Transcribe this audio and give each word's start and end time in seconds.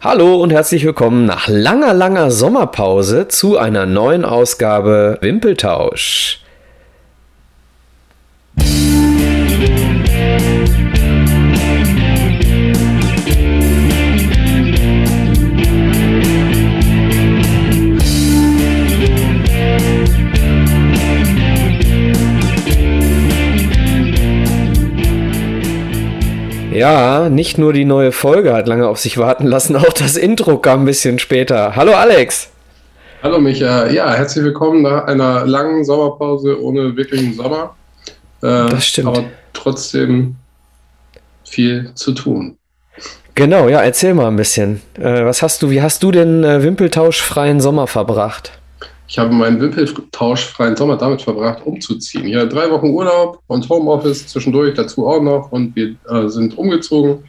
Hallo 0.00 0.36
und 0.40 0.52
herzlich 0.52 0.84
willkommen 0.84 1.24
nach 1.24 1.48
langer, 1.48 1.92
langer 1.92 2.30
Sommerpause 2.30 3.26
zu 3.26 3.58
einer 3.58 3.84
neuen 3.84 4.24
Ausgabe 4.24 5.18
Wimpeltausch. 5.22 6.38
Ja, 26.78 27.28
nicht 27.28 27.58
nur 27.58 27.72
die 27.72 27.84
neue 27.84 28.12
Folge 28.12 28.54
hat 28.54 28.68
lange 28.68 28.86
auf 28.86 29.00
sich 29.00 29.18
warten 29.18 29.48
lassen, 29.48 29.74
auch 29.74 29.92
das 29.92 30.16
Intro 30.16 30.58
kam 30.58 30.82
ein 30.82 30.84
bisschen 30.84 31.18
später. 31.18 31.74
Hallo 31.74 31.92
Alex. 31.92 32.50
Hallo 33.20 33.40
Micha. 33.40 33.88
Ja, 33.88 34.14
herzlich 34.14 34.44
willkommen 34.44 34.82
nach 34.82 35.08
einer 35.08 35.44
langen 35.44 35.84
Sommerpause 35.84 36.62
ohne 36.62 36.96
wirklichen 36.96 37.34
Sommer. 37.34 37.74
Äh, 38.42 38.70
das 38.70 38.86
stimmt. 38.86 39.08
Aber 39.08 39.24
trotzdem 39.54 40.36
viel 41.44 41.90
zu 41.96 42.12
tun. 42.12 42.56
Genau, 43.34 43.68
ja, 43.68 43.80
erzähl 43.80 44.14
mal 44.14 44.28
ein 44.28 44.36
bisschen. 44.36 44.80
Äh, 45.00 45.24
was 45.24 45.42
hast 45.42 45.62
du, 45.62 45.70
wie 45.70 45.82
hast 45.82 46.04
du 46.04 46.12
den 46.12 46.44
äh, 46.44 46.62
wimpeltauschfreien 46.62 47.60
Sommer 47.60 47.88
verbracht? 47.88 48.52
Ich 49.08 49.18
habe 49.18 49.32
meinen 49.32 49.58
wimpeltauschfreien 49.58 50.76
Sommer 50.76 50.96
damit 50.96 51.22
verbracht, 51.22 51.64
umzuziehen. 51.64 52.28
Ja, 52.28 52.44
drei 52.44 52.70
Wochen 52.70 52.90
Urlaub 52.90 53.40
und 53.46 53.66
Homeoffice 53.68 54.26
zwischendurch 54.26 54.74
dazu 54.74 55.06
auch 55.06 55.22
noch 55.22 55.50
und 55.50 55.74
wir 55.74 55.96
äh, 56.10 56.28
sind 56.28 56.56
umgezogen 56.58 57.24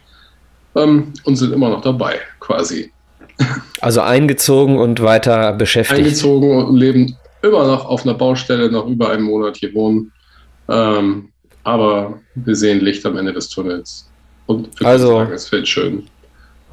ähm, 0.76 1.12
und 1.24 1.36
sind 1.36 1.54
immer 1.54 1.70
noch 1.70 1.80
dabei, 1.80 2.18
quasi. 2.38 2.92
Also 3.80 4.02
eingezogen 4.02 4.78
und 4.78 5.00
weiter 5.02 5.54
beschäftigt. 5.54 5.98
Eingezogen 5.98 6.66
und 6.66 6.76
leben 6.76 7.16
immer 7.42 7.66
noch 7.66 7.86
auf 7.86 8.04
einer 8.04 8.12
Baustelle, 8.12 8.70
noch 8.70 8.86
über 8.86 9.10
einen 9.10 9.22
Monat 9.22 9.56
hier 9.56 9.72
wohnen. 9.72 10.12
Ähm, 10.68 11.30
aber 11.64 12.20
wir 12.34 12.56
sehen 12.56 12.80
Licht 12.80 13.04
am 13.06 13.16
Ende 13.16 13.32
des 13.32 13.48
Tunnels. 13.48 14.10
Und 14.46 14.68
also, 14.84 15.18
sagen, 15.18 15.32
es 15.32 15.50
wird 15.50 15.66
schön. 15.66 16.06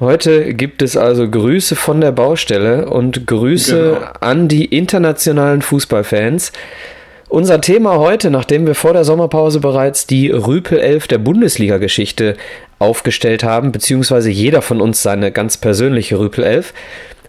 Heute 0.00 0.54
gibt 0.54 0.80
es 0.82 0.96
also 0.96 1.28
Grüße 1.28 1.74
von 1.74 2.00
der 2.00 2.12
Baustelle 2.12 2.88
und 2.88 3.26
Grüße 3.26 3.96
genau. 3.98 4.10
an 4.20 4.46
die 4.46 4.66
internationalen 4.66 5.60
Fußballfans. 5.60 6.52
Unser 7.28 7.60
Thema 7.60 7.98
heute, 7.98 8.30
nachdem 8.30 8.66
wir 8.66 8.76
vor 8.76 8.92
der 8.92 9.02
Sommerpause 9.02 9.58
bereits 9.58 10.06
die 10.06 10.30
Rüpel 10.30 10.78
11 10.78 11.08
der 11.08 11.18
Bundesliga-Geschichte 11.18 12.36
aufgestellt 12.78 13.42
haben, 13.42 13.72
beziehungsweise 13.72 14.30
jeder 14.30 14.62
von 14.62 14.80
uns 14.80 15.02
seine 15.02 15.32
ganz 15.32 15.56
persönliche 15.56 16.20
Rüpel 16.20 16.44
11, 16.44 16.72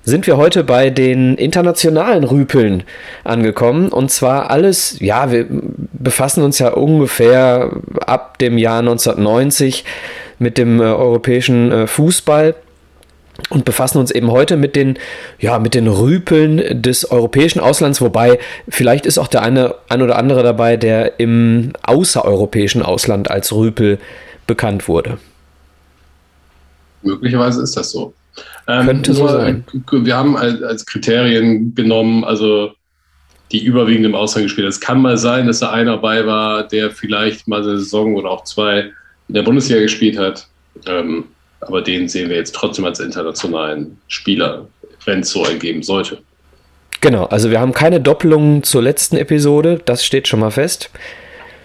sind 0.03 0.27
wir 0.27 0.37
heute 0.37 0.63
bei 0.63 0.91
den 0.91 1.35
internationalen 1.35 2.23
Rüpeln 2.23 2.83
angekommen. 3.23 3.89
Und 3.89 4.11
zwar 4.11 4.51
alles, 4.51 4.97
ja, 4.99 5.31
wir 5.31 5.47
befassen 5.49 6.43
uns 6.43 6.59
ja 6.59 6.69
ungefähr 6.69 7.71
ab 8.05 8.37
dem 8.37 8.59
Jahr 8.59 8.79
1990 8.79 9.83
mit 10.39 10.57
dem 10.57 10.79
äh, 10.79 10.85
europäischen 10.85 11.71
äh, 11.71 11.87
Fußball 11.87 12.55
und 13.49 13.65
befassen 13.65 13.99
uns 13.99 14.11
eben 14.11 14.31
heute 14.31 14.57
mit 14.57 14.75
den, 14.75 14.97
ja, 15.39 15.59
mit 15.59 15.73
den 15.73 15.87
Rüpeln 15.87 16.81
des 16.81 17.09
europäischen 17.09 17.59
Auslands, 17.59 18.01
wobei 18.01 18.39
vielleicht 18.67 19.05
ist 19.05 19.17
auch 19.17 19.27
der 19.27 19.43
eine 19.43 19.75
ein 19.87 20.01
oder 20.01 20.17
andere 20.17 20.43
dabei, 20.43 20.77
der 20.77 21.19
im 21.19 21.73
außereuropäischen 21.83 22.81
Ausland 22.81 23.31
als 23.31 23.53
Rüpel 23.53 23.99
bekannt 24.47 24.87
wurde. 24.87 25.17
Möglicherweise 27.01 27.61
ist 27.61 27.77
das 27.77 27.91
so. 27.91 28.13
Ähm, 28.67 28.85
Könnte 28.85 29.13
so 29.13 29.27
sein. 29.27 29.63
Wir 29.91 30.15
haben 30.15 30.37
als, 30.37 30.61
als 30.61 30.85
Kriterien 30.85 31.73
genommen, 31.75 32.23
also 32.23 32.71
die 33.51 33.63
überwiegend 33.63 34.05
im 34.05 34.15
Ausland 34.15 34.45
gespielt. 34.45 34.67
Es 34.67 34.79
kann 34.79 35.01
mal 35.01 35.17
sein, 35.17 35.47
dass 35.47 35.59
da 35.59 35.71
einer 35.71 35.93
dabei 35.93 36.25
war, 36.25 36.67
der 36.67 36.91
vielleicht 36.91 37.47
mal 37.47 37.61
eine 37.61 37.79
Saison 37.79 38.15
oder 38.15 38.29
auch 38.29 38.43
zwei 38.43 38.91
in 39.29 39.35
der 39.35 39.43
Bundesliga 39.43 39.79
gespielt 39.79 40.17
hat. 40.17 40.47
Ähm, 40.85 41.25
aber 41.61 41.81
den 41.81 42.07
sehen 42.07 42.29
wir 42.29 42.35
jetzt 42.35 42.55
trotzdem 42.55 42.85
als 42.85 42.99
internationalen 42.99 43.97
Spieler, 44.07 44.67
wenn 45.05 45.21
es 45.21 45.29
so 45.29 45.45
ergeben 45.45 45.83
sollte. 45.83 46.19
Genau, 47.01 47.25
also 47.25 47.49
wir 47.49 47.59
haben 47.59 47.73
keine 47.73 48.01
Doppelungen 48.01 48.63
zur 48.63 48.81
letzten 48.81 49.15
Episode, 49.15 49.79
das 49.85 50.05
steht 50.05 50.27
schon 50.27 50.41
mal 50.41 50.51
fest. 50.51 50.89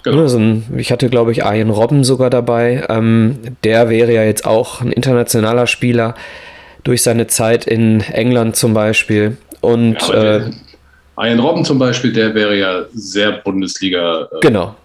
Genau. 0.05 0.21
Also 0.21 0.41
ich 0.77 0.93
hatte, 0.93 1.09
glaube 1.09 1.33
ich, 1.33 1.45
Arjen 1.45 1.71
Robben 1.71 2.05
sogar 2.05 2.29
dabei. 2.29 2.85
Ähm, 2.89 3.39
der 3.65 3.89
wäre 3.89 4.13
ja 4.13 4.23
jetzt 4.23 4.47
auch 4.47 4.83
ein 4.83 4.93
internationaler 4.93 5.67
Spieler 5.67 6.15
durch 6.85 7.03
seine 7.03 7.27
Zeit 7.27 7.67
in 7.67 8.03
England 8.03 8.55
zum 8.55 8.75
Beispiel. 8.75 9.39
Und 9.63 9.97
ja, 10.09 10.37
äh, 10.37 10.51
Arjen 11.17 11.41
Robben 11.41 11.65
zum 11.65 11.79
Beispiel, 11.79 12.13
der 12.13 12.35
wäre 12.35 12.57
ja 12.57 12.85
sehr 12.93 13.33
Bundesliga. 13.33 14.29
Äh, 14.31 14.41
genau. 14.41 14.77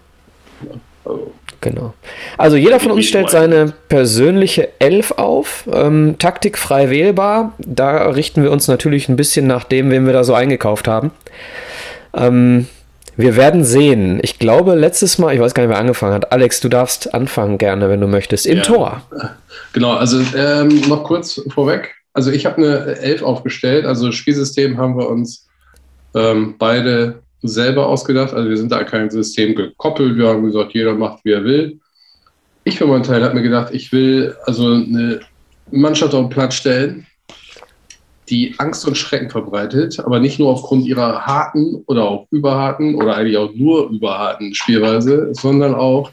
Also 1.04 1.32
Genau. 1.60 1.92
Also 2.38 2.56
jeder 2.56 2.80
von 2.80 2.92
uns 2.92 3.06
stellt 3.06 3.28
seine 3.30 3.72
persönliche 3.88 4.70
Elf 4.78 5.12
auf, 5.12 5.68
ähm, 5.72 6.16
taktikfrei 6.18 6.88
wählbar. 6.88 7.52
Da 7.58 8.08
richten 8.10 8.42
wir 8.42 8.50
uns 8.50 8.66
natürlich 8.66 9.08
ein 9.08 9.16
bisschen 9.16 9.46
nach 9.46 9.64
dem, 9.64 9.90
wen 9.90 10.06
wir 10.06 10.12
da 10.12 10.24
so 10.24 10.34
eingekauft 10.34 10.88
haben. 10.88 11.10
Ähm, 12.14 12.66
wir 13.16 13.36
werden 13.36 13.64
sehen. 13.64 14.20
Ich 14.22 14.38
glaube, 14.38 14.74
letztes 14.74 15.18
Mal, 15.18 15.34
ich 15.34 15.40
weiß 15.40 15.52
gar 15.52 15.62
nicht, 15.62 15.70
wer 15.70 15.78
angefangen 15.78 16.14
hat. 16.14 16.32
Alex, 16.32 16.60
du 16.60 16.68
darfst 16.68 17.12
anfangen 17.12 17.58
gerne, 17.58 17.90
wenn 17.90 18.00
du 18.00 18.06
möchtest. 18.06 18.46
Im 18.46 18.58
ja. 18.58 18.62
Tor. 18.62 19.02
Genau, 19.72 19.92
also 19.92 20.20
ähm, 20.36 20.80
noch 20.88 21.04
kurz 21.04 21.40
vorweg. 21.48 21.94
Also 22.12 22.32
ich 22.32 22.44
habe 22.44 22.56
eine 22.56 22.96
Elf 22.98 23.22
aufgestellt. 23.22 23.84
Also 23.84 24.10
Spielsystem 24.10 24.78
haben 24.78 24.98
wir 24.98 25.08
uns 25.08 25.46
ähm, 26.16 26.56
beide 26.58 27.22
selber 27.42 27.86
ausgedacht. 27.86 28.34
Also 28.34 28.48
wir 28.48 28.56
sind 28.56 28.72
da 28.72 28.84
kein 28.84 29.10
System 29.10 29.54
gekoppelt. 29.54 30.16
Wir 30.16 30.28
haben 30.28 30.44
gesagt, 30.44 30.72
jeder 30.72 30.94
macht, 30.94 31.24
wie 31.24 31.32
er 31.32 31.44
will. 31.44 31.80
Ich 32.64 32.78
für 32.78 32.86
meinen 32.86 33.02
Teil 33.02 33.24
habe 33.24 33.34
mir 33.34 33.42
gedacht, 33.42 33.72
ich 33.72 33.90
will 33.92 34.36
also 34.44 34.72
eine 34.72 35.20
Mannschaft 35.70 36.14
auf 36.14 36.26
den 36.26 36.30
Platz 36.30 36.54
stellen, 36.54 37.06
die 38.28 38.54
Angst 38.58 38.86
und 38.86 38.96
Schrecken 38.96 39.30
verbreitet, 39.30 39.98
aber 40.00 40.20
nicht 40.20 40.38
nur 40.38 40.50
aufgrund 40.50 40.86
ihrer 40.86 41.26
harten 41.26 41.82
oder 41.86 42.04
auch 42.04 42.26
überharten 42.30 42.94
oder 42.94 43.16
eigentlich 43.16 43.36
auch 43.36 43.52
nur 43.54 43.90
überharten 43.90 44.54
Spielweise, 44.54 45.30
sondern 45.32 45.74
auch, 45.74 46.12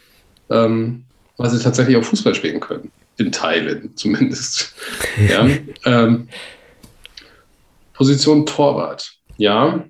ähm, 0.50 1.04
weil 1.38 1.50
sie 1.50 1.62
tatsächlich 1.62 1.98
auch 1.98 2.04
Fußball 2.04 2.34
spielen 2.34 2.60
können. 2.60 2.92
In 3.18 3.32
Teilen 3.32 3.92
zumindest. 3.96 4.76
ja, 5.30 5.48
ähm, 5.86 6.28
Position 7.94 8.46
Torwart. 8.46 9.12
Ja, 9.38 9.84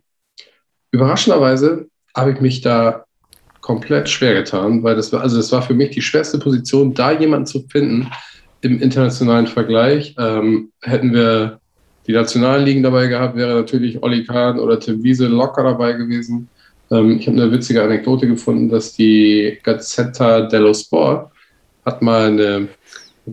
Überraschenderweise 0.92 1.88
habe 2.16 2.31
ich 2.31 2.42
mich 2.42 2.62
da 2.62 3.06
komplett 3.62 4.08
schwer 4.08 4.34
getan, 4.34 4.81
weil 4.84 4.96
das 4.96 5.12
war, 5.12 5.22
also 5.22 5.38
das 5.38 5.52
war 5.52 5.62
für 5.62 5.74
mich 5.74 5.92
die 5.92 6.02
schwerste 6.02 6.40
Position, 6.40 6.94
da 6.94 7.12
jemanden 7.12 7.46
zu 7.46 7.66
finden 7.70 8.09
im 8.62 8.81
internationalen 8.81 9.48
Vergleich. 9.48 10.16
Ähm, 10.18 10.72
hätten 10.81 11.14
wir 11.14 11.59
die 12.08 12.14
nationalen 12.14 12.66
Ligen 12.66 12.84
dabei 12.84 13.08
gehabt, 13.08 13.36
wäre 13.36 13.56
natürlich 13.56 14.02
Olli 14.02 14.24
Kahn 14.24 14.59
oder 14.59 14.80
Tim 14.80 15.03
Wiese 15.03 15.28
locker 15.28 15.64
dabei 15.64 15.94
gewesen. 15.94 16.48
Ähm, 16.90 17.18
ich 17.19 17.28
habe 17.28 17.42
eine 17.42 17.52
witzige 17.52 17.84
Anekdote 17.84 18.28
gefunden, 18.28 18.69
dass 18.69 18.94
die 18.94 19.59
Gazzetta 19.64 20.42
dello 20.42 20.74
Sport 20.74 21.31
hat 21.86 22.02
mal 22.02 22.28
eine 22.28 22.68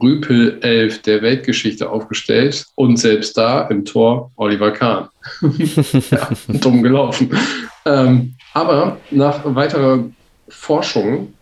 Rüpel 0.02 0.58
11 0.60 1.02
der 1.02 1.22
Weltgeschichte 1.22 1.88
aufgestellt 1.88 2.66
und 2.74 2.96
selbst 2.96 3.36
da 3.36 3.62
im 3.68 3.84
Tor 3.84 4.32
Oliver 4.36 4.72
Kahn. 4.72 5.08
ja, 6.10 6.28
dumm 6.48 6.82
gelaufen. 6.82 7.30
Ähm, 7.86 8.34
aber 8.52 8.98
nach 9.10 9.40
weiterer 9.44 10.04
Forschung 10.48 11.32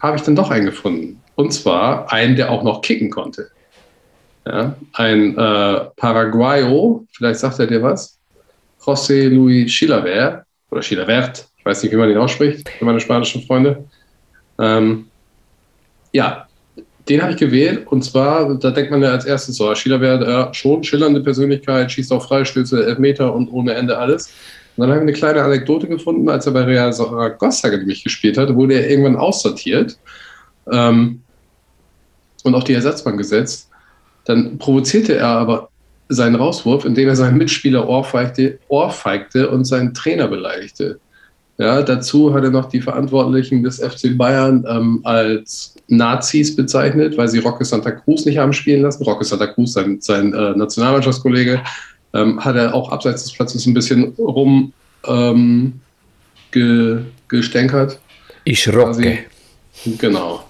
habe 0.00 0.16
ich 0.16 0.22
dann 0.22 0.36
doch 0.36 0.50
einen 0.50 0.66
gefunden. 0.66 1.20
Und 1.34 1.52
zwar 1.52 2.12
einen, 2.12 2.36
der 2.36 2.50
auch 2.50 2.62
noch 2.62 2.82
kicken 2.82 3.10
konnte. 3.10 3.50
Ja, 4.46 4.76
ein 4.94 5.36
äh, 5.36 5.80
Paraguayo, 5.96 7.06
vielleicht 7.12 7.40
sagt 7.40 7.58
er 7.58 7.66
dir 7.66 7.82
was, 7.82 8.18
José 8.80 9.28
Luis 9.28 9.70
Chilavert 9.70 10.44
oder 10.70 10.80
Chilavert, 10.80 11.46
ich 11.58 11.64
weiß 11.66 11.82
nicht, 11.82 11.92
wie 11.92 11.96
man 11.96 12.10
ihn 12.10 12.16
ausspricht, 12.16 12.68
für 12.68 12.84
meine 12.84 13.00
spanischen 13.00 13.42
Freunde. 13.42 13.84
Ähm, 14.58 15.08
ja, 16.12 16.47
den 17.08 17.22
habe 17.22 17.32
ich 17.32 17.38
gewählt 17.38 17.86
und 17.86 18.02
zwar, 18.04 18.54
da 18.54 18.70
denkt 18.70 18.90
man 18.90 19.02
ja 19.02 19.12
als 19.12 19.24
erstes 19.24 19.56
so, 19.56 19.74
Schiller 19.74 20.00
wäre 20.00 20.30
ja, 20.30 20.54
schon 20.54 20.84
schillernde 20.84 21.20
Persönlichkeit, 21.20 21.90
schießt 21.90 22.12
auch 22.12 22.26
Freistöße, 22.26 22.84
Elfmeter 22.84 23.32
und 23.34 23.48
ohne 23.48 23.74
Ende 23.74 23.96
alles. 23.96 24.30
Und 24.76 24.82
dann 24.82 24.90
habe 24.90 24.98
ich 24.98 25.02
eine 25.02 25.12
kleine 25.12 25.42
Anekdote 25.42 25.88
gefunden, 25.88 26.28
als 26.28 26.46
er 26.46 26.52
bei 26.52 26.62
Real 26.62 26.92
Zaragoza 26.92 27.68
nämlich 27.68 28.04
gespielt 28.04 28.38
hat, 28.38 28.54
wurde 28.54 28.74
er 28.74 28.90
irgendwann 28.90 29.16
aussortiert 29.16 29.98
ähm, 30.70 31.22
und 32.44 32.54
auf 32.54 32.64
die 32.64 32.74
Ersatzbank 32.74 33.18
gesetzt. 33.18 33.70
Dann 34.24 34.58
provozierte 34.58 35.16
er 35.16 35.28
aber 35.28 35.70
seinen 36.08 36.36
Rauswurf, 36.36 36.84
indem 36.84 37.08
er 37.08 37.16
seinen 37.16 37.38
Mitspieler 37.38 37.88
ohrfeigte, 37.88 38.58
ohrfeigte 38.68 39.50
und 39.50 39.64
seinen 39.64 39.94
Trainer 39.94 40.28
beleidigte. 40.28 41.00
Ja, 41.58 41.82
dazu 41.82 42.32
hat 42.32 42.44
er 42.44 42.50
noch 42.50 42.68
die 42.68 42.80
Verantwortlichen 42.80 43.64
des 43.64 43.80
FC 43.80 44.16
Bayern 44.16 44.64
ähm, 44.68 45.00
als 45.02 45.74
Nazis 45.88 46.54
bezeichnet, 46.54 47.16
weil 47.16 47.26
sie 47.26 47.40
Roque 47.40 47.64
Santa 47.64 47.90
Cruz 47.90 48.24
nicht 48.24 48.38
haben 48.38 48.52
spielen 48.52 48.82
lassen. 48.82 49.02
Roque 49.02 49.24
Santa 49.24 49.48
Cruz, 49.48 49.72
sein, 49.72 49.98
sein 50.00 50.32
äh, 50.32 50.52
Nationalmannschaftskollege, 50.52 51.60
ähm, 52.14 52.44
hat 52.44 52.54
er 52.54 52.74
auch 52.74 52.92
abseits 52.92 53.24
des 53.24 53.32
Platzes 53.32 53.66
ein 53.66 53.74
bisschen 53.74 54.14
rum 54.18 54.72
ähm, 55.06 55.80
ge, 56.52 56.98
gestänkert. 57.26 57.98
Ich 58.44 58.72
rocke. 58.72 59.18
Genau. 59.98 60.44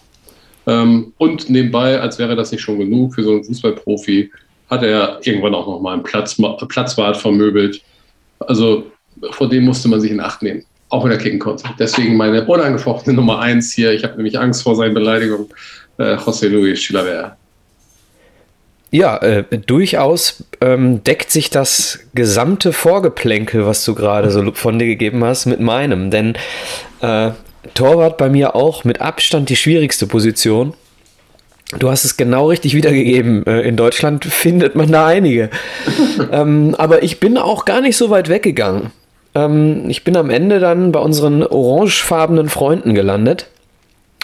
Ähm, 0.67 1.15
und 1.17 1.49
nebenbei, 1.49 1.99
als 1.99 2.19
wäre 2.19 2.37
das 2.37 2.53
nicht 2.53 2.61
schon 2.61 2.79
genug 2.79 3.15
für 3.15 3.23
so 3.23 3.33
einen 3.33 3.45
Fußballprofi, 3.45 4.31
hat 4.69 4.83
er 4.83 5.19
irgendwann 5.23 5.55
auch 5.55 5.67
noch 5.67 5.81
mal 5.81 5.95
einen 5.95 6.03
Platz, 6.03 6.37
Platzwart 6.69 7.17
vermöbelt. 7.17 7.81
Also 8.41 8.91
vor 9.31 9.49
dem 9.49 9.65
musste 9.65 9.89
man 9.89 10.01
sich 10.01 10.11
in 10.11 10.21
Acht 10.21 10.43
nehmen, 10.43 10.65
auch 10.89 11.05
wenn 11.05 11.11
er 11.11 11.19
kicken 11.19 11.39
konnte. 11.39 11.65
Deswegen 11.79 12.17
meine 12.17 12.45
unangefochtene 12.47 13.15
Nummer 13.15 13.41
eins 13.41 13.73
hier. 13.73 13.93
Ich 13.93 14.05
habe 14.05 14.17
nämlich 14.17 14.39
Angst 14.39 14.63
vor 14.63 14.75
seinen 14.77 14.95
Beleidigungen. 14.95 15.49
Äh, 15.99 16.15
José 16.15 16.49
Luis 16.49 16.81
Chilavert. 16.81 17.33
Ja, 18.91 19.19
äh, 19.19 19.45
durchaus 19.67 20.45
ähm, 20.63 21.05
deckt 21.05 21.31
sich 21.31 21.51
das 21.51 21.99
gesamte 22.15 22.73
Vorgeplänkel, 22.73 23.67
was 23.67 23.85
du 23.85 23.95
gerade 23.95 24.31
so 24.31 24.53
von 24.53 24.79
dir 24.79 24.87
gegeben 24.87 25.23
hast, 25.25 25.45
mit 25.45 25.61
meinem. 25.61 26.11
Denn 26.11 26.35
äh, 27.03 27.33
Torwart 27.75 28.17
bei 28.17 28.31
mir 28.31 28.55
auch 28.55 28.85
mit 28.85 29.03
Abstand 29.03 29.51
die 29.51 29.57
schwierigste 29.57 30.07
Position. 30.07 30.73
Du 31.79 31.91
hast 31.91 32.07
es 32.07 32.17
genau 32.17 32.49
richtig 32.49 32.75
wiedergegeben. 32.75 33.45
Äh, 33.47 33.61
in 33.61 33.77
Deutschland 33.77 34.25
findet 34.25 34.75
man 34.75 34.91
da 34.91 35.07
einige. 35.07 35.51
ähm, 36.33 36.75
aber 36.79 37.03
ich 37.03 37.21
bin 37.21 37.37
auch 37.37 37.67
gar 37.67 37.83
nicht 37.83 37.99
so 37.99 38.09
weit 38.09 38.31
weggegangen. 38.31 38.91
Ähm, 39.35 39.89
ich 39.89 40.05
bin 40.05 40.17
am 40.17 40.31
Ende 40.31 40.61
dann 40.61 40.93
bei 40.93 41.01
unseren 41.01 41.43
orangefarbenen 41.43 42.49
Freunden 42.49 42.95
gelandet 42.95 43.47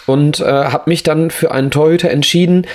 und 0.05 0.39
äh, 0.39 0.45
habe 0.45 0.89
mich 0.89 1.03
dann 1.03 1.31
für 1.31 1.51
einen 1.51 1.71
Torhüter 1.71 2.09
entschieden, 2.09 2.67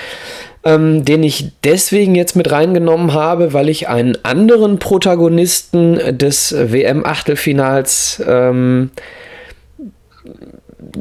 ähm, 0.64 1.04
den 1.04 1.22
ich 1.22 1.52
deswegen 1.64 2.14
jetzt 2.14 2.36
mit 2.36 2.50
reingenommen 2.50 3.14
habe, 3.14 3.52
weil 3.52 3.68
ich 3.68 3.88
einen 3.88 4.18
anderen 4.24 4.78
Protagonisten 4.78 6.18
des 6.18 6.52
WM-Achtelfinals 6.52 8.22
ähm, 8.26 8.90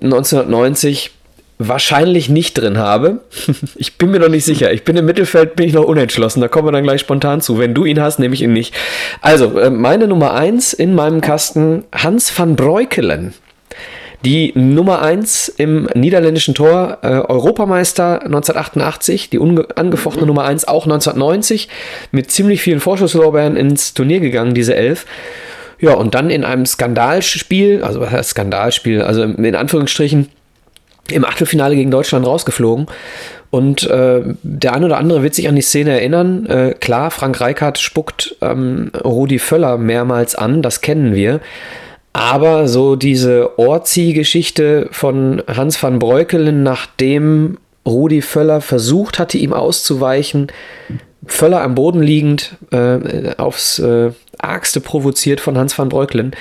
1990 0.02 1.12
wahrscheinlich 1.60 2.30
nicht 2.30 2.58
drin 2.58 2.78
habe. 2.78 3.20
Ich 3.76 3.98
bin 3.98 4.12
mir 4.12 4.20
noch 4.20 4.30
nicht 4.30 4.46
sicher. 4.46 4.72
Ich 4.72 4.84
bin 4.84 4.98
im 4.98 5.06
Mittelfeld, 5.06 5.56
bin 5.56 5.68
ich 5.68 5.74
noch 5.74 5.84
unentschlossen. 5.84 6.42
Da 6.42 6.48
kommen 6.48 6.68
wir 6.68 6.72
dann 6.72 6.84
gleich 6.84 7.02
spontan 7.02 7.42
zu. 7.42 7.60
Wenn 7.60 7.74
du 7.74 7.86
ihn 7.86 8.02
hast, 8.02 8.20
nehme 8.20 8.34
ich 8.34 8.42
ihn 8.42 8.54
nicht. 8.54 8.74
Also, 9.22 9.58
äh, 9.60 9.70
meine 9.70 10.08
Nummer 10.08 10.34
1 10.34 10.74
in 10.74 10.96
meinem 10.96 11.22
Kasten, 11.22 11.84
Hans 11.94 12.38
van 12.38 12.56
Breukelen. 12.56 13.34
Die 14.26 14.52
Nummer 14.56 15.02
1 15.02 15.50
im 15.58 15.90
niederländischen 15.94 16.54
Tor, 16.56 16.98
äh, 17.04 17.08
Europameister 17.08 18.24
1988, 18.26 19.30
die 19.30 19.40
angefochtene 19.76 20.26
Nummer 20.26 20.44
1 20.44 20.68
auch 20.68 20.86
1990, 20.86 21.70
mit 22.12 22.30
ziemlich 22.32 22.62
vielen 22.62 22.82
Vorschusslorbeeren 22.82 23.56
ins 23.56 23.94
Turnier 23.94 24.20
gegangen, 24.20 24.54
diese 24.54 24.76
Elf. 24.76 25.06
Ja, 25.80 25.94
und 25.94 26.16
dann 26.16 26.30
in 26.30 26.44
einem 26.44 26.66
Skandalspiel, 26.66 27.82
also 27.84 28.02
was 28.02 28.12
heißt 28.12 28.32
Skandalspiel, 28.32 29.02
also 29.02 29.24
in 29.24 29.56
Anführungsstrichen, 29.56 30.28
im 31.12 31.26
Achtelfinale 31.26 31.76
gegen 31.76 31.92
Deutschland 31.92 32.26
rausgeflogen. 32.26 32.88
Und 33.52 33.84
äh, 33.90 34.22
der 34.44 34.74
ein 34.74 34.84
oder 34.84 34.98
andere 34.98 35.24
wird 35.24 35.34
sich 35.34 35.48
an 35.48 35.56
die 35.56 35.62
Szene 35.62 35.92
erinnern. 35.92 36.46
Äh, 36.46 36.76
klar, 36.80 37.10
Frank 37.10 37.42
Reichardt 37.42 37.80
spuckt 37.80 38.36
ähm, 38.42 38.92
Rudi 39.04 39.40
Völler 39.40 39.78
mehrmals 39.78 40.36
an, 40.36 40.62
das 40.62 40.82
kennen 40.82 41.16
wir. 41.16 41.40
Aber 42.14 42.68
so 42.68 42.96
diese 42.96 43.58
Orzi-Geschichte 43.58 44.90
von 44.92 45.42
Hans 45.48 45.82
van 45.82 46.00
Breukelen, 46.00 46.64
nachdem 46.64 47.58
Rudi 47.86 48.22
Völler 48.22 48.62
versucht 48.62 49.20
hatte, 49.20 49.38
ihm 49.38 49.54
auszuweichen, 49.54 50.48
Völler 51.26 51.62
am 51.62 51.76
Boden 51.76 52.02
liegend, 52.02 52.56
äh, 52.72 53.36
aufs 53.38 53.78
äh, 53.80 54.12
Argste 54.38 54.80
provoziert 54.80 55.42
von 55.42 55.58
Hans 55.58 55.78
van 55.78 55.90
Breukelen. 55.90 56.32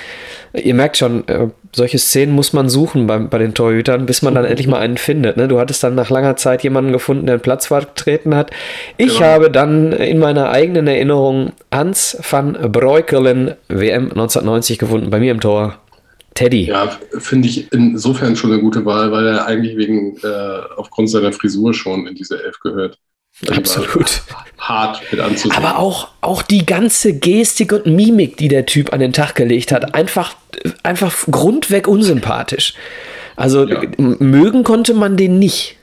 Ihr 0.53 0.73
merkt 0.73 0.97
schon, 0.97 1.27
äh, 1.27 1.47
solche 1.75 1.99
Szenen 1.99 2.33
muss 2.33 2.53
man 2.53 2.69
suchen 2.69 3.05
bei, 3.05 3.17
bei 3.19 3.37
den 3.37 3.53
Torhütern, 3.53 4.05
bis 4.05 4.21
man 4.21 4.35
dann 4.35 4.45
endlich 4.45 4.67
mal 4.67 4.79
einen 4.79 4.97
findet. 4.97 5.35
Ne? 5.35 5.49
Du 5.49 5.59
hattest 5.59 5.83
dann 5.83 5.95
nach 5.95 6.09
langer 6.09 6.37
Zeit 6.37 6.63
jemanden 6.63 6.93
gefunden, 6.93 7.25
der 7.25 7.33
einen 7.35 7.41
Platz 7.41 7.67
vertreten 7.67 8.35
hat. 8.35 8.51
Ich 8.97 9.17
genau. 9.17 9.27
habe 9.27 9.51
dann 9.51 9.91
in 9.91 10.17
meiner 10.17 10.49
eigenen 10.49 10.87
Erinnerung 10.87 11.51
Hans 11.71 12.17
van 12.27 12.53
Breukelen 12.53 13.55
WM 13.67 14.05
1990 14.05 14.79
gefunden, 14.79 15.09
bei 15.09 15.19
mir 15.19 15.31
im 15.31 15.41
Tor. 15.41 15.75
Teddy. 16.39 16.67
Ja, 16.67 16.97
finde 17.17 17.49
ich 17.49 17.69
insofern 17.73 18.37
schon 18.37 18.53
eine 18.53 18.61
gute 18.61 18.85
Wahl, 18.85 19.11
weil 19.11 19.27
er 19.27 19.45
eigentlich 19.45 19.75
wegen 19.75 20.15
äh, 20.19 20.61
aufgrund 20.77 21.09
seiner 21.09 21.33
Frisur 21.33 21.73
schon 21.73 22.07
in 22.07 22.15
diese 22.15 22.41
Elf 22.41 22.57
gehört. 22.61 22.97
Absolut. 23.49 24.21
Hart 24.57 25.01
mit 25.11 25.19
anzusehen. 25.19 25.51
Aber 25.51 25.77
auch, 25.79 26.11
auch 26.21 26.41
die 26.41 26.65
ganze 26.65 27.13
Gestik 27.13 27.73
und 27.73 27.87
Mimik, 27.87 28.37
die 28.37 28.47
der 28.47 28.65
Typ 28.65 28.93
an 28.93 29.01
den 29.01 29.11
Tag 29.11 29.35
gelegt 29.35 29.73
hat, 29.73 29.95
einfach, 29.95 30.33
einfach 30.81 31.13
grundweg 31.29 31.89
unsympathisch. 31.89 32.73
Also 33.35 33.67
ja. 33.67 33.81
mögen 33.97 34.63
konnte 34.63 34.93
man 34.93 35.17
den 35.17 35.39
nicht. 35.39 35.75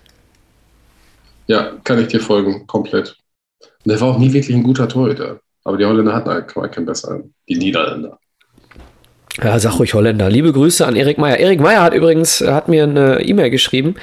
Ja, 1.49 1.73
kann 1.85 2.01
ich 2.01 2.09
dir 2.09 2.21
folgen, 2.21 2.67
komplett. 2.67 3.19
Und 3.61 3.91
der 3.91 4.01
war 4.01 4.09
auch 4.09 4.19
nie 4.19 4.33
wirklich 4.33 4.57
ein 4.57 4.63
guter 4.63 4.89
Torhüter. 4.89 5.39
Aber 5.65 5.77
die 5.77 5.85
Holländer 5.85 6.15
hatten 6.15 6.31
halt 6.31 6.49
keinen 6.49 6.87
besseren. 6.87 7.35
Die 7.47 7.57
Niederländer. 7.57 8.19
Ja, 9.43 9.59
sag 9.59 9.79
ruhig 9.79 9.93
Holländer. 9.93 10.31
Liebe 10.31 10.53
Grüße 10.53 10.87
an 10.87 10.97
Erik 10.97 11.19
Meyer. 11.19 11.39
Erik 11.39 11.61
Meyer 11.61 11.83
hat 11.83 11.93
übrigens, 11.93 12.41
hat 12.41 12.69
mir 12.69 12.85
eine 12.85 13.21
E-Mail 13.21 13.51
geschrieben, 13.51 13.97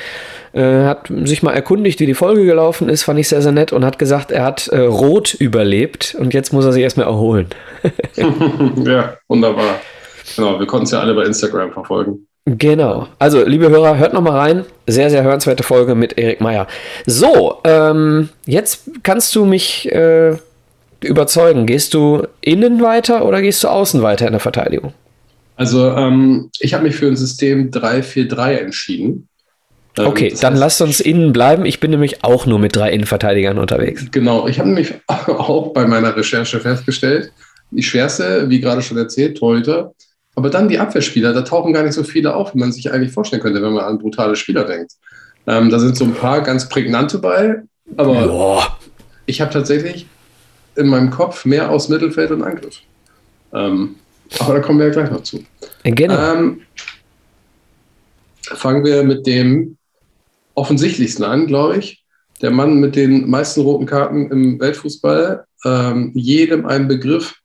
äh, 0.54 0.84
hat 0.84 1.12
sich 1.24 1.42
mal 1.42 1.54
erkundigt, 1.54 2.00
wie 2.00 2.06
die 2.06 2.14
Folge 2.14 2.46
gelaufen 2.46 2.88
ist, 2.88 3.04
fand 3.04 3.20
ich 3.20 3.30
sehr, 3.30 3.42
sehr 3.42 3.52
nett 3.52 3.74
und 3.74 3.84
hat 3.84 3.98
gesagt, 3.98 4.32
er 4.32 4.44
hat 4.44 4.68
äh, 4.68 4.80
Rot 4.80 5.34
überlebt 5.34 6.16
und 6.20 6.34
jetzt 6.36 6.54
muss 6.54 6.66
er 6.66 6.72
sich 6.72 6.84
erstmal 6.84 7.08
erholen. 7.08 7.48
ja, 8.86 9.18
wunderbar. 9.28 9.80
Genau, 10.36 10.60
wir 10.60 10.68
konnten 10.68 10.86
es 10.86 10.92
ja 10.92 11.00
alle 11.00 11.16
bei 11.16 11.24
Instagram 11.24 11.72
verfolgen. 11.72 12.28
Genau. 12.46 13.08
Also, 13.20 13.44
liebe 13.44 13.70
Hörer, 13.70 13.98
hört 13.98 14.14
nochmal 14.14 14.38
rein. 14.38 14.66
Sehr, 14.86 15.10
sehr 15.10 15.24
hörenswerte 15.24 15.64
Folge 15.64 15.96
mit 15.96 16.18
Erik 16.18 16.42
Meyer. 16.42 16.68
So, 17.06 17.60
ähm, 17.64 18.30
jetzt 18.46 18.84
kannst 19.02 19.34
du 19.36 19.46
mich 19.46 19.90
äh, 19.92 20.36
überzeugen. 21.02 21.66
Gehst 21.66 21.94
du 21.94 22.28
innen 22.42 22.82
weiter 22.82 23.26
oder 23.26 23.42
gehst 23.42 23.64
du 23.64 23.70
außen 23.70 24.02
weiter 24.02 24.26
in 24.26 24.34
der 24.34 24.42
Verteidigung? 24.42 24.94
Also 25.56 25.90
ähm, 25.92 26.50
ich 26.60 26.74
habe 26.74 26.84
mich 26.84 26.96
für 26.96 27.08
ein 27.08 27.16
System 27.16 27.72
3-4-3 27.72 28.54
entschieden. 28.56 29.28
Ähm, 29.98 30.08
okay, 30.08 30.34
dann 30.42 30.54
heißt, 30.54 30.60
lasst 30.60 30.82
uns 30.82 31.00
innen 31.00 31.34
bleiben. 31.34 31.66
Ich 31.66 31.80
bin 31.80 31.92
nämlich 31.92 32.24
auch 32.24 32.46
nur 32.46 32.60
mit 32.60 32.76
drei 32.76 32.92
Innenverteidigern 32.92 33.60
unterwegs. 33.60 34.06
Genau, 34.12 34.48
ich 34.48 34.60
habe 34.60 34.70
nämlich 34.70 34.94
auch 35.08 35.74
bei 35.74 35.86
meiner 35.86 36.16
Recherche 36.16 36.60
festgestellt, 36.60 37.32
die 37.72 37.84
schwerste, 37.84 38.50
wie 38.50 38.60
gerade 38.60 38.82
schon 38.82 38.98
erzählt, 38.98 39.38
Torhüter. 39.38 39.94
Aber 40.36 40.50
dann 40.50 40.68
die 40.68 40.80
Abwehrspieler, 40.80 41.32
da 41.34 41.44
tauchen 41.44 41.74
gar 41.74 41.84
nicht 41.84 41.94
so 41.94 42.04
viele 42.04 42.36
auf, 42.36 42.56
wie 42.56 42.60
man 42.60 42.72
sich 42.72 42.92
eigentlich 42.92 43.12
vorstellen 43.12 43.42
könnte, 43.42 43.62
wenn 43.62 43.74
man 43.74 43.86
an 43.86 44.00
brutale 44.00 44.36
Spieler 44.36 44.64
denkt. 44.64 44.94
Ähm, 45.46 45.70
da 45.70 45.78
sind 45.78 45.96
so 45.96 46.06
ein 46.06 46.16
paar 46.16 46.42
ganz 46.42 46.70
prägnante 46.70 47.20
bei, 47.20 47.62
aber 47.98 48.28
Boah. 48.28 48.80
ich 49.28 49.42
habe 49.42 49.52
tatsächlich 49.52 50.08
in 50.76 50.88
meinem 50.88 51.12
Kopf 51.12 51.46
mehr 51.46 51.70
aus 51.70 51.90
Mittelfeld 51.90 52.32
und 52.32 52.42
Angriff. 52.42 52.80
Ähm, 53.54 53.96
aber 54.40 54.56
da 54.56 54.60
kommen 54.60 54.80
wir 54.80 54.88
ja 54.88 54.92
gleich 54.92 55.12
noch 55.12 55.24
zu. 55.24 55.44
Genau. 55.84 56.34
Ähm, 56.34 56.62
fangen 58.42 58.84
wir 58.84 59.04
mit 59.04 59.26
dem 59.28 59.78
offensichtlichsten 60.56 61.24
an, 61.24 61.48
glaube 61.48 61.78
ich. 61.78 62.04
Der 62.42 62.52
Mann 62.52 62.80
mit 62.80 62.96
den 62.96 63.30
meisten 63.30 63.62
roten 63.62 63.86
Karten 63.86 64.30
im 64.32 64.60
Weltfußball, 64.60 65.46
ähm, 65.66 66.12
jedem 66.14 66.66
ein 66.66 66.88
Begriff, 66.88 67.36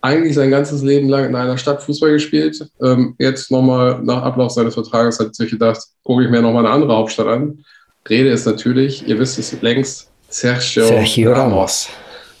eigentlich 0.00 0.34
sein 0.34 0.50
ganzes 0.50 0.82
Leben 0.82 1.08
lang 1.08 1.24
in 1.24 1.34
einer 1.34 1.58
Stadt 1.58 1.82
Fußball 1.82 2.12
gespielt. 2.12 2.68
Ähm, 2.82 3.14
jetzt 3.18 3.50
nochmal 3.50 4.00
nach 4.02 4.22
Ablauf 4.22 4.52
seines 4.52 4.74
Vertrages 4.74 5.18
hat 5.18 5.34
sich 5.34 5.50
gedacht, 5.50 5.80
gucke 6.04 6.24
ich 6.24 6.30
mir 6.30 6.42
nochmal 6.42 6.66
eine 6.66 6.74
andere 6.74 6.94
Hauptstadt 6.94 7.26
an. 7.26 7.64
Rede 8.08 8.30
ist 8.30 8.46
natürlich, 8.46 9.06
ihr 9.06 9.18
wisst 9.18 9.38
es 9.38 9.60
längst, 9.60 10.10
Sergio, 10.28 10.86
Sergio 10.86 11.32
Ramos. 11.32 11.88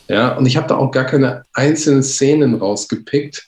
Ja, 0.08 0.36
und 0.36 0.46
ich 0.46 0.56
habe 0.56 0.66
da 0.66 0.76
auch 0.76 0.90
gar 0.90 1.04
keine 1.04 1.42
einzelnen 1.52 2.02
Szenen 2.02 2.54
rausgepickt, 2.54 3.46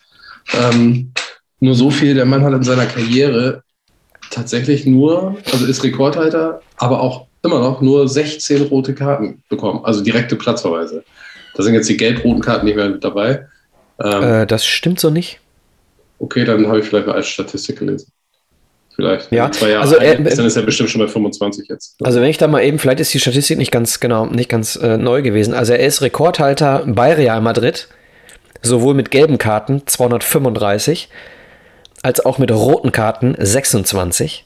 ähm, 0.58 1.12
nur 1.60 1.74
so 1.74 1.90
viel, 1.90 2.14
der 2.14 2.24
Mann 2.24 2.42
hat 2.42 2.52
in 2.52 2.62
seiner 2.62 2.86
Karriere 2.86 3.62
tatsächlich 4.30 4.86
nur, 4.86 5.36
also 5.52 5.66
ist 5.66 5.84
Rekordhalter, 5.84 6.60
aber 6.76 7.00
auch 7.00 7.26
immer 7.42 7.60
noch 7.60 7.80
nur 7.80 8.08
16 8.08 8.62
rote 8.68 8.94
Karten 8.94 9.42
bekommen, 9.48 9.84
also 9.84 10.02
direkte 10.02 10.36
Platzverweise. 10.36 11.04
Da 11.54 11.62
sind 11.62 11.74
jetzt 11.74 11.88
die 11.88 11.96
gelb-roten 11.96 12.40
Karten 12.40 12.66
nicht 12.66 12.76
mehr 12.76 12.88
mit 12.88 13.02
dabei. 13.02 13.46
Ähm, 14.02 14.22
äh, 14.22 14.46
das 14.46 14.64
stimmt 14.64 15.00
so 15.00 15.10
nicht. 15.10 15.40
Okay, 16.18 16.44
dann 16.44 16.66
habe 16.68 16.80
ich 16.80 16.86
vielleicht 16.86 17.06
mal 17.06 17.16
als 17.16 17.28
Statistik 17.28 17.78
gelesen. 17.78 18.12
Vielleicht. 18.94 19.32
Ja, 19.32 19.50
zwei 19.50 19.70
Jahre 19.70 19.82
also 19.82 19.96
er, 19.96 20.16
dann 20.16 20.46
ist 20.46 20.56
er 20.56 20.62
bestimmt 20.62 20.90
schon 20.90 21.00
bei 21.00 21.08
25 21.08 21.68
jetzt. 21.68 21.96
Also 22.02 22.20
wenn 22.20 22.28
ich 22.28 22.38
da 22.38 22.48
mal 22.48 22.62
eben, 22.62 22.78
vielleicht 22.78 23.00
ist 23.00 23.14
die 23.14 23.20
Statistik 23.20 23.56
nicht 23.56 23.72
ganz 23.72 23.98
genau, 24.00 24.26
nicht 24.26 24.50
ganz 24.50 24.76
äh, 24.76 24.98
neu 24.98 25.22
gewesen. 25.22 25.54
Also 25.54 25.72
er 25.72 25.86
ist 25.86 26.02
Rekordhalter 26.02 26.84
bei 26.86 27.14
Real 27.14 27.40
Madrid 27.40 27.88
sowohl 28.62 28.94
mit 28.94 29.10
gelben 29.10 29.38
Karten 29.38 29.82
235 29.86 31.08
als 32.02 32.24
auch 32.24 32.38
mit 32.38 32.50
roten 32.50 32.92
Karten 32.92 33.34
26. 33.38 34.44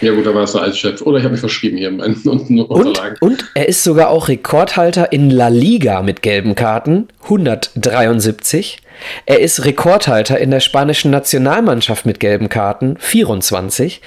Ja 0.00 0.12
gut, 0.14 0.24
da 0.24 0.34
war 0.34 0.44
es 0.44 0.56
als 0.56 0.78
Chef. 0.78 1.02
Oder 1.02 1.18
ich 1.18 1.24
habe 1.24 1.32
mich 1.32 1.40
verschrieben 1.40 1.76
hier 1.76 1.88
in 1.88 1.98
meinen 1.98 2.14
Unterlagen. 2.24 3.16
Und, 3.20 3.42
und 3.42 3.44
er 3.54 3.68
ist 3.68 3.84
sogar 3.84 4.08
auch 4.08 4.28
Rekordhalter 4.28 5.12
in 5.12 5.30
La 5.30 5.48
Liga 5.48 6.02
mit 6.02 6.22
gelben 6.22 6.54
Karten, 6.54 7.08
173. 7.24 8.78
Er 9.26 9.40
ist 9.40 9.64
Rekordhalter 9.64 10.38
in 10.38 10.50
der 10.50 10.60
spanischen 10.60 11.10
Nationalmannschaft 11.10 12.06
mit 12.06 12.20
gelben 12.20 12.48
Karten, 12.48 12.96
24. 12.98 14.00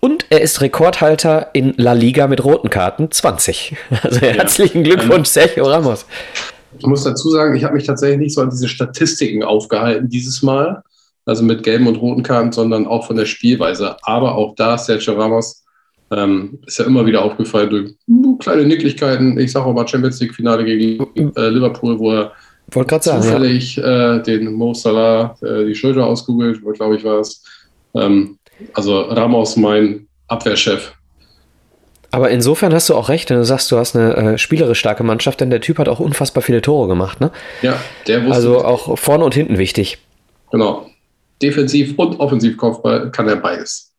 Und 0.00 0.26
er 0.30 0.42
ist 0.42 0.60
Rekordhalter 0.60 1.50
in 1.54 1.74
La 1.76 1.92
Liga 1.92 2.26
mit 2.26 2.44
roten 2.44 2.68
Karten, 2.68 3.10
20. 3.10 3.76
Also 4.02 4.20
herzlichen 4.20 4.84
ja. 4.84 4.94
Glückwunsch, 4.94 5.28
Sergio 5.28 5.64
Ramos. 5.64 6.06
Ich 6.82 6.88
muss 6.88 7.04
dazu 7.04 7.30
sagen, 7.30 7.54
ich 7.54 7.64
habe 7.64 7.74
mich 7.74 7.86
tatsächlich 7.86 8.18
nicht 8.18 8.34
so 8.34 8.40
an 8.40 8.50
diese 8.50 8.68
Statistiken 8.68 9.44
aufgehalten 9.44 10.08
dieses 10.08 10.42
Mal 10.42 10.82
also 11.24 11.44
mit 11.44 11.62
gelben 11.62 11.86
und 11.86 11.96
roten 11.96 12.22
Karten, 12.22 12.52
sondern 12.52 12.86
auch 12.86 13.06
von 13.06 13.16
der 13.16 13.26
Spielweise. 13.26 13.96
Aber 14.02 14.34
auch 14.34 14.54
da, 14.56 14.76
Sergio 14.76 15.14
Ramos, 15.14 15.64
ähm, 16.10 16.58
ist 16.66 16.78
ja 16.78 16.84
immer 16.84 17.06
wieder 17.06 17.24
aufgefallen 17.24 17.70
durch 17.70 17.94
kleine 18.40 18.64
Nicklichkeiten. 18.66 19.38
Ich 19.38 19.52
sage 19.52 19.66
auch 19.66 19.72
mal 19.72 19.86
Champions 19.86 20.20
League-Finale 20.20 20.64
gegen 20.64 21.32
äh, 21.36 21.48
Liverpool, 21.48 21.98
wo 21.98 22.12
er 22.12 22.32
sagen, 22.72 23.22
zufällig 23.22 23.76
ja. 23.76 24.16
äh, 24.16 24.22
den 24.22 24.52
Mo 24.52 24.74
Salah 24.74 25.36
äh, 25.42 25.64
die 25.64 25.74
Schulter 25.74 26.04
ausgoogelt, 26.04 26.60
glaube 26.74 26.96
ich, 26.96 27.04
war 27.04 27.20
es. 27.20 27.42
Ähm, 27.94 28.38
also 28.74 29.02
Ramos, 29.02 29.56
mein 29.56 30.08
Abwehrchef. 30.28 30.92
Aber 32.12 32.30
insofern 32.30 32.74
hast 32.74 32.90
du 32.90 32.94
auch 32.94 33.08
recht, 33.08 33.30
wenn 33.30 33.38
du 33.38 33.44
sagst, 33.44 33.72
du 33.72 33.78
hast 33.78 33.96
eine 33.96 34.34
äh, 34.34 34.38
spielerisch 34.38 34.78
starke 34.78 35.02
Mannschaft, 35.02 35.40
denn 35.40 35.48
der 35.48 35.62
Typ 35.62 35.78
hat 35.78 35.88
auch 35.88 35.98
unfassbar 35.98 36.42
viele 36.42 36.60
Tore 36.60 36.86
gemacht, 36.86 37.20
ne? 37.20 37.32
Ja, 37.62 37.76
der 38.06 38.22
wusste. 38.22 38.34
Also 38.34 38.64
auch 38.64 38.98
vorne 38.98 39.24
und 39.24 39.34
hinten 39.34 39.56
wichtig. 39.56 39.98
Genau. 40.50 40.86
Defensiv 41.40 41.94
und 41.96 42.20
Offensivkopfball 42.20 43.10
kann 43.10 43.28
er 43.28 43.36
beides. 43.36 43.92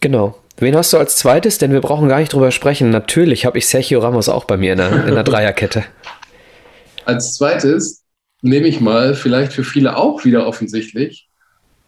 Genau. 0.00 0.34
Wen 0.56 0.74
hast 0.74 0.94
du 0.94 0.96
als 0.96 1.16
zweites? 1.16 1.58
Denn 1.58 1.72
wir 1.72 1.82
brauchen 1.82 2.08
gar 2.08 2.20
nicht 2.20 2.32
drüber 2.32 2.50
sprechen. 2.50 2.88
Natürlich 2.88 3.44
habe 3.44 3.58
ich 3.58 3.66
Sergio 3.66 4.00
Ramos 4.00 4.30
auch 4.30 4.44
bei 4.44 4.56
mir 4.56 4.72
in 4.72 4.78
der, 4.78 5.06
in 5.06 5.14
der 5.14 5.24
Dreierkette. 5.24 5.84
als 7.04 7.34
zweites 7.36 8.02
nehme 8.40 8.66
ich 8.66 8.80
mal, 8.80 9.14
vielleicht 9.14 9.52
für 9.52 9.62
viele 9.62 9.96
auch 9.96 10.24
wieder 10.24 10.46
offensichtlich, 10.46 11.28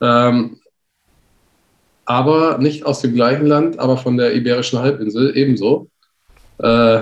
ähm, 0.00 0.60
aber 2.04 2.58
nicht 2.58 2.84
aus 2.84 3.00
dem 3.00 3.14
gleichen 3.14 3.46
Land, 3.46 3.78
aber 3.78 3.96
von 3.96 4.16
der 4.16 4.34
Iberischen 4.34 4.78
Halbinsel 4.78 5.36
ebenso. 5.36 5.88
Äh, 6.58 7.00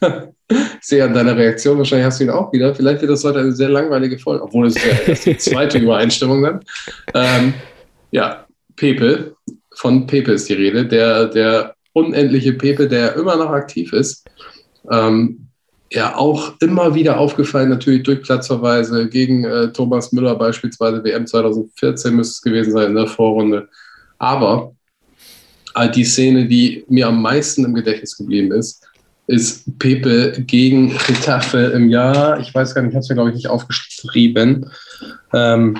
ich 0.48 0.56
sehe 0.80 1.04
an 1.04 1.14
deiner 1.14 1.36
Reaktion, 1.36 1.78
wahrscheinlich 1.78 2.06
hast 2.06 2.20
du 2.20 2.24
ihn 2.24 2.30
auch 2.30 2.52
wieder. 2.52 2.74
Vielleicht 2.74 3.00
wird 3.00 3.10
das 3.10 3.24
heute 3.24 3.40
eine 3.40 3.52
sehr 3.52 3.68
langweilige 3.68 4.18
Folge, 4.18 4.42
obwohl 4.42 4.66
es 4.66 4.74
ja 4.74 4.90
erst 5.06 5.26
die 5.26 5.36
zweite 5.36 5.78
Übereinstimmung 5.80 6.42
dann. 6.42 6.60
Ähm, 7.14 7.54
ja, 8.10 8.46
Pepe, 8.76 9.36
von 9.74 10.06
Pepe 10.06 10.32
ist 10.32 10.48
die 10.48 10.54
Rede, 10.54 10.86
der, 10.86 11.26
der 11.26 11.74
unendliche 11.92 12.52
Pepe, 12.54 12.88
der 12.88 13.14
immer 13.16 13.36
noch 13.36 13.50
aktiv 13.50 13.92
ist. 13.92 14.26
Ähm, 14.90 15.46
ja, 15.92 16.16
auch 16.16 16.54
immer 16.60 16.94
wieder 16.94 17.18
aufgefallen, 17.18 17.68
natürlich 17.68 18.02
durch 18.02 18.22
Platzverweise 18.22 19.08
gegen 19.08 19.44
äh, 19.44 19.72
Thomas 19.72 20.10
Müller 20.12 20.34
beispielsweise, 20.36 21.04
WM 21.04 21.26
2014 21.26 22.16
müsste 22.16 22.32
es 22.32 22.42
gewesen 22.42 22.72
sein 22.72 22.88
in 22.88 22.96
der 22.96 23.06
Vorrunde. 23.06 23.68
Aber 24.22 24.72
äh, 25.74 25.90
die 25.90 26.04
Szene, 26.04 26.46
die 26.46 26.84
mir 26.88 27.08
am 27.08 27.20
meisten 27.20 27.64
im 27.64 27.74
Gedächtnis 27.74 28.16
geblieben 28.16 28.52
ist, 28.52 28.86
ist 29.26 29.64
Pepe 29.80 30.44
gegen 30.46 30.96
Getafe 31.08 31.72
im 31.74 31.88
Jahr, 31.88 32.38
ich 32.38 32.54
weiß 32.54 32.72
gar 32.72 32.82
nicht, 32.82 32.90
ich 32.90 32.94
habe 32.94 33.02
es 33.02 33.08
mir 33.08 33.16
glaube 33.16 33.30
ich 33.30 33.36
nicht 33.36 33.48
aufgeschrieben, 33.48 34.70
ähm, 35.32 35.76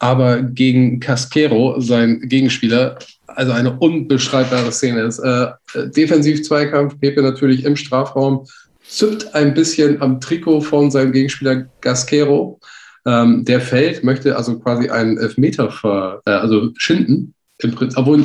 aber 0.00 0.42
gegen 0.42 0.98
Casquero, 0.98 1.80
sein 1.80 2.22
Gegenspieler, 2.22 2.98
also 3.28 3.52
eine 3.52 3.78
unbeschreibbare 3.78 4.72
Szene 4.72 5.02
ist. 5.02 5.20
Äh, 5.20 5.46
Defensiv-Zweikampf, 5.74 6.98
Pepe 6.98 7.22
natürlich 7.22 7.64
im 7.64 7.76
Strafraum, 7.76 8.44
zippt 8.88 9.36
ein 9.36 9.54
bisschen 9.54 10.02
am 10.02 10.20
Trikot 10.20 10.62
von 10.62 10.90
seinem 10.90 11.12
Gegenspieler 11.12 11.66
Gasquero. 11.80 12.58
Ähm, 13.06 13.44
der 13.44 13.60
fällt, 13.60 14.02
möchte 14.02 14.36
also 14.36 14.58
quasi 14.58 14.90
einen 14.90 15.16
Elfmeter 15.16 15.70
ver, 15.70 16.20
äh, 16.26 16.30
also 16.30 16.70
schinden. 16.76 17.34
Im 17.58 17.74
Prinzip, 17.74 17.98
obwohl 17.98 18.24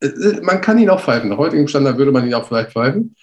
äh, 0.00 0.40
man 0.42 0.60
kann 0.60 0.78
ihn 0.78 0.90
auch 0.90 1.00
pfeifen. 1.00 1.30
Nach 1.30 1.38
heutigem 1.38 1.68
Standard 1.68 1.98
würde 1.98 2.12
man 2.12 2.26
ihn 2.26 2.34
auch 2.34 2.46
vielleicht 2.46 2.72
pfeifen. 2.72 3.14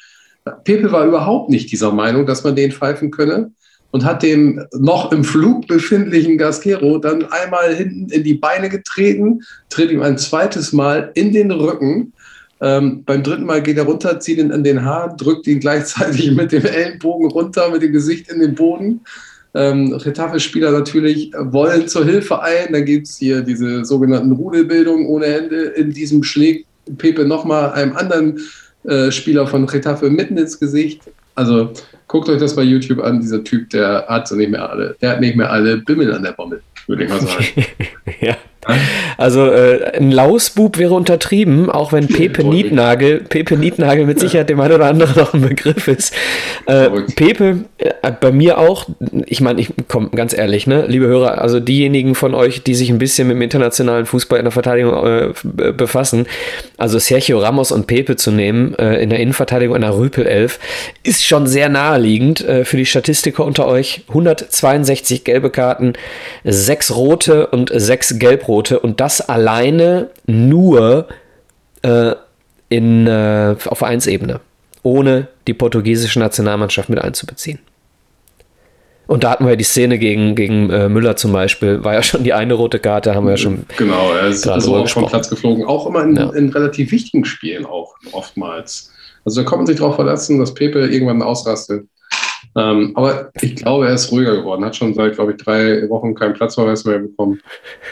Pepe 0.64 0.92
war 0.92 1.06
überhaupt 1.06 1.50
nicht 1.50 1.72
dieser 1.72 1.92
Meinung, 1.92 2.26
dass 2.26 2.44
man 2.44 2.56
den 2.56 2.72
pfeifen 2.72 3.12
könne 3.12 3.52
und 3.92 4.06
hat 4.06 4.24
dem 4.24 4.66
noch 4.74 5.12
im 5.12 5.24
Flug 5.24 5.68
befindlichen 5.68 6.38
Gasquero 6.38 6.98
dann 7.00 7.26
einmal 7.32 7.74
hinten 7.74 8.10
in 8.10 8.24
die 8.24 8.36
Beine 8.36 8.70
getreten, 8.70 9.42
tritt 9.70 9.92
ihm 9.92 10.02
ein 10.02 10.18
zweites 10.18 10.74
Mal 10.74 11.12
in 11.16 11.34
den 11.34 11.52
Rücken. 11.52 12.14
Ähm, 12.62 13.04
beim 13.06 13.24
dritten 13.24 13.46
Mal 13.46 13.64
geht 13.64 13.78
er 13.78 13.86
runter, 13.86 14.20
zieht 14.20 14.38
ihn 14.38 14.52
an 14.52 14.64
den 14.64 14.84
Haar, 14.84 15.16
drückt 15.16 15.48
ihn 15.48 15.60
gleichzeitig 15.60 16.32
mit 16.36 16.52
dem 16.52 16.66
Ellenbogen 16.66 17.32
runter, 17.32 17.70
mit 17.70 17.82
dem 17.82 17.94
Gesicht 17.94 18.32
in 18.32 18.40
den 18.40 18.56
Boden. 18.56 19.02
Ähm, 19.56 19.94
Retafe-Spieler 19.94 20.72
natürlich 20.72 21.32
wollen 21.38 21.88
zur 21.88 22.06
Hilfe 22.06 22.42
ein. 22.42 22.72
Dann 22.72 22.86
gibt 22.86 23.08
es 23.08 23.18
hier 23.18 23.42
diese 23.42 23.84
sogenannten 23.84 24.32
Rudelbildungen 24.32 25.08
ohne 25.08 25.26
Hände. 25.26 25.64
In 25.76 25.92
diesem 25.92 26.24
schlägt 26.24 26.68
Pepe 26.98 27.26
nochmal 27.26 27.72
einem 27.72 27.96
anderen 27.96 28.40
äh, 28.84 29.12
Spieler 29.12 29.48
von 29.48 29.66
Retafe 29.66 30.10
mitten 30.10 30.38
ins 30.38 30.60
Gesicht. 30.60 31.02
Also 31.36 31.72
guckt 32.08 32.30
euch 32.30 32.40
das 32.40 32.56
bei 32.56 32.64
YouTube 32.64 33.00
an. 33.00 33.22
Dieser 33.22 33.44
Typ, 33.44 33.70
der 33.70 34.06
hat 34.08 34.28
so 34.28 34.36
nicht 34.36 34.52
mehr 34.52 34.70
alle, 34.70 34.96
der 35.02 35.12
hat 35.12 35.22
nicht 35.22 35.36
mehr 35.36 35.52
alle 35.52 35.78
Bimmel 35.78 36.14
an 36.14 36.24
der 36.24 36.34
Bommel, 36.34 36.62
würde 36.88 37.06
ich 37.06 37.10
mal 37.10 37.22
sagen. 37.22 37.66
ja. 38.22 38.38
Also 39.18 39.48
äh, 39.48 39.98
ein 39.98 40.12
Lausbub 40.12 40.78
wäre 40.78 40.94
untertrieben, 40.94 41.70
auch 41.70 41.92
wenn 41.92 42.08
Pepe 42.08 42.46
Nietnagel, 42.46 43.20
Pepe 43.20 43.58
Nietnagel 43.58 44.06
mit 44.06 44.18
Sicherheit 44.18 44.50
dem 44.50 44.62
einen 44.62 44.76
oder 44.76 44.86
anderen 44.86 45.14
noch 45.18 45.34
ein 45.34 45.42
Begriff 45.42 45.90
ist. 45.90 46.14
Äh, 46.68 46.90
Pepe, 47.18 47.66
äh, 47.80 48.12
bei 48.20 48.32
mir 48.32 48.58
auch, 48.60 48.86
ich 49.26 49.42
meine, 49.42 49.60
ich 49.60 49.72
komme 49.90 50.10
ganz 50.16 50.34
ehrlich, 50.34 50.68
ne, 50.68 50.86
liebe 50.88 51.08
Hörer, 51.08 51.42
also 51.42 51.60
diejenigen 51.60 52.16
von 52.16 52.34
euch, 52.34 52.64
die 52.64 52.76
sich 52.76 52.90
ein 52.90 52.98
bisschen 52.98 53.28
mit 53.28 53.36
dem 53.36 53.42
internationalen 53.42 54.06
Fußball 54.06 54.40
in 54.40 54.46
der 54.46 54.52
Verteidigung 54.52 55.06
äh, 55.06 55.34
befassen, 55.74 56.26
also 56.78 56.98
Sergio 56.98 57.40
Ramos 57.40 57.74
und 57.74 57.88
Pepe 57.88 58.16
zu 58.16 58.32
nehmen 58.32 58.74
äh, 58.76 59.02
in 59.02 59.10
der 59.10 59.20
Innenverteidigung 59.20 59.76
einer 59.76 59.98
Rüpelelf, 59.98 60.60
ist 61.04 61.26
schon 61.26 61.48
sehr 61.48 61.68
naheliegend 61.68 62.42
äh, 62.48 62.64
für 62.64 62.78
die 62.78 62.86
Statistiker 62.86 63.44
unter 63.44 63.68
euch. 63.68 64.04
162 64.08 65.24
gelbe 65.24 65.50
Karten, 65.50 65.94
6 66.46 66.96
rote 66.96 67.48
und 67.48 67.70
6 67.74 68.20
gelb 68.20 68.48
Gelbrote 68.50 68.80
und 68.80 69.00
das 69.00 69.22
alleine 69.22 70.10
nur 70.26 71.08
äh, 71.84 72.16
in, 72.70 73.08
äh, 73.08 73.56
auf 73.66 73.78
Vereinsebene, 73.78 74.40
ohne 74.84 75.28
die 75.48 75.54
portugiesische 75.54 76.20
Nationalmannschaft 76.20 76.90
mit 76.90 77.00
einzubeziehen. 77.00 77.60
Und 79.08 79.24
da 79.24 79.32
hatten 79.32 79.48
wir 79.48 79.56
die 79.56 79.64
Szene 79.64 79.98
gegen, 79.98 80.36
gegen 80.36 80.70
äh, 80.70 80.88
Müller 80.88 81.16
zum 81.16 81.34
Beispiel, 81.34 81.84
war 81.84 81.96
ja 81.96 82.04
schon 82.04 82.24
die 82.24 82.34
eine 82.34 82.54
rote 82.54 82.78
Karte, 82.78 83.16
haben 83.16 83.26
wir 83.26 83.32
ja 83.32 83.38
schon. 83.38 83.66
Genau, 83.78 84.12
er 84.14 84.28
ist 84.28 84.48
also 84.48 84.76
auch 84.76 84.88
vom 84.88 85.08
Platz 85.08 85.30
geflogen, 85.30 85.66
auch 85.66 85.88
immer 85.88 86.04
in, 86.04 86.16
ja. 86.16 86.30
in, 86.32 86.50
relativ 86.50 86.92
wichtigen 86.92 87.26
Spielen 87.26 87.66
auch 87.66 87.96
oftmals. 88.12 88.92
Also 89.26 89.42
da 89.42 89.48
kommt 89.48 89.62
man 89.62 89.68
sich 89.68 89.78
darauf 89.78 89.96
verlassen, 89.96 90.40
dass 90.40 90.54
Pepe 90.54 90.88
irgendwann 90.88 91.24
ausrastet. 91.24 91.88
Ähm, 92.56 92.92
aber 92.96 93.32
ich 93.42 93.56
glaube, 93.56 93.88
er 93.88 93.94
ist 93.94 94.12
ruhiger 94.12 94.36
geworden. 94.36 94.66
Hat 94.66 94.76
schon 94.76 94.94
seit, 94.94 95.16
glaube 95.16 95.32
ich, 95.32 95.38
drei 95.38 95.88
Wochen 95.90 96.16
keinen 96.16 96.34
Platzverweis 96.34 96.86
mehr 96.86 97.00
bekommen. 97.00 97.42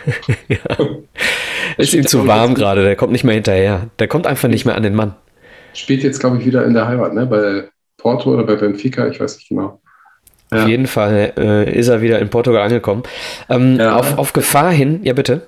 ja. 0.48 0.58
Ist 1.78 1.94
ihm 1.94 2.08
zu 2.08 2.26
warm 2.28 2.56
gerade. 2.56 2.84
Der 2.84 2.96
kommt 2.96 3.12
nicht 3.12 3.24
mehr 3.24 3.36
hinterher. 3.36 3.90
Der 4.00 4.08
kommt 4.08 4.26
einfach 4.26 4.48
nicht 4.48 4.66
mehr 4.66 4.76
an 4.76 4.84
den 4.84 4.96
Mann. 4.96 5.16
Spielt 5.74 6.04
jetzt, 6.04 6.20
glaube 6.20 6.38
ich, 6.38 6.46
wieder 6.46 6.66
in 6.66 6.74
der 6.74 6.88
Heimat, 6.88 7.14
ne? 7.14 7.26
Bei 7.26 7.70
Porto 7.98 8.34
oder 8.34 8.44
bei 8.44 8.56
Benfica, 8.56 9.08
ich 9.08 9.20
weiß 9.20 9.36
nicht 9.38 9.50
genau. 9.50 9.82
Ja. 10.52 10.64
Auf 10.64 10.70
jeden 10.70 10.88
Fall 10.88 11.34
äh, 11.38 11.78
ist 11.78 11.90
er 11.90 12.02
wieder 12.02 12.20
in 12.20 12.30
Portugal 12.30 12.62
angekommen. 12.62 13.04
Ähm, 13.50 13.78
ja. 13.78 13.96
auf, 13.96 14.18
auf 14.18 14.34
Gefahr 14.34 14.72
hin, 14.72 15.02
ja 15.04 15.14
bitte. 15.14 15.42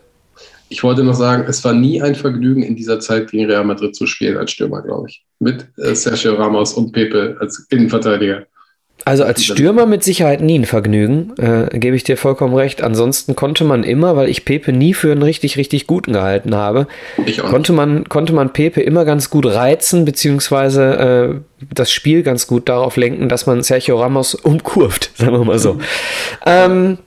Ich 0.68 0.84
wollte 0.84 1.04
noch 1.04 1.16
sagen, 1.16 1.46
es 1.48 1.64
war 1.64 1.74
nie 1.74 2.02
ein 2.02 2.16
Vergnügen, 2.16 2.62
in 2.62 2.76
dieser 2.76 3.00
Zeit 3.00 3.32
gegen 3.32 3.46
Real 3.46 3.64
Madrid 3.64 3.96
zu 3.96 4.06
spielen 4.06 4.38
als 4.38 4.52
Stürmer, 4.52 4.84
glaube 4.84 5.10
ich. 5.10 5.26
Mit 5.40 5.68
äh, 5.78 5.96
Sergio 5.96 6.36
Ramos 6.36 6.74
und 6.74 6.92
Pepe 6.92 7.38
als 7.40 7.66
Innenverteidiger. 7.70 8.46
Also 9.06 9.24
als 9.24 9.44
Stürmer 9.44 9.86
mit 9.86 10.04
Sicherheit 10.04 10.42
nie 10.42 10.60
ein 10.60 10.66
Vergnügen, 10.66 11.34
äh, 11.38 11.78
gebe 11.78 11.96
ich 11.96 12.04
dir 12.04 12.18
vollkommen 12.18 12.54
recht. 12.54 12.82
Ansonsten 12.84 13.36
konnte 13.36 13.64
man 13.64 13.84
immer, 13.84 14.16
weil 14.16 14.30
ich 14.30 14.46
Pepe 14.46 14.74
nie 14.74 14.94
für 14.94 15.12
einen 15.12 15.24
richtig, 15.24 15.58
richtig 15.58 15.88
guten 15.88 16.14
gehalten 16.14 16.56
habe, 16.56 16.88
konnte 17.42 17.74
man, 17.74 18.08
konnte 18.08 18.34
man 18.34 18.54
Pepe 18.54 18.82
immer 18.82 19.06
ganz 19.06 19.30
gut 19.30 19.46
reizen, 19.46 20.06
beziehungsweise 20.06 21.42
äh, 21.62 21.66
das 21.74 21.92
Spiel 21.92 22.24
ganz 22.24 22.48
gut 22.48 22.70
darauf 22.70 22.98
lenken, 22.98 23.30
dass 23.30 23.46
man 23.46 23.64
Sergio 23.64 24.00
Ramos 24.00 24.36
umkurvt, 24.36 25.12
sagen 25.16 25.34
wir 25.34 25.46
mal 25.46 25.60
so. 25.60 25.74
Mhm. 25.74 25.82
Ähm, 26.46 26.98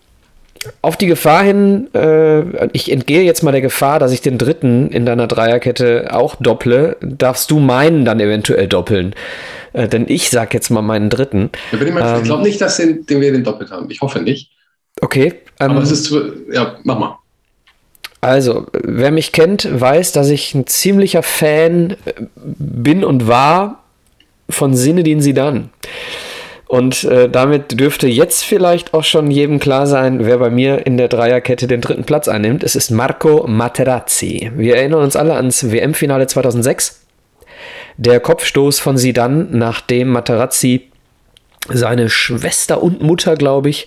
auf 0.81 0.97
die 0.97 1.07
Gefahr 1.07 1.42
hin, 1.42 1.92
äh, 1.95 2.66
ich 2.73 2.90
entgehe 2.90 3.23
jetzt 3.23 3.42
mal 3.42 3.52
der 3.52 3.61
Gefahr, 3.61 3.99
dass 3.99 4.12
ich 4.12 4.21
den 4.21 4.38
dritten 4.38 4.90
in 4.90 5.07
deiner 5.07 5.26
Dreierkette 5.26 6.09
auch 6.12 6.37
dopple, 6.37 6.97
darfst 7.00 7.50
du 7.50 7.59
meinen 7.59 8.04
dann 8.04 8.21
eventuell 8.21 8.69
doppeln. 8.69 9.14
Äh, 9.73 9.88
denn 9.88 10.07
ich 10.09 10.31
sag 10.31 10.54
jetzt 10.54 10.71
mal 10.71 10.83
meinen 10.83 11.11
dritten. 11.11 11.50
Ich, 11.73 11.81
ähm, 11.81 11.97
ich 11.97 12.25
glaube 12.25 12.42
nicht, 12.42 12.61
dass 12.61 12.76
den, 12.76 13.07
den 13.07 13.21
wir 13.21 13.33
den 13.33 13.45
doppelt 13.45 13.71
haben. 13.71 13.90
Ich 13.90 14.00
hoffe 14.00 14.21
nicht. 14.21 14.50
Okay. 15.00 15.35
Ähm, 15.61 15.71
Aber 15.71 15.83
es 15.83 15.90
ist 15.90 16.04
zu, 16.04 16.33
ja, 16.52 16.76
mach 16.85 16.99
mal. 16.99 17.19
Also, 18.21 18.66
wer 18.73 19.11
mich 19.11 19.33
kennt, 19.33 19.69
weiß, 19.69 20.12
dass 20.12 20.28
ich 20.28 20.54
ein 20.54 20.66
ziemlicher 20.66 21.23
Fan 21.23 21.97
äh, 22.04 22.12
bin 22.37 23.04
und 23.04 23.26
war 23.26 23.83
von 24.49 24.76
Sinedin 24.76 25.21
Sidan. 25.21 25.71
Und 26.73 27.05
äh, 27.05 27.29
damit 27.29 27.79
dürfte 27.79 28.09
jetzt 28.09 28.45
vielleicht 28.45 28.95
auch 28.95 29.05
schon 29.05 29.31
jedem 29.31 29.59
klar 29.59 29.87
sein, 29.87 30.25
wer 30.25 30.38
bei 30.38 30.49
mir 30.49 30.87
in 30.87 30.97
der 30.97 31.09
Dreierkette 31.09 31.67
den 31.67 31.83
dritten 31.83 32.05
Platz 32.05 32.29
einnimmt. 32.29 32.64
Es 32.64 32.76
ist 32.76 32.88
Marco 32.88 33.47
Materazzi. 33.47 34.50
Wir 34.57 34.76
erinnern 34.76 35.02
uns 35.02 35.14
alle 35.14 35.35
ans 35.35 35.71
WM-Finale 35.71 36.29
2006. 36.29 37.05
Der 37.99 38.21
Kopfstoß 38.21 38.81
von 38.81 38.97
Sidan, 38.97 39.49
nachdem 39.50 40.09
Materazzi 40.09 40.88
seine 41.69 42.09
Schwester 42.09 42.83
und 42.83 43.02
Mutter, 43.02 43.35
glaube 43.35 43.69
ich, 43.69 43.87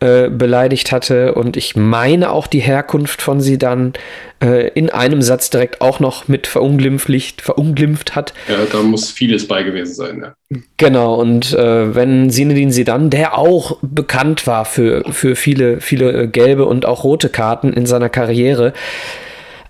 äh, 0.00 0.28
beleidigt 0.28 0.92
hatte 0.92 1.34
und 1.34 1.56
ich 1.56 1.74
meine 1.74 2.30
auch 2.30 2.46
die 2.46 2.60
Herkunft 2.60 3.22
von 3.22 3.40
sie 3.40 3.56
dann 3.56 3.94
äh, 4.42 4.68
in 4.68 4.90
einem 4.90 5.22
Satz 5.22 5.48
direkt 5.50 5.80
auch 5.80 6.00
noch 6.00 6.28
mit 6.28 6.46
verunglimpft, 6.46 7.40
verunglimpft 7.40 8.14
hat. 8.14 8.34
Ja, 8.48 8.58
da 8.70 8.82
muss 8.82 9.10
vieles 9.10 9.48
bei 9.48 9.62
gewesen 9.62 9.94
sein. 9.94 10.20
Ja. 10.22 10.58
Genau, 10.76 11.14
und 11.14 11.52
äh, 11.54 11.94
wenn 11.94 12.28
Sinedin 12.28 12.72
Sidan, 12.72 13.08
der 13.10 13.38
auch 13.38 13.78
bekannt 13.80 14.46
war 14.46 14.64
für, 14.64 15.04
für 15.12 15.34
viele, 15.34 15.80
viele 15.80 16.12
äh, 16.12 16.26
gelbe 16.26 16.66
und 16.66 16.84
auch 16.84 17.02
rote 17.02 17.28
Karten 17.28 17.72
in 17.72 17.86
seiner 17.86 18.08
Karriere, 18.08 18.74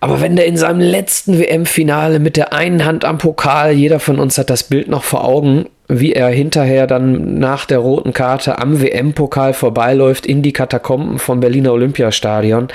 aber 0.00 0.20
wenn 0.20 0.36
der 0.36 0.46
in 0.46 0.56
seinem 0.56 0.80
letzten 0.80 1.38
WM-Finale 1.38 2.18
mit 2.18 2.36
der 2.36 2.52
einen 2.52 2.84
Hand 2.84 3.04
am 3.04 3.18
Pokal, 3.18 3.72
jeder 3.72 3.98
von 3.98 4.18
uns 4.18 4.38
hat 4.38 4.50
das 4.50 4.64
Bild 4.64 4.88
noch 4.88 5.04
vor 5.04 5.24
Augen, 5.24 5.66
wie 5.88 6.12
er 6.12 6.28
hinterher 6.28 6.86
dann 6.86 7.38
nach 7.38 7.64
der 7.64 7.78
roten 7.78 8.12
Karte 8.12 8.58
am 8.58 8.80
WM-Pokal 8.80 9.54
vorbeiläuft 9.54 10.26
in 10.26 10.42
die 10.42 10.52
Katakomben 10.52 11.18
vom 11.18 11.40
Berliner 11.40 11.72
Olympiastadion. 11.72 12.68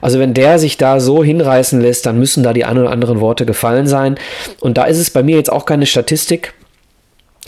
Also 0.00 0.18
wenn 0.18 0.34
der 0.34 0.58
sich 0.58 0.76
da 0.76 0.98
so 1.00 1.22
hinreißen 1.22 1.80
lässt, 1.80 2.06
dann 2.06 2.18
müssen 2.18 2.42
da 2.42 2.52
die 2.52 2.64
ein 2.64 2.78
oder 2.78 2.90
anderen 2.90 3.20
Worte 3.20 3.46
gefallen 3.46 3.86
sein. 3.86 4.16
Und 4.60 4.78
da 4.78 4.84
ist 4.84 4.98
es 4.98 5.10
bei 5.10 5.22
mir 5.22 5.36
jetzt 5.36 5.52
auch 5.52 5.66
keine 5.66 5.86
Statistik. 5.86 6.54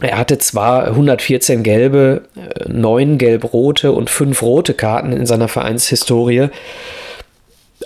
Er 0.00 0.17
hatte 0.17 0.38
zwar 0.38 0.87
114 0.87 1.62
gelbe, 1.62 2.23
9 2.67 3.14
äh, 3.14 3.17
gelb-rote 3.17 3.93
und 3.93 4.09
5 4.09 4.40
rote 4.43 4.75
Karten 4.75 5.12
in 5.12 5.26
seiner 5.26 5.49
Vereinshistorie 5.49 6.49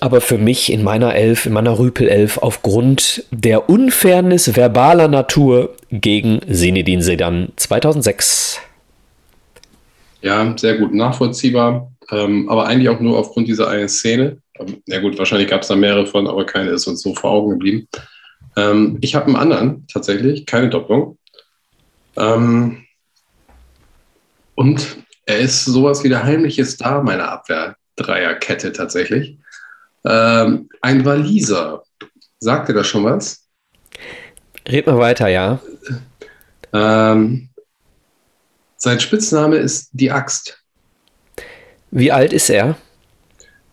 aber 0.05 0.21
für 0.21 0.37
mich 0.37 0.71
in 0.71 0.83
meiner 0.83 1.15
Elf, 1.15 1.47
in 1.47 1.55
meiner 1.55 1.79
Rüpel-Elf, 1.79 2.37
aufgrund 2.37 3.25
der 3.31 3.71
Unfairness 3.71 4.55
verbaler 4.55 5.09
Natur 5.09 5.75
gegen 5.91 6.41
Sinedin 6.47 7.01
Sedan 7.01 7.49
2006. 7.57 8.61
Ja, 10.21 10.55
sehr 10.59 10.77
gut 10.77 10.93
nachvollziehbar, 10.93 11.91
ähm, 12.11 12.51
aber 12.51 12.67
eigentlich 12.67 12.91
auch 12.91 13.01
nur 13.01 13.17
aufgrund 13.19 13.49
dieser 13.49 13.69
einen 13.69 13.89
Szene. 13.89 14.43
Ähm, 14.61 14.83
ja 14.85 15.01
gut, 15.01 15.17
wahrscheinlich 15.17 15.49
gab 15.49 15.63
es 15.63 15.69
da 15.69 15.75
mehrere 15.75 16.07
von, 16.07 16.29
aber 16.29 16.45
keine 16.45 16.69
ist 16.69 16.87
uns 16.87 17.01
so 17.01 17.15
vor 17.15 17.31
Augen 17.31 17.53
geblieben. 17.53 17.89
Ähm, 18.57 18.99
ich 19.01 19.15
habe 19.15 19.29
einen 19.29 19.37
anderen 19.37 19.87
tatsächlich, 19.91 20.45
keine 20.45 20.69
Doppelung. 20.69 21.17
Ähm, 22.19 22.85
und 24.55 24.99
er 25.25 25.39
ist 25.39 25.65
sowas 25.65 26.05
wie 26.05 26.11
der 26.11 26.25
heimliche 26.25 26.67
Star 26.67 27.03
meiner 27.03 27.33
Abwehr-Dreierkette 27.33 28.75
tatsächlich. 28.75 29.39
Ähm, 30.05 30.69
ein 30.81 31.05
Waliser. 31.05 31.83
Sagt 32.39 32.69
ihr 32.69 32.75
das 32.75 32.87
schon 32.87 33.05
was? 33.05 33.47
Red 34.69 34.87
mal 34.87 34.99
weiter, 34.99 35.29
ja. 35.29 35.61
Ähm, 36.73 37.49
sein 38.77 39.01
Spitzname 39.01 39.57
ist 39.57 39.91
die 39.93 40.11
Axt. 40.11 40.63
Wie 41.91 42.11
alt 42.11 42.33
ist 42.33 42.51
er? 42.51 42.77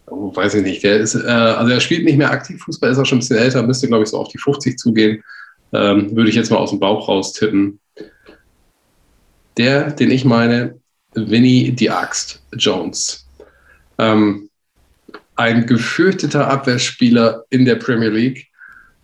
Oh, 0.05 0.35
weiß 0.35 0.55
ich 0.55 0.63
nicht. 0.63 0.83
Der 0.83 0.97
ist, 0.97 1.15
äh, 1.15 1.27
also 1.27 1.71
er 1.71 1.79
spielt 1.79 2.05
nicht 2.05 2.17
mehr 2.17 2.31
aktiv 2.31 2.61
Fußball, 2.61 2.91
ist 2.91 2.99
auch 2.99 3.05
schon 3.05 3.17
ein 3.17 3.21
bisschen 3.21 3.37
älter, 3.37 3.63
müsste, 3.63 3.87
glaube 3.87 4.03
ich, 4.03 4.09
so 4.09 4.19
auf 4.19 4.27
die 4.27 4.37
50 4.37 4.77
zugehen. 4.77 5.23
Ähm, 5.73 6.15
würde 6.15 6.29
ich 6.29 6.35
jetzt 6.35 6.51
mal 6.51 6.57
aus 6.57 6.69
dem 6.69 6.79
Bauch 6.79 7.07
raus 7.07 7.33
tippen. 7.33 7.79
Der, 9.57 9.91
den 9.91 10.11
ich 10.11 10.25
meine, 10.25 10.79
Winnie 11.13 11.71
die 11.71 11.89
Axt 11.89 12.41
Jones. 12.53 13.27
Ähm, 13.97 14.50
ein 15.41 15.65
gefürchteter 15.65 16.47
Abwehrspieler 16.47 17.45
in 17.49 17.65
der 17.65 17.75
Premier 17.75 18.09
League. 18.09 18.47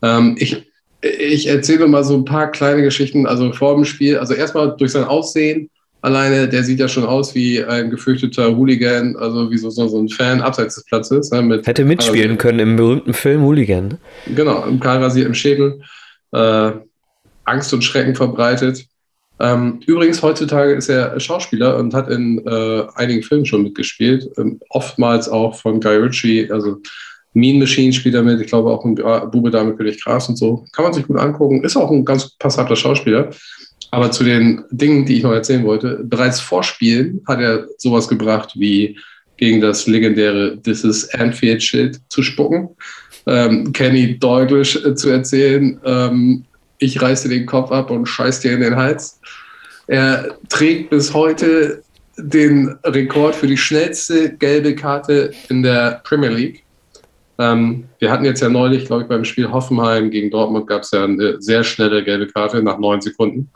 Ähm, 0.03 0.35
ich, 0.37 0.71
ich 1.01 1.47
erzähle 1.47 1.87
mal 1.87 2.03
so 2.03 2.15
ein 2.15 2.25
paar 2.25 2.51
kleine 2.51 2.83
Geschichten, 2.83 3.25
also 3.25 3.51
vor 3.53 3.73
dem 3.73 3.85
Spiel. 3.85 4.19
Also 4.19 4.35
erstmal 4.35 4.75
durch 4.77 4.91
sein 4.91 5.05
Aussehen 5.05 5.69
alleine, 6.01 6.47
der 6.47 6.63
sieht 6.63 6.79
ja 6.79 6.87
schon 6.87 7.05
aus 7.05 7.33
wie 7.33 7.63
ein 7.63 7.89
gefürchteter 7.89 8.55
Hooligan, 8.55 9.15
also 9.17 9.49
wie 9.49 9.57
so, 9.57 9.71
so 9.71 9.99
ein 9.99 10.09
Fan 10.09 10.41
abseits 10.41 10.75
des 10.75 10.85
Platzes. 10.85 11.31
Ne, 11.31 11.41
mit 11.41 11.65
Hätte 11.65 11.83
mitspielen 11.83 12.37
Karasier. 12.37 12.37
können 12.37 12.59
im 12.59 12.75
berühmten 12.75 13.13
Film 13.13 13.41
Hooligan. 13.41 13.87
Ne? 13.87 13.97
Genau, 14.35 14.63
im 14.65 14.79
Kahlrasier 14.79 15.25
im 15.25 15.33
Schädel. 15.33 15.81
Äh, 16.33 16.71
Angst 17.45 17.73
und 17.73 17.83
Schrecken 17.83 18.13
verbreitet. 18.13 18.85
Ähm, 19.39 19.79
übrigens, 19.85 20.21
heutzutage 20.21 20.73
ist 20.73 20.89
er 20.89 21.19
Schauspieler 21.19 21.77
und 21.77 21.93
hat 21.93 22.09
in 22.09 22.45
äh, 22.45 22.83
einigen 22.95 23.21
Filmen 23.21 23.45
schon 23.45 23.63
mitgespielt, 23.63 24.29
ähm, 24.37 24.59
oftmals 24.69 25.29
auch 25.29 25.55
von 25.55 25.79
Guy 25.79 25.97
Ritchie, 25.97 26.51
also 26.51 26.77
Mean 27.33 27.59
Machine 27.59 27.93
spielt 27.93 28.15
er 28.15 28.23
mit, 28.23 28.41
ich 28.41 28.47
glaube 28.47 28.71
auch 28.71 28.83
ein 28.83 28.95
Bube 28.95 29.51
Dame 29.51 29.75
König 29.75 30.03
Gras 30.03 30.27
und 30.27 30.37
so. 30.37 30.65
Kann 30.71 30.85
man 30.85 30.93
sich 30.93 31.05
gut 31.05 31.17
angucken, 31.17 31.63
ist 31.63 31.77
auch 31.77 31.91
ein 31.91 32.03
ganz 32.03 32.35
passabler 32.37 32.75
Schauspieler. 32.75 33.29
Aber 33.91 34.11
zu 34.11 34.23
den 34.23 34.63
Dingen, 34.71 35.05
die 35.05 35.17
ich 35.17 35.23
noch 35.23 35.31
erzählen 35.31 35.63
wollte, 35.63 36.01
bereits 36.03 36.39
vor 36.39 36.63
Spielen 36.63 37.21
hat 37.27 37.39
er 37.39 37.67
sowas 37.77 38.07
gebracht 38.07 38.53
wie 38.55 38.97
gegen 39.37 39.61
das 39.61 39.85
legendäre 39.85 40.59
This 40.61 40.83
is 40.83 41.13
Anfield-Schild 41.13 41.99
zu 42.09 42.23
spucken, 42.23 42.69
ähm, 43.27 43.71
Kenny 43.71 44.17
Douglas 44.17 44.75
äh, 44.75 44.95
zu 44.95 45.09
erzählen, 45.09 45.79
ähm, 45.85 46.45
ich 46.79 47.01
reiß 47.01 47.23
dir 47.23 47.29
den 47.29 47.45
Kopf 47.45 47.71
ab 47.71 47.91
und 47.91 48.05
scheiß 48.05 48.41
dir 48.41 48.53
in 48.53 48.61
den 48.61 48.75
Hals. 48.75 49.19
Er 49.87 50.37
trägt 50.49 50.89
bis 50.89 51.13
heute 51.13 51.81
den 52.17 52.77
Rekord 52.83 53.35
für 53.35 53.47
die 53.47 53.57
schnellste 53.57 54.33
gelbe 54.35 54.75
Karte 54.75 55.31
in 55.49 55.63
der 55.63 56.01
Premier 56.03 56.29
League. 56.29 56.63
Ähm, 57.39 57.85
wir 57.99 58.11
hatten 58.11 58.25
jetzt 58.25 58.41
ja 58.41 58.49
neulich, 58.49 58.85
glaube 58.85 59.03
ich, 59.03 59.07
beim 59.07 59.23
Spiel 59.23 59.51
Hoffenheim 59.51 60.09
gegen 60.09 60.31
Dortmund 60.31 60.67
gab 60.67 60.81
es 60.81 60.91
ja 60.91 61.03
eine 61.03 61.39
sehr 61.39 61.63
schnelle 61.63 62.03
gelbe 62.03 62.27
Karte 62.27 62.63
nach 62.63 62.79
neun 62.79 63.01
Sekunden. 63.01 63.49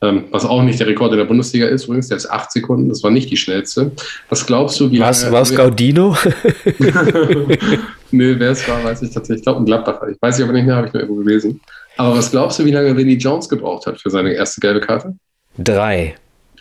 Ähm, 0.00 0.24
was 0.30 0.44
auch 0.44 0.62
nicht 0.62 0.78
der 0.78 0.86
Rekord 0.86 1.12
in 1.12 1.18
der 1.18 1.24
Bundesliga 1.24 1.66
ist, 1.66 1.84
übrigens, 1.84 2.08
der 2.08 2.18
ist 2.18 2.30
acht 2.30 2.52
Sekunden, 2.52 2.88
das 2.88 3.02
war 3.02 3.10
nicht 3.10 3.30
die 3.30 3.36
schnellste. 3.36 3.90
Was 4.28 4.46
glaubst 4.46 4.78
du, 4.78 4.90
wie 4.90 5.00
Was, 5.00 5.30
war 5.32 5.42
es 5.42 5.54
Gaudino? 5.54 6.16
Nö, 8.10 8.36
wer 8.38 8.50
es 8.50 8.68
war, 8.68 8.84
weiß 8.84 9.02
ich 9.02 9.10
tatsächlich. 9.10 9.38
Ich 9.38 9.44
glaube, 9.44 9.62
ein 9.62 9.66
Gladbacher. 9.66 10.08
Ich 10.10 10.18
weiß 10.20 10.38
ich 10.38 10.44
aber 10.44 10.52
nicht 10.52 10.66
mehr, 10.66 10.76
habe 10.76 10.88
ich 10.88 10.92
nur 10.92 11.02
irgendwo 11.02 11.22
gelesen. 11.22 11.60
Aber 11.96 12.16
was 12.16 12.30
glaubst 12.30 12.58
du, 12.58 12.64
wie 12.64 12.70
lange 12.70 12.96
Vinnie 12.96 13.16
Jones 13.16 13.48
gebraucht 13.48 13.86
hat 13.86 14.00
für 14.00 14.10
seine 14.10 14.32
erste 14.32 14.60
gelbe 14.60 14.80
Karte? 14.80 15.16
Drei. 15.58 16.16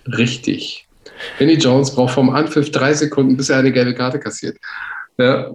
Richtig. 0.06 0.88
Vinnie 1.38 1.58
Jones 1.58 1.93
braucht 1.93 2.13
vom 2.13 2.30
Anpfiff 2.30 2.72
drei 2.72 2.93
Sekunden, 2.93 3.38
bis 3.38 3.50
er 3.50 3.60
eine 3.60 3.72
gelbe 3.72 3.93
Karte 3.93 4.19
kassiert. 4.19 4.58
Ja, 5.17 5.52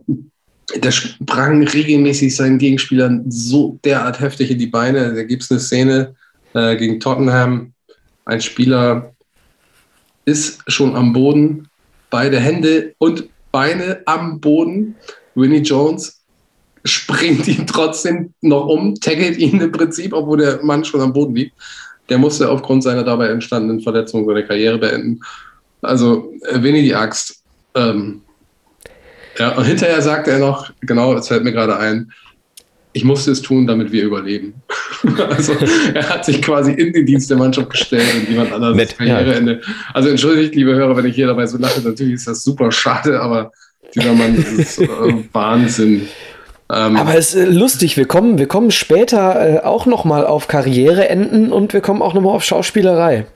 der 0.76 0.90
sprang 0.90 1.66
regelmäßig 1.66 2.34
seinen 2.34 2.58
Gegenspielern 2.58 3.30
so 3.30 3.78
derart 3.84 4.20
heftig 4.20 4.50
in 4.50 4.58
die 4.58 4.66
Beine. 4.66 5.14
Da 5.14 5.22
gibt 5.22 5.42
es 5.42 5.50
eine 5.50 5.60
Szene 5.60 6.14
äh, 6.54 6.76
gegen 6.76 7.00
Tottenham. 7.00 7.72
Ein 8.24 8.40
Spieler 8.40 9.12
ist 10.24 10.60
schon 10.66 10.94
am 10.94 11.12
Boden, 11.12 11.68
beide 12.10 12.38
Hände 12.38 12.94
und 12.98 13.28
Beine 13.50 14.02
am 14.04 14.40
Boden. 14.40 14.96
Winnie 15.34 15.62
Jones 15.62 16.17
springt 16.88 17.46
ihn 17.48 17.66
trotzdem 17.66 18.32
noch 18.40 18.66
um, 18.66 18.94
taggelt 18.94 19.38
ihn 19.38 19.60
im 19.60 19.72
Prinzip, 19.72 20.12
obwohl 20.12 20.38
der 20.38 20.62
Mann 20.62 20.84
schon 20.84 21.00
am 21.00 21.12
Boden 21.12 21.34
liegt. 21.34 21.54
Der 22.08 22.18
musste 22.18 22.50
aufgrund 22.50 22.82
seiner 22.82 23.04
dabei 23.04 23.28
entstandenen 23.28 23.80
Verletzung 23.80 24.26
seine 24.26 24.46
Karriere 24.46 24.78
beenden. 24.78 25.20
Also, 25.82 26.32
äh, 26.50 26.62
Winnie 26.62 26.82
die 26.82 26.94
Axt. 26.94 27.42
Ähm, 27.74 28.22
ja, 29.38 29.56
und 29.56 29.64
hinterher 29.64 30.02
sagte 30.02 30.32
er 30.32 30.38
noch, 30.38 30.72
genau, 30.80 31.14
das 31.14 31.28
fällt 31.28 31.44
mir 31.44 31.52
gerade 31.52 31.76
ein, 31.76 32.10
ich 32.92 33.04
musste 33.04 33.30
es 33.30 33.42
tun, 33.42 33.66
damit 33.66 33.92
wir 33.92 34.04
überleben. 34.04 34.54
also 35.28 35.54
er 35.94 36.08
hat 36.08 36.24
sich 36.24 36.42
quasi 36.42 36.72
in 36.72 36.92
den 36.92 37.06
Dienst 37.06 37.30
der 37.30 37.36
Mannschaft 37.36 37.70
gestellt 37.70 38.08
und 38.16 38.28
jemand 38.28 38.52
anderes 38.52 38.76
Mit, 38.76 38.98
Karriereende. 38.98 39.60
Ja. 39.64 39.74
Also 39.94 40.08
entschuldigt, 40.08 40.54
liebe 40.54 40.74
Hörer, 40.74 40.96
wenn 40.96 41.06
ich 41.06 41.14
hier 41.14 41.28
dabei 41.28 41.46
so 41.46 41.58
lache, 41.58 41.80
natürlich 41.80 42.14
ist 42.14 42.26
das 42.26 42.42
super 42.42 42.72
schade, 42.72 43.20
aber 43.20 43.52
dieser 43.94 44.12
Mann 44.14 44.34
ist 44.34 44.80
äh, 44.80 44.88
Wahnsinn. 45.32 46.08
Ähm, 46.70 46.96
Aber 46.96 47.14
es 47.16 47.34
ist 47.34 47.54
lustig, 47.54 47.96
wir 47.96 48.06
kommen, 48.06 48.38
wir 48.38 48.46
kommen 48.46 48.70
später 48.70 49.56
äh, 49.56 49.60
auch 49.64 49.86
nochmal 49.86 50.26
auf 50.26 50.48
Karriereenden 50.48 51.50
und 51.50 51.72
wir 51.72 51.80
kommen 51.80 52.02
auch 52.02 52.14
nochmal 52.14 52.34
auf 52.36 52.44
Schauspielerei. 52.44 53.26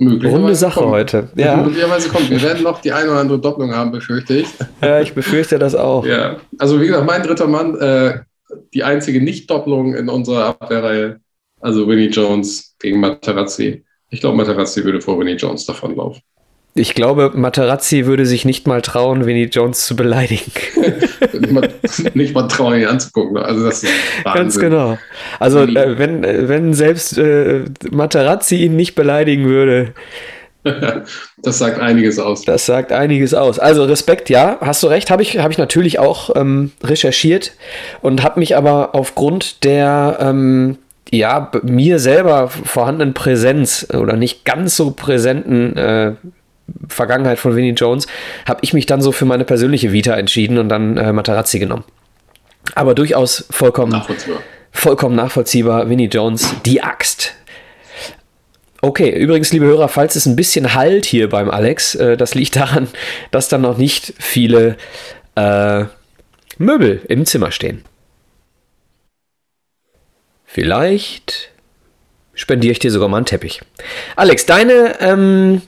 Runde 0.00 0.54
Sache 0.54 0.80
kommt. 0.80 0.92
heute. 0.92 1.28
Ja. 1.36 1.56
Möglicherweise 1.56 2.08
kommt. 2.08 2.28
Wir 2.28 2.42
werden 2.42 2.62
noch 2.62 2.80
die 2.80 2.92
eine 2.92 3.10
oder 3.10 3.20
andere 3.20 3.38
Doppelung 3.38 3.74
haben, 3.74 3.92
befürchte 3.92 4.34
ich. 4.34 4.48
Ja, 4.82 5.00
ich 5.00 5.14
befürchte 5.14 5.58
das 5.58 5.74
auch. 5.74 6.04
Ja, 6.04 6.36
also 6.58 6.80
wie 6.80 6.86
gesagt, 6.88 7.06
mein 7.06 7.22
dritter 7.22 7.46
Mann, 7.46 7.78
äh, 7.78 8.18
die 8.74 8.82
einzige 8.82 9.22
Nicht-Doppelung 9.22 9.94
in 9.94 10.08
unserer 10.08 10.46
Abwehrreihe, 10.46 11.20
also 11.60 11.88
Winnie 11.88 12.08
Jones 12.08 12.74
gegen 12.78 13.00
Materazzi. 13.00 13.84
Ich 14.10 14.20
glaube, 14.20 14.36
Materazzi 14.36 14.84
würde 14.84 15.00
vor 15.00 15.18
Winnie 15.18 15.36
Jones 15.36 15.64
davonlaufen. 15.64 16.22
Ich 16.76 16.94
glaube, 16.94 17.30
Materazzi 17.34 18.04
würde 18.04 18.26
sich 18.26 18.44
nicht 18.44 18.66
mal 18.66 18.82
trauen, 18.82 19.26
Vinnie 19.26 19.44
Jones 19.44 19.86
zu 19.86 19.94
beleidigen. 19.94 20.50
nicht 22.14 22.34
mal 22.34 22.48
trauen, 22.48 22.80
ihn 22.80 22.86
anzugucken. 22.86 23.36
Also 23.36 23.64
das 23.64 23.84
ist 23.84 23.92
Ganz 24.24 24.58
genau. 24.58 24.98
Also 25.38 25.60
äh, 25.60 25.98
wenn, 25.98 26.22
wenn 26.48 26.74
selbst 26.74 27.16
äh, 27.16 27.66
Materazzi 27.92 28.56
ihn 28.56 28.74
nicht 28.74 28.96
beleidigen 28.96 29.44
würde. 29.44 29.94
das 31.42 31.58
sagt 31.58 31.78
einiges 31.78 32.18
aus. 32.18 32.42
Das 32.42 32.66
sagt 32.66 32.90
einiges 32.90 33.34
aus. 33.34 33.60
Also 33.60 33.84
Respekt, 33.84 34.28
ja, 34.28 34.58
hast 34.60 34.82
du 34.82 34.88
recht, 34.88 35.10
habe 35.10 35.22
ich, 35.22 35.38
hab 35.38 35.52
ich 35.52 35.58
natürlich 35.58 36.00
auch 36.00 36.34
ähm, 36.34 36.72
recherchiert 36.82 37.52
und 38.00 38.24
habe 38.24 38.40
mich 38.40 38.56
aber 38.56 38.96
aufgrund 38.96 39.62
der 39.62 40.18
ähm, 40.20 40.78
ja, 41.10 41.52
mir 41.62 42.00
selber 42.00 42.48
vorhandenen 42.48 43.14
Präsenz 43.14 43.86
oder 43.92 44.16
nicht 44.16 44.44
ganz 44.44 44.76
so 44.76 44.90
präsenten 44.90 45.76
äh, 45.76 46.12
Vergangenheit 46.88 47.38
von 47.38 47.56
Vinnie 47.56 47.72
Jones, 47.72 48.06
habe 48.46 48.60
ich 48.62 48.72
mich 48.72 48.86
dann 48.86 49.02
so 49.02 49.12
für 49.12 49.24
meine 49.24 49.44
persönliche 49.44 49.92
Vita 49.92 50.14
entschieden 50.14 50.58
und 50.58 50.68
dann 50.68 50.96
äh, 50.96 51.12
Materazzi 51.12 51.58
genommen. 51.58 51.84
Aber 52.74 52.94
durchaus 52.94 53.46
vollkommen 53.50 53.92
nachvollziehbar. 53.92 54.40
vollkommen 54.70 55.16
nachvollziehbar. 55.16 55.88
Vinnie 55.90 56.08
Jones, 56.08 56.54
die 56.64 56.82
Axt. 56.82 57.34
Okay, 58.80 59.10
übrigens, 59.10 59.52
liebe 59.52 59.64
Hörer, 59.64 59.88
falls 59.88 60.14
es 60.14 60.26
ein 60.26 60.36
bisschen 60.36 60.74
halt 60.74 61.06
hier 61.06 61.28
beim 61.30 61.50
Alex, 61.50 61.94
äh, 61.94 62.16
das 62.16 62.34
liegt 62.34 62.56
daran, 62.56 62.88
dass 63.30 63.48
dann 63.48 63.62
noch 63.62 63.78
nicht 63.78 64.12
viele 64.18 64.76
äh, 65.36 65.84
Möbel 66.58 67.02
im 67.08 67.24
Zimmer 67.24 67.50
stehen. 67.50 67.84
Vielleicht 70.44 71.50
spendiere 72.34 72.72
ich 72.72 72.78
dir 72.78 72.90
sogar 72.90 73.08
mal 73.08 73.16
einen 73.16 73.26
Teppich. 73.26 73.60
Alex, 74.16 74.46
deine 74.46 75.00
ähm, 75.00 75.62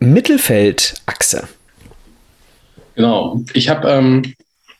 Mittelfeldachse. 0.00 1.48
Genau. 2.94 3.42
Ich 3.52 3.68
habe, 3.68 3.88
ähm, 3.88 4.34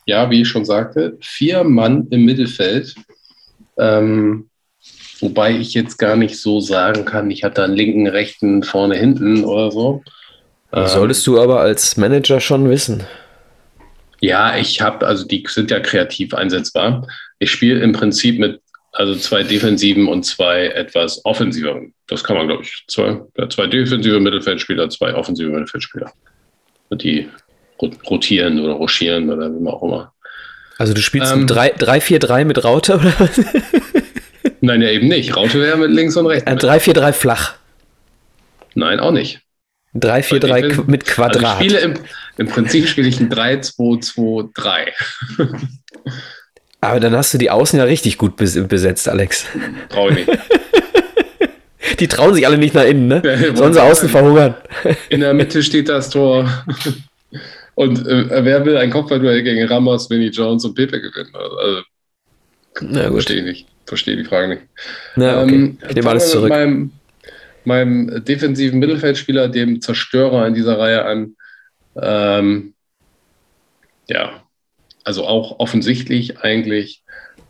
ja, 0.07 0.31
wie 0.31 0.43
ich 0.43 0.49
schon 0.49 0.65
sagte, 0.65 1.17
vier 1.21 1.65
Mann 1.65 2.09
im 2.11 2.25
Mittelfeld. 2.25 2.95
Ähm, 3.79 4.49
wobei 5.21 5.53
ich 5.53 5.75
jetzt 5.75 5.99
gar 5.99 6.17
nicht 6.17 6.39
so 6.39 6.61
sagen 6.61 7.05
kann, 7.05 7.31
ich 7.31 7.45
hatte 7.45 7.63
einen 7.63 7.77
linken, 7.77 8.07
rechten, 8.07 8.63
vorne, 8.63 8.97
hinten 8.97 9.45
oder 9.45 9.71
so. 9.71 10.03
Solltest 10.73 11.27
du 11.27 11.41
aber 11.41 11.61
als 11.61 11.97
Manager 11.97 12.41
schon 12.41 12.69
wissen. 12.69 13.05
Ja, 14.21 14.57
ich 14.57 14.81
habe, 14.83 15.07
also 15.07 15.27
die 15.27 15.45
sind 15.49 15.71
ja 15.71 15.81
kreativ 15.81 16.35
einsetzbar. 16.35 17.07
Ich 17.39 17.51
spiele 17.51 17.81
im 17.81 17.93
Prinzip 17.93 18.39
mit 18.39 18.61
also 18.99 19.15
zwei 19.15 19.45
defensiven 19.45 20.09
und 20.09 20.25
zwei 20.25 20.67
etwas 20.67 21.25
offensiven. 21.25 21.95
Das 22.09 22.25
kann 22.25 22.37
man, 22.37 22.49
glaube 22.49 22.65
ich. 22.65 22.83
Zwei, 22.89 23.21
ja, 23.37 23.49
zwei 23.49 23.69
defensive 23.69 24.19
Mittelfeldspieler, 24.19 24.91
zwei 24.91 25.15
offensive 25.15 25.51
Mittelfeldspieler. 25.51 26.13
Und 26.89 27.05
die 27.05 27.29
rotieren 27.81 28.59
oder 28.59 28.73
rochieren 28.73 29.31
oder 29.31 29.53
wie 29.53 29.69
auch 29.69 29.85
immer. 29.85 30.13
Also 30.79 30.95
du 30.95 31.01
spielst 31.01 31.33
ähm, 31.33 31.47
3-4-3 31.47 32.45
mit 32.45 32.65
Raute 32.65 32.97
oder 32.97 33.13
was? 33.21 33.41
Nein, 34.61 34.83
ja 34.83 34.91
eben 34.91 35.07
nicht. 35.07 35.37
Raute 35.37 35.61
wäre 35.61 35.77
mit 35.77 35.93
links 35.93 36.17
und 36.17 36.27
rechts. 36.27 36.51
3-4-3 36.51 37.13
flach. 37.13 37.55
Nein, 38.75 38.99
auch 38.99 39.13
nicht. 39.13 39.43
3-4-3 39.95 40.91
mit 40.91 41.05
Quadrat. 41.05 41.45
Also 41.45 41.65
ich 41.65 41.71
spiele 41.71 41.79
im, 41.85 41.95
Im 42.37 42.49
Prinzip 42.49 42.89
spiele 42.89 43.07
ich 43.07 43.21
ein 43.21 43.31
3-2-2-3. 43.31 44.89
Aber 46.81 47.01
dann 47.01 47.15
hast 47.17 47.35
du 47.35 47.39
die 47.39 47.51
Außen 47.51 47.79
ja 47.79 47.85
richtig 47.85 48.19
gut 48.19 48.37
besetzt, 48.37 49.09
Alex. 49.09 49.47
Trau 49.89 50.11
ich 50.11 50.27
nicht. 50.27 50.39
Die 52.01 52.07
trauen 52.07 52.35
sich 52.35 52.47
alle 52.47 52.59
nicht 52.59 52.75
nach 52.75 52.85
innen, 52.85 53.09
ne? 53.09 53.23
Ja, 53.25 53.57
Sollen 53.57 53.73
sie 53.73 53.83
außen 53.83 54.09
verhungern. 54.09 54.55
In 55.09 55.21
der 55.21 55.35
Mitte 55.35 55.63
steht 55.63 55.89
das 55.89 56.11
Tor. 56.11 56.49
Und 57.75 58.07
äh, 58.07 58.45
wer 58.45 58.65
will 58.65 58.77
ein 58.77 58.91
Kopfballduell 58.91 59.43
gegen 59.43 59.67
Ramos, 59.67 60.09
Vinnie 60.11 60.29
Jones 60.29 60.65
und 60.65 60.75
Pepe 60.75 61.01
gewinnen? 61.01 61.33
Also, 61.35 61.83
Na, 62.81 63.11
verstehe 63.11 63.39
ich 63.39 63.45
nicht. 63.45 63.67
Verstehe 63.87 64.17
die 64.17 64.25
Frage 64.25 64.49
nicht. 64.49 64.63
Na, 65.17 65.43
okay. 65.43 65.55
Ähm, 65.55 65.79
ich 65.89 65.95
nehme 65.95 66.11
alles 66.11 66.31
zurück. 66.31 66.51
Meinem, 66.51 66.93
meinem 67.65 68.25
defensiven 68.25 68.79
Mittelfeldspieler, 68.79 69.49
dem 69.49 69.81
Zerstörer 69.81 70.47
in 70.47 70.55
dieser 70.55 70.79
Reihe 70.79 71.05
an. 71.05 71.37
Ähm, 72.01 72.75
ja, 74.09 74.43
also 75.09 75.27
auch 75.27 75.59
offensichtlich 75.59 76.41
eigentlich, 76.41 77.03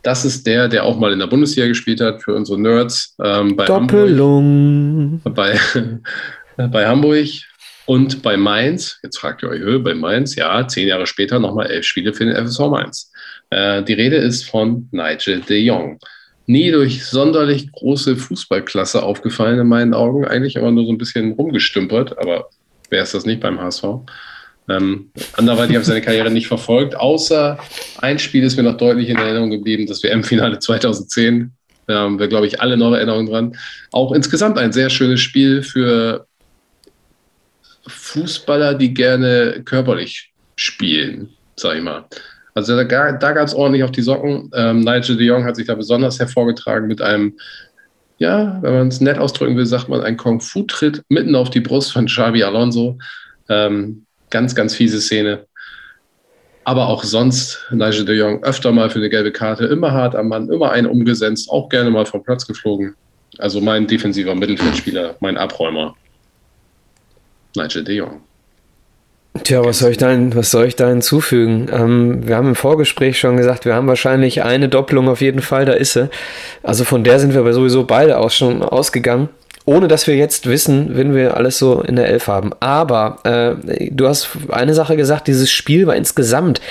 das 0.05 0.25
ist 0.25 0.47
der, 0.47 0.69
der 0.69 0.85
auch 0.85 0.97
mal 0.97 1.13
in 1.13 1.19
der 1.19 1.27
Bundesliga 1.27 1.67
gespielt 1.67 2.01
hat 2.01 2.23
für 2.23 2.33
unsere 2.33 2.57
Nerds. 2.57 3.17
Ähm, 3.21 3.57
bei 3.57 3.65
Doppelung. 3.65 5.21
Hamburg, 5.25 5.35
bei, 5.35 5.59
bei 6.69 6.87
Hamburg 6.87 7.27
und 7.87 8.23
bei 8.23 8.37
Mainz. 8.37 9.01
Jetzt 9.03 9.19
fragt 9.19 9.43
ihr 9.43 9.49
euch, 9.49 9.83
bei 9.83 9.93
Mainz, 9.93 10.37
ja, 10.37 10.69
zehn 10.69 10.87
Jahre 10.87 11.09
später 11.09 11.41
nochmal 11.41 11.67
elf 11.67 11.85
Spiele 11.85 12.15
für 12.15 12.27
den 12.27 12.47
FSV 12.47 12.61
Mainz. 12.71 13.11
Äh, 13.51 13.83
die 13.83 13.95
Rede 13.95 14.19
ist 14.19 14.45
von 14.45 14.89
Nigel 14.93 15.41
de 15.41 15.59
Jong. 15.59 15.99
Nie 16.47 16.71
durch 16.71 17.05
sonderlich 17.07 17.73
große 17.73 18.17
Fußballklasse 18.17 19.03
aufgefallen 19.03 19.59
in 19.59 19.67
meinen 19.67 19.95
Augen, 19.95 20.25
eigentlich 20.25 20.57
aber 20.59 20.71
nur 20.71 20.85
so 20.85 20.93
ein 20.93 20.99
bisschen 20.99 21.33
rumgestümpert, 21.33 22.19
aber 22.19 22.51
wer 22.89 23.03
ist 23.03 23.15
das 23.15 23.27
nicht 23.27 23.41
beim 23.41 23.61
HSV? 23.61 23.85
Ähm, 24.69 25.11
anderweitig 25.35 25.75
habe 25.75 25.83
ich 25.83 25.89
seine 25.89 26.03
Karriere 26.03 26.31
nicht 26.31 26.47
verfolgt, 26.47 26.95
außer 26.95 27.59
ein 27.99 28.19
Spiel 28.19 28.45
ist 28.45 28.57
mir 28.57 28.65
noch 28.65 28.77
deutlich 28.77 29.09
in 29.09 29.17
Erinnerung 29.17 29.51
geblieben, 29.51 29.87
das 29.87 30.03
WM-Finale 30.03 30.59
2010. 30.59 31.53
Da 31.89 32.01
haben 32.01 32.19
wir, 32.19 32.29
glaube 32.29 32.47
ich, 32.47 32.61
alle 32.61 32.77
noch 32.77 32.93
Erinnerungen 32.93 33.31
dran. 33.31 33.57
Auch 33.93 34.13
insgesamt 34.13 34.59
ein 34.59 34.73
sehr 34.73 34.91
schönes 34.91 35.21
Spiel 35.23 35.63
für 35.63 36.27
Fußballer, 37.87 38.75
die 38.75 38.93
gerne 38.93 39.63
körperlich 39.65 40.31
spielen, 40.55 41.31
sage 41.57 41.79
ich 41.79 41.85
mal. 41.85 42.05
Also 42.53 42.77
da, 42.77 42.85
da 42.85 43.33
gab 43.33 43.47
es 43.47 43.55
ordentlich 43.55 43.85
auf 43.85 43.91
die 43.91 44.03
Socken. 44.03 44.51
Ähm, 44.55 44.81
Nigel 44.81 45.17
de 45.17 45.27
Jong 45.27 45.45
hat 45.45 45.57
sich 45.57 45.67
da 45.67 45.75
besonders 45.75 46.19
hervorgetragen 46.19 46.89
mit 46.89 47.01
einem, 47.01 47.39
ja, 48.19 48.59
wenn 48.61 48.75
man 48.75 48.89
es 48.89 49.01
nett 49.01 49.19
ausdrücken 49.19 49.57
will, 49.57 49.65
sagt 49.65 49.89
man, 49.89 50.03
ein 50.03 50.19
Kung-Fu-Tritt 50.19 51.03
mitten 51.09 51.35
auf 51.35 51.49
die 51.49 51.61
Brust 51.61 51.93
von 51.93 52.05
Xavi 52.05 52.43
Alonso. 52.43 52.99
Ähm, 53.49 54.05
Ganz, 54.31 54.55
ganz 54.55 54.75
fiese 54.75 55.01
Szene. 55.01 55.47
Aber 56.65 56.89
auch 56.89 57.03
sonst 57.03 57.67
Nigel 57.71 58.05
de 58.05 58.17
Jong 58.17 58.43
öfter 58.43 58.73
mal 58.73 58.91
für 58.91 58.99
eine 58.99 59.09
gelbe 59.09 59.33
Karte, 59.33 59.65
immer 59.65 59.93
hart 59.93 60.15
am 60.15 60.29
Mann, 60.29 60.51
immer 60.51 60.71
einen 60.71 60.87
umgesetzt, 60.87 61.49
auch 61.51 61.69
gerne 61.69 61.91
mal 61.91 62.05
vom 62.05 62.23
Platz 62.23 62.47
geflogen. 62.47 62.95
Also 63.39 63.61
mein 63.61 63.87
defensiver 63.87 64.35
Mittelfeldspieler, 64.35 65.17
mein 65.21 65.39
Abräumer. 65.39 65.97
Nigel 67.57 67.85
de 67.85 67.97
Jong. 67.97 68.21
Tja, 69.45 69.65
was 69.65 69.79
soll 69.79 69.93
ich 69.93 69.97
da, 69.99 70.15
was 70.35 70.51
soll 70.51 70.67
ich 70.67 70.77
da 70.77 70.89
hinzufügen? 70.89 71.69
Ähm, 71.73 72.27
wir 72.27 72.37
haben 72.37 72.49
im 72.49 72.55
Vorgespräch 72.55 73.19
schon 73.19 73.37
gesagt, 73.37 73.65
wir 73.65 73.75
haben 73.75 73.87
wahrscheinlich 73.87 74.43
eine 74.43 74.69
Doppelung 74.69 75.09
auf 75.09 75.21
jeden 75.21 75.43
Fall, 75.43 75.65
da 75.65 75.73
ist 75.73 75.93
sie. 75.93 76.11
Also 76.63 76.85
von 76.85 77.05
der 77.05 77.19
sind 77.21 77.35
wir 77.35 77.41
aber 77.41 77.53
sowieso 77.53 77.85
beide 77.85 78.19
auch 78.19 78.31
schon 78.31 78.63
ausgegangen 78.63 79.29
ohne 79.69 79.87
dass 79.87 80.07
wir 80.07 80.17
jetzt 80.17 80.47
wissen, 80.47 80.97
wenn 80.97 81.15
wir 81.15 81.37
alles 81.37 81.59
so 81.59 81.83
in 81.83 81.97
der 81.97 82.09
Elf 82.09 82.27
haben. 82.27 82.53
Aber 82.59 83.19
äh, 83.25 83.91
du 83.91 84.09
hast 84.09 84.31
eine 84.49 84.73
Sache 84.73 84.97
gesagt, 84.97 85.29
dieses 85.29 85.51
Spiel 85.51 85.87
war 85.87 85.95
insgesamt 85.95 86.63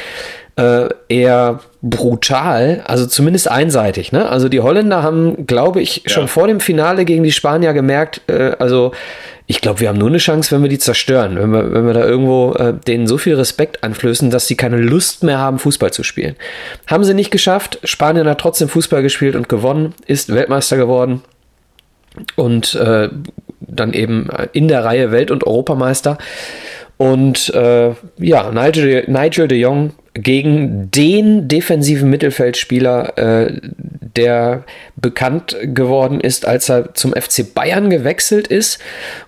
äh, 0.55 0.89
eher 1.07 1.59
brutal, 1.83 2.81
also 2.87 3.05
zumindest 3.05 3.51
einseitig. 3.51 4.11
Ne? 4.11 4.27
Also 4.27 4.49
die 4.49 4.61
Holländer 4.61 5.03
haben, 5.03 5.45
glaube 5.45 5.79
ich, 5.79 6.01
ja. 6.05 6.09
schon 6.09 6.27
vor 6.27 6.47
dem 6.47 6.59
Finale 6.59 7.05
gegen 7.05 7.21
die 7.23 7.31
Spanier 7.31 7.73
gemerkt, 7.73 8.21
äh, 8.27 8.53
also 8.57 8.93
ich 9.45 9.61
glaube, 9.61 9.79
wir 9.79 9.89
haben 9.89 9.99
nur 9.99 10.09
eine 10.09 10.17
Chance, 10.17 10.53
wenn 10.53 10.63
wir 10.63 10.69
die 10.69 10.79
zerstören, 10.79 11.37
wenn 11.37 11.51
wir, 11.51 11.71
wenn 11.71 11.85
wir 11.85 11.93
da 11.93 12.03
irgendwo 12.03 12.53
äh, 12.53 12.73
denen 12.73 13.05
so 13.05 13.19
viel 13.19 13.35
Respekt 13.35 13.83
einflößen, 13.83 14.31
dass 14.31 14.47
sie 14.47 14.55
keine 14.55 14.77
Lust 14.77 15.23
mehr 15.23 15.37
haben, 15.37 15.59
Fußball 15.59 15.93
zu 15.93 16.01
spielen. 16.01 16.35
Haben 16.87 17.03
sie 17.03 17.13
nicht 17.13 17.29
geschafft. 17.29 17.77
Spanien 17.83 18.27
hat 18.27 18.39
trotzdem 18.39 18.67
Fußball 18.67 19.03
gespielt 19.03 19.35
und 19.35 19.47
gewonnen, 19.47 19.93
ist 20.07 20.33
Weltmeister 20.33 20.77
geworden 20.77 21.21
und 22.35 22.75
äh, 22.75 23.09
dann 23.59 23.93
eben 23.93 24.29
in 24.53 24.67
der 24.67 24.83
Reihe 24.83 25.11
Welt- 25.11 25.31
und 25.31 25.45
Europameister. 25.45 26.17
Und 26.97 27.53
äh, 27.53 27.91
ja, 28.17 28.51
Nigel, 28.51 29.03
Nigel 29.07 29.47
de 29.47 29.59
Jong 29.59 29.91
gegen 30.13 30.89
den 30.89 31.47
defensiven 31.47 32.09
Mittelfeldspieler, 32.09 33.17
äh, 33.17 33.61
der 34.15 34.63
bekannt 34.95 35.55
geworden 35.61 36.19
ist, 36.19 36.47
als 36.47 36.69
er 36.69 36.95
zum 36.95 37.13
FC 37.13 37.53
Bayern 37.53 37.91
gewechselt 37.91 38.47
ist 38.47 38.79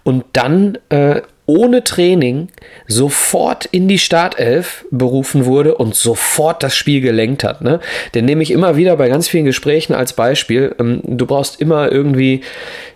und 0.03 0.25
dann 0.33 0.79
äh, 0.89 1.21
ohne 1.49 1.83
Training 1.83 2.49
sofort 2.87 3.65
in 3.65 3.87
die 3.87 3.97
Startelf 3.97 4.85
berufen 4.91 5.45
wurde 5.45 5.73
und 5.73 5.95
sofort 5.95 6.61
das 6.61 6.75
Spiel 6.75 7.01
gelenkt 7.01 7.43
hat. 7.43 7.61
Ne? 7.61 7.79
Den 8.13 8.25
nehme 8.25 8.43
ich 8.43 8.51
immer 8.51 8.77
wieder 8.77 8.95
bei 8.97 9.09
ganz 9.09 9.27
vielen 9.27 9.45
Gesprächen 9.45 9.95
als 9.95 10.13
Beispiel. 10.13 10.75
Ähm, 10.79 11.01
du 11.03 11.25
brauchst 11.25 11.59
immer 11.59 11.91
irgendwie 11.91 12.41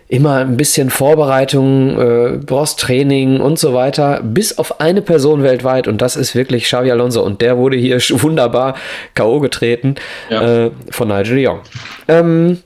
immer 0.06 0.36
ein 0.36 0.56
bisschen 0.56 0.90
Vorbereitung, 0.90 1.98
äh, 1.98 2.38
brauchst 2.38 2.78
Training 2.78 3.40
und 3.40 3.58
so 3.58 3.74
weiter, 3.74 4.20
bis 4.22 4.56
auf 4.56 4.80
eine 4.80 5.02
Person 5.02 5.42
weltweit 5.42 5.88
und 5.88 6.00
das 6.00 6.14
ist 6.14 6.36
wirklich 6.36 6.64
Xavi 6.64 6.92
Alonso 6.92 7.22
und 7.24 7.40
der 7.40 7.58
wurde 7.58 7.76
hier 7.76 7.96
wunderbar 8.22 8.76
K.O. 9.14 9.40
getreten 9.40 9.96
ja. 10.30 10.66
äh, 10.66 10.70
von 10.90 11.08
Nigel 11.08 11.44
Young. 11.44 11.60
Ähm, 12.06 12.58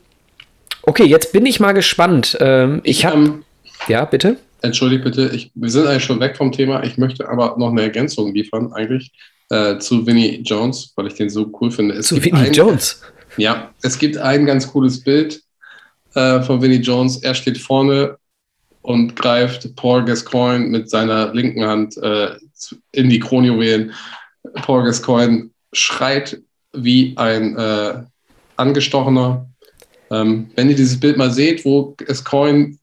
okay, 0.83 1.05
jetzt 1.05 1.33
bin 1.33 1.47
ich 1.47 1.59
mal 1.59 1.71
gespannt. 1.71 2.37
Ähm, 2.39 2.81
ich 2.83 3.05
habe. 3.05 3.15
Ähm, 3.15 3.43
ja, 3.87 4.05
bitte? 4.05 4.37
Entschuldigt 4.61 5.03
bitte, 5.03 5.31
ich, 5.33 5.51
wir 5.55 5.69
sind 5.69 5.87
eigentlich 5.87 6.03
schon 6.03 6.19
weg 6.19 6.37
vom 6.37 6.51
Thema. 6.51 6.83
Ich 6.83 6.97
möchte 6.97 7.27
aber 7.29 7.55
noch 7.57 7.71
eine 7.71 7.81
Ergänzung 7.81 8.33
liefern, 8.33 8.73
eigentlich, 8.73 9.11
äh, 9.49 9.77
zu 9.79 10.05
Vinnie 10.05 10.41
Jones, 10.43 10.93
weil 10.95 11.07
ich 11.07 11.15
den 11.15 11.29
so 11.29 11.49
cool 11.59 11.71
finde. 11.71 11.95
Es 11.95 12.07
zu 12.07 12.23
Vinnie 12.23 12.51
Jones? 12.51 13.01
Ja, 13.37 13.73
es 13.81 13.97
gibt 13.97 14.17
ein 14.17 14.45
ganz 14.45 14.67
cooles 14.67 15.03
Bild 15.03 15.41
äh, 16.13 16.41
von 16.41 16.61
Vinnie 16.61 16.77
Jones. 16.81 17.17
Er 17.17 17.35
steht 17.35 17.57
vorne 17.57 18.17
und 18.81 19.15
greift 19.15 19.75
Paul 19.75 20.05
Gascoigne 20.05 20.65
mit 20.67 20.89
seiner 20.89 21.33
linken 21.33 21.65
Hand 21.65 21.97
äh, 21.97 22.35
in 22.91 23.09
die 23.09 23.19
Kronjuwelen. 23.19 23.93
Paul 24.55 24.83
Gascoigne 24.83 25.49
schreit 25.73 26.41
wie 26.73 27.13
ein 27.17 27.55
äh, 27.57 28.03
Angestochener. 28.55 29.47
Ähm, 30.11 30.49
wenn 30.55 30.69
ihr 30.69 30.75
dieses 30.75 30.99
Bild 30.99 31.17
mal 31.17 31.31
seht, 31.31 31.63
wo 31.65 31.93
Gascoigne 31.97 32.78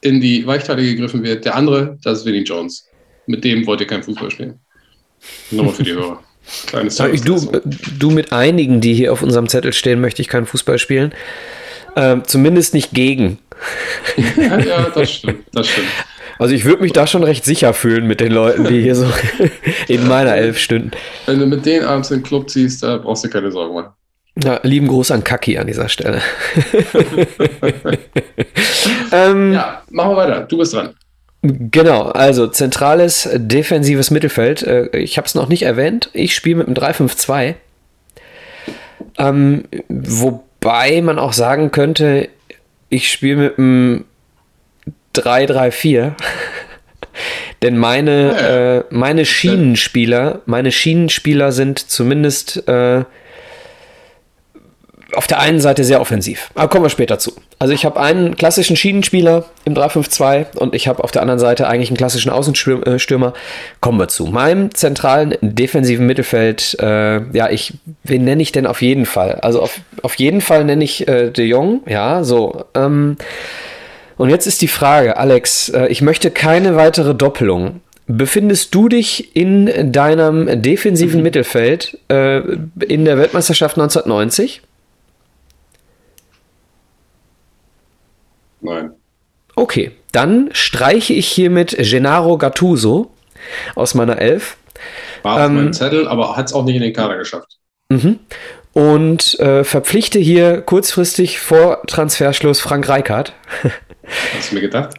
in 0.00 0.20
die 0.20 0.46
Weichteile 0.46 0.82
gegriffen 0.82 1.22
wird, 1.22 1.44
der 1.44 1.56
andere, 1.56 1.98
das 2.02 2.20
ist 2.20 2.24
Vinnie 2.24 2.42
Jones. 2.42 2.86
Mit 3.26 3.44
dem 3.44 3.66
wollt 3.66 3.80
ihr 3.80 3.86
kein 3.86 4.02
Fußball 4.02 4.30
spielen. 4.30 4.60
Nochmal 5.50 5.74
für 5.74 5.82
die 5.82 5.92
Hörer. 5.92 6.22
du, 7.24 7.60
du 7.98 8.10
mit 8.10 8.32
einigen, 8.32 8.80
die 8.80 8.94
hier 8.94 9.12
auf 9.12 9.22
unserem 9.22 9.48
Zettel 9.48 9.72
stehen, 9.72 10.00
möchte 10.00 10.22
ich 10.22 10.28
keinen 10.28 10.46
Fußball 10.46 10.78
spielen. 10.78 11.12
Ähm, 11.96 12.22
zumindest 12.26 12.74
nicht 12.74 12.92
gegen. 12.92 13.38
ja, 14.36 14.58
ja, 14.58 14.90
das 14.90 15.12
stimmt, 15.12 15.44
das 15.52 15.68
stimmt. 15.68 15.88
Also 16.38 16.54
ich 16.54 16.64
würde 16.64 16.82
mich 16.82 16.92
da 16.92 17.06
schon 17.06 17.24
recht 17.24 17.44
sicher 17.44 17.74
fühlen 17.74 18.06
mit 18.06 18.20
den 18.20 18.30
Leuten, 18.30 18.64
die 18.64 18.80
hier 18.80 18.94
so 18.94 19.06
in 19.88 20.06
meiner 20.06 20.36
elf 20.36 20.58
Stunden. 20.58 20.92
Wenn 21.26 21.40
du 21.40 21.46
mit 21.46 21.66
denen 21.66 21.84
abends 21.84 22.10
in 22.10 22.18
den 22.18 22.22
Club 22.22 22.48
ziehst, 22.48 22.82
da 22.82 22.98
brauchst 22.98 23.24
du 23.24 23.28
keine 23.28 23.50
Sorgen 23.50 23.74
mehr. 23.74 23.94
Ja, 24.42 24.60
lieben 24.62 24.86
Gruß 24.86 25.10
an 25.10 25.24
Kaki 25.24 25.58
an 25.58 25.66
dieser 25.66 25.88
Stelle. 25.88 26.22
ähm, 29.12 29.52
ja, 29.52 29.82
machen 29.90 30.10
wir 30.12 30.16
weiter. 30.16 30.40
Du 30.42 30.58
bist 30.58 30.74
dran. 30.74 30.94
Genau, 31.42 32.02
also 32.02 32.46
zentrales 32.46 33.28
defensives 33.34 34.10
Mittelfeld. 34.10 34.62
Äh, 34.62 34.96
ich 34.98 35.18
habe 35.18 35.26
es 35.26 35.34
noch 35.34 35.48
nicht 35.48 35.62
erwähnt. 35.62 36.10
Ich 36.12 36.34
spiele 36.34 36.56
mit 36.56 36.66
einem 36.66 36.76
3-5-2. 36.76 37.54
Ähm, 39.18 39.64
wobei 39.88 41.02
man 41.02 41.18
auch 41.18 41.32
sagen 41.32 41.70
könnte, 41.70 42.28
ich 42.90 43.10
spiele 43.10 43.36
mit 43.36 43.58
einem 43.58 44.04
3-3-4. 45.14 46.12
Denn 47.62 47.76
meine, 47.76 48.28
ja. 48.28 48.76
äh, 48.78 48.84
meine 48.90 49.24
Schienenspieler, 49.24 50.42
meine 50.46 50.70
Schienenspieler 50.70 51.50
sind 51.50 51.78
zumindest 51.78 52.68
äh, 52.68 53.04
auf 55.14 55.26
der 55.26 55.40
einen 55.40 55.60
Seite 55.60 55.84
sehr 55.84 56.00
offensiv. 56.00 56.50
Aber 56.54 56.68
kommen 56.68 56.84
wir 56.84 56.90
später 56.90 57.18
zu. 57.18 57.32
Also 57.58 57.72
ich 57.72 57.84
habe 57.86 57.98
einen 57.98 58.36
klassischen 58.36 58.76
Schienenspieler 58.76 59.46
im 59.64 59.74
3-5-2 59.74 60.56
und 60.56 60.74
ich 60.74 60.86
habe 60.86 61.02
auf 61.02 61.10
der 61.10 61.22
anderen 61.22 61.38
Seite 61.38 61.66
eigentlich 61.66 61.88
einen 61.88 61.96
klassischen 61.96 62.30
Außenstürmer. 62.30 63.32
Kommen 63.80 63.98
wir 63.98 64.08
zu 64.08 64.26
meinem 64.26 64.74
zentralen 64.74 65.34
defensiven 65.40 66.06
Mittelfeld. 66.06 66.76
Äh, 66.80 67.22
ja, 67.34 67.48
ich, 67.48 67.74
wen 68.04 68.24
nenne 68.24 68.42
ich 68.42 68.52
denn 68.52 68.66
auf 68.66 68.82
jeden 68.82 69.06
Fall? 69.06 69.36
Also 69.36 69.62
auf, 69.62 69.80
auf 70.02 70.14
jeden 70.16 70.42
Fall 70.42 70.64
nenne 70.64 70.84
ich 70.84 71.08
äh, 71.08 71.30
De 71.30 71.46
Jong. 71.46 71.82
Ja, 71.86 72.22
so. 72.22 72.64
Ähm, 72.74 73.16
und 74.18 74.30
jetzt 74.30 74.46
ist 74.46 74.60
die 74.60 74.68
Frage, 74.68 75.16
Alex, 75.16 75.70
äh, 75.70 75.86
ich 75.86 76.02
möchte 76.02 76.30
keine 76.30 76.76
weitere 76.76 77.14
Doppelung. 77.14 77.80
Befindest 78.08 78.74
du 78.74 78.88
dich 78.88 79.36
in 79.36 79.92
deinem 79.92 80.62
defensiven. 80.62 81.22
Mittelfeld 81.28 81.98
äh, 82.08 82.38
in 82.86 83.04
der 83.04 83.18
Weltmeisterschaft 83.18 83.76
1990? 83.76 84.62
Nein. 88.60 88.92
Okay, 89.54 89.92
dann 90.12 90.50
streiche 90.52 91.12
ich 91.12 91.28
hiermit 91.28 91.76
Gennaro 91.78 92.38
Gattuso 92.38 93.10
aus 93.74 93.94
meiner 93.94 94.18
Elf. 94.18 94.56
War 95.22 95.34
auf 95.34 95.40
ähm, 95.48 95.54
meinem 95.56 95.72
Zettel, 95.72 96.06
aber 96.06 96.36
hat 96.36 96.46
es 96.46 96.52
auch 96.52 96.64
nicht 96.64 96.76
in 96.76 96.82
den 96.82 96.92
Kader 96.92 97.16
geschafft. 97.16 97.58
Mhm. 97.88 98.20
Und 98.72 99.38
äh, 99.40 99.64
verpflichte 99.64 100.18
hier 100.18 100.60
kurzfristig 100.60 101.40
vor 101.40 101.82
Transferschluss 101.86 102.60
Frank 102.60 102.88
Reichardt. 102.88 103.32
Hast 104.36 104.50
du 104.50 104.54
mir 104.54 104.60
gedacht? 104.60 104.96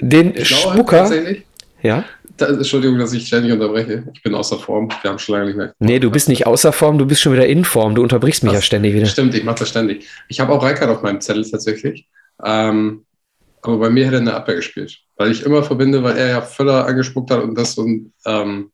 Den 0.00 0.34
ich 0.36 0.48
Spucker. 0.48 1.10
Ja. 1.82 2.04
Da, 2.36 2.46
Entschuldigung, 2.46 2.98
dass 2.98 3.12
ich 3.12 3.26
ständig 3.26 3.52
unterbreche. 3.52 4.04
Ich 4.14 4.22
bin 4.22 4.34
außer 4.34 4.58
Form. 4.58 4.88
Wir 5.02 5.10
haben 5.10 5.18
schon 5.18 5.34
lange 5.34 5.46
nicht 5.46 5.56
mehr. 5.56 5.74
Nee, 5.78 5.98
du 5.98 6.10
bist 6.10 6.28
nicht 6.28 6.46
außer 6.46 6.72
Form, 6.72 6.98
du 6.98 7.06
bist 7.06 7.20
schon 7.20 7.32
wieder 7.32 7.46
in 7.46 7.64
Form. 7.64 7.94
Du 7.94 8.02
unterbrichst 8.02 8.42
mich 8.42 8.52
das, 8.52 8.60
ja 8.60 8.62
ständig 8.62 8.94
wieder. 8.94 9.06
Stimmt, 9.06 9.34
ich 9.34 9.44
mache 9.44 9.60
das 9.60 9.68
ständig. 9.68 10.06
Ich 10.28 10.40
habe 10.40 10.52
auch 10.52 10.62
Reikert 10.62 10.88
auf 10.88 11.02
meinem 11.02 11.20
Zettel 11.20 11.48
tatsächlich. 11.48 12.06
Ähm, 12.44 13.04
aber 13.62 13.78
bei 13.78 13.90
mir 13.90 14.06
hätte 14.06 14.16
er 14.16 14.20
eine 14.20 14.34
Abwehr 14.34 14.56
gespielt. 14.56 14.98
Weil 15.16 15.30
ich 15.30 15.42
immer 15.44 15.62
verbinde, 15.62 16.02
weil 16.02 16.16
er 16.16 16.28
ja 16.28 16.40
Völler 16.40 16.86
angespuckt 16.86 17.30
hat 17.30 17.42
und 17.42 17.54
das 17.56 17.74
so 17.74 17.84
ein 17.84 18.12
ähm, 18.24 18.70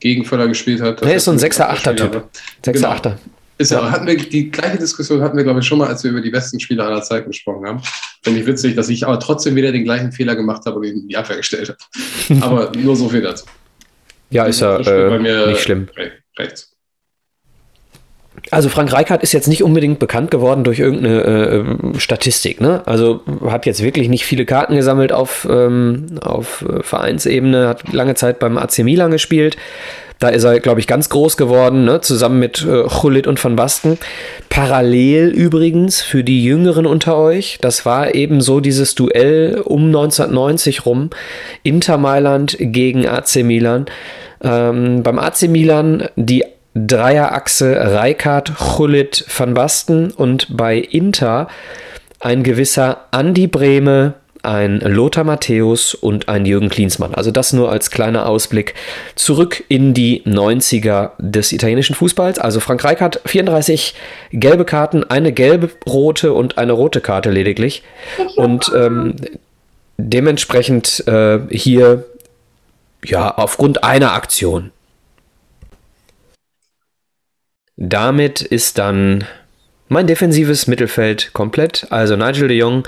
gegen 0.00 0.24
Völler 0.24 0.48
gespielt 0.48 0.80
hat. 0.80 1.02
Er 1.02 1.14
ist 1.14 1.24
so 1.24 1.30
ein 1.30 1.38
6er-8er-Typ. 1.38 2.28
6er-8er. 2.64 3.02
Genau. 3.02 3.16
Ist 3.58 3.70
ja, 3.70 3.90
hatten 3.90 4.06
wir, 4.06 4.16
die 4.16 4.50
gleiche 4.50 4.78
Diskussion 4.78 5.22
hatten 5.22 5.36
wir, 5.36 5.44
glaube 5.44 5.60
ich, 5.60 5.66
schon 5.66 5.78
mal, 5.78 5.86
als 5.86 6.02
wir 6.02 6.10
über 6.10 6.20
die 6.20 6.30
besten 6.30 6.58
Spieler 6.58 6.86
aller 6.86 7.02
Zeiten 7.02 7.30
gesprochen 7.30 7.66
haben. 7.66 7.82
Finde 8.22 8.40
ich 8.40 8.46
witzig, 8.46 8.74
dass 8.74 8.88
ich 8.88 9.06
aber 9.06 9.20
trotzdem 9.20 9.54
wieder 9.54 9.70
den 9.70 9.84
gleichen 9.84 10.10
Fehler 10.10 10.34
gemacht 10.34 10.62
habe 10.66 10.78
und 10.78 10.84
ihn 10.84 11.02
in 11.02 11.08
die 11.08 11.16
Abwehr 11.16 11.36
gestellt 11.36 11.68
habe. 11.68 12.40
aber 12.40 12.72
nur 12.76 12.96
so 12.96 13.08
viel 13.08 13.20
dazu. 13.20 13.44
Ja, 14.30 14.46
ist 14.46 14.60
ja 14.60 14.78
äh, 14.78 15.46
nicht 15.48 15.60
schlimm. 15.60 15.88
Rechts. 16.38 16.71
Also 18.50 18.68
Frank 18.68 18.92
Reichardt 18.92 19.22
ist 19.22 19.32
jetzt 19.32 19.48
nicht 19.48 19.62
unbedingt 19.62 19.98
bekannt 19.98 20.30
geworden 20.30 20.64
durch 20.64 20.78
irgendeine 20.78 21.22
äh, 21.94 21.98
Statistik. 21.98 22.60
Ne? 22.60 22.82
Also 22.86 23.20
hat 23.46 23.66
jetzt 23.66 23.82
wirklich 23.82 24.08
nicht 24.08 24.24
viele 24.24 24.46
Karten 24.46 24.74
gesammelt 24.74 25.12
auf, 25.12 25.46
ähm, 25.50 26.06
auf 26.20 26.64
äh, 26.68 26.82
Vereinsebene, 26.82 27.68
hat 27.68 27.92
lange 27.92 28.14
Zeit 28.14 28.38
beim 28.38 28.58
AC 28.58 28.78
Milan 28.80 29.10
gespielt. 29.10 29.56
Da 30.18 30.28
ist 30.28 30.44
er, 30.44 30.60
glaube 30.60 30.78
ich, 30.78 30.86
ganz 30.86 31.08
groß 31.08 31.36
geworden, 31.36 31.84
ne? 31.84 32.00
zusammen 32.00 32.38
mit 32.38 32.64
äh, 32.64 32.86
Chulit 32.88 33.26
und 33.26 33.42
Van 33.42 33.56
Basten. 33.56 33.98
Parallel 34.50 35.28
übrigens 35.28 36.00
für 36.00 36.22
die 36.22 36.44
Jüngeren 36.44 36.86
unter 36.86 37.16
euch, 37.16 37.58
das 37.60 37.84
war 37.86 38.14
eben 38.14 38.40
so 38.40 38.60
dieses 38.60 38.94
Duell 38.94 39.60
um 39.64 39.86
1990 39.86 40.86
rum, 40.86 41.10
Inter 41.64 41.98
Mailand 41.98 42.56
gegen 42.60 43.08
AC 43.08 43.36
Milan. 43.42 43.86
Ähm, 44.42 45.02
beim 45.02 45.18
AC 45.18 45.48
Milan 45.48 46.08
die 46.16 46.44
Dreierachse 46.74 47.76
Reikard, 47.94 48.52
Chulit, 48.56 49.24
Van 49.28 49.54
Basten 49.54 50.10
und 50.10 50.56
bei 50.56 50.78
Inter 50.78 51.48
ein 52.20 52.42
gewisser 52.42 53.08
Andi 53.10 53.46
Brehme, 53.46 54.14
ein 54.42 54.80
Lothar 54.80 55.24
Matthäus 55.24 55.94
und 55.94 56.28
ein 56.28 56.46
Jürgen 56.46 56.68
Klinsmann. 56.68 57.14
Also 57.14 57.30
das 57.30 57.52
nur 57.52 57.70
als 57.70 57.90
kleiner 57.90 58.26
Ausblick 58.26 58.74
zurück 59.14 59.62
in 59.68 59.94
die 59.94 60.22
90er 60.24 61.12
des 61.18 61.52
italienischen 61.52 61.94
Fußballs. 61.94 62.38
Also 62.38 62.58
Frank 62.60 62.82
Reichardt 62.84 63.20
34 63.24 63.94
gelbe 64.32 64.64
Karten, 64.64 65.04
eine 65.04 65.32
gelbe, 65.32 65.70
rote 65.86 66.32
und 66.32 66.58
eine 66.58 66.72
rote 66.72 67.00
Karte 67.00 67.30
lediglich. 67.30 67.82
Und 68.36 68.72
ähm, 68.74 69.14
dementsprechend 69.96 71.06
äh, 71.06 71.40
hier 71.50 72.04
ja 73.04 73.36
aufgrund 73.36 73.84
einer 73.84 74.12
Aktion 74.12 74.70
damit 77.82 78.42
ist 78.42 78.78
dann 78.78 79.24
mein 79.88 80.06
defensives 80.06 80.68
Mittelfeld 80.68 81.32
komplett. 81.32 81.86
Also 81.90 82.16
Nigel 82.16 82.46
de 82.46 82.56
Jong 82.56 82.86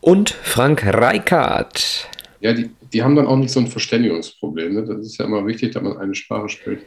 und 0.00 0.30
Frank 0.30 0.84
Reichardt. 0.84 2.08
Ja, 2.40 2.52
die, 2.52 2.68
die 2.92 3.02
haben 3.02 3.14
dann 3.14 3.26
auch 3.26 3.36
nicht 3.36 3.52
so 3.52 3.60
ein 3.60 3.68
Verständigungsproblem. 3.68 4.74
Ne? 4.74 4.84
Das 4.84 4.98
ist 5.06 5.18
ja 5.18 5.24
immer 5.24 5.46
wichtig, 5.46 5.72
dass 5.72 5.82
man 5.82 5.96
eine 5.98 6.16
Sprache 6.16 6.48
spricht. 6.48 6.82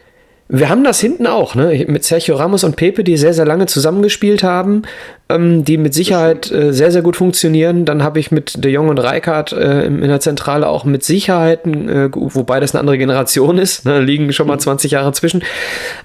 Wir 0.53 0.67
haben 0.67 0.83
das 0.83 0.99
hinten 0.99 1.27
auch, 1.27 1.55
ne? 1.55 1.85
Mit 1.87 2.03
Sergio 2.03 2.35
Ramos 2.35 2.65
und 2.65 2.75
Pepe, 2.75 3.05
die 3.05 3.15
sehr, 3.15 3.33
sehr 3.33 3.45
lange 3.45 3.67
zusammengespielt 3.67 4.43
haben, 4.43 4.81
ähm, 5.29 5.63
die 5.63 5.77
mit 5.77 5.93
Sicherheit 5.93 6.51
äh, 6.51 6.73
sehr, 6.73 6.91
sehr 6.91 7.01
gut 7.01 7.15
funktionieren. 7.15 7.85
Dann 7.85 8.03
habe 8.03 8.19
ich 8.19 8.31
mit 8.31 8.61
De 8.61 8.69
Jong 8.69 8.89
und 8.89 8.97
Reikart 8.97 9.53
äh, 9.53 9.85
in 9.85 10.01
der 10.01 10.19
Zentrale 10.19 10.67
auch 10.67 10.83
mit 10.83 11.05
Sicherheit, 11.05 11.65
äh, 11.65 12.09
wobei 12.11 12.59
das 12.59 12.75
eine 12.75 12.81
andere 12.81 12.97
Generation 12.97 13.57
ist, 13.57 13.85
ne? 13.85 14.01
liegen 14.01 14.33
schon 14.33 14.47
mal 14.47 14.59
20 14.59 14.91
Jahre 14.91 15.13
zwischen, 15.13 15.41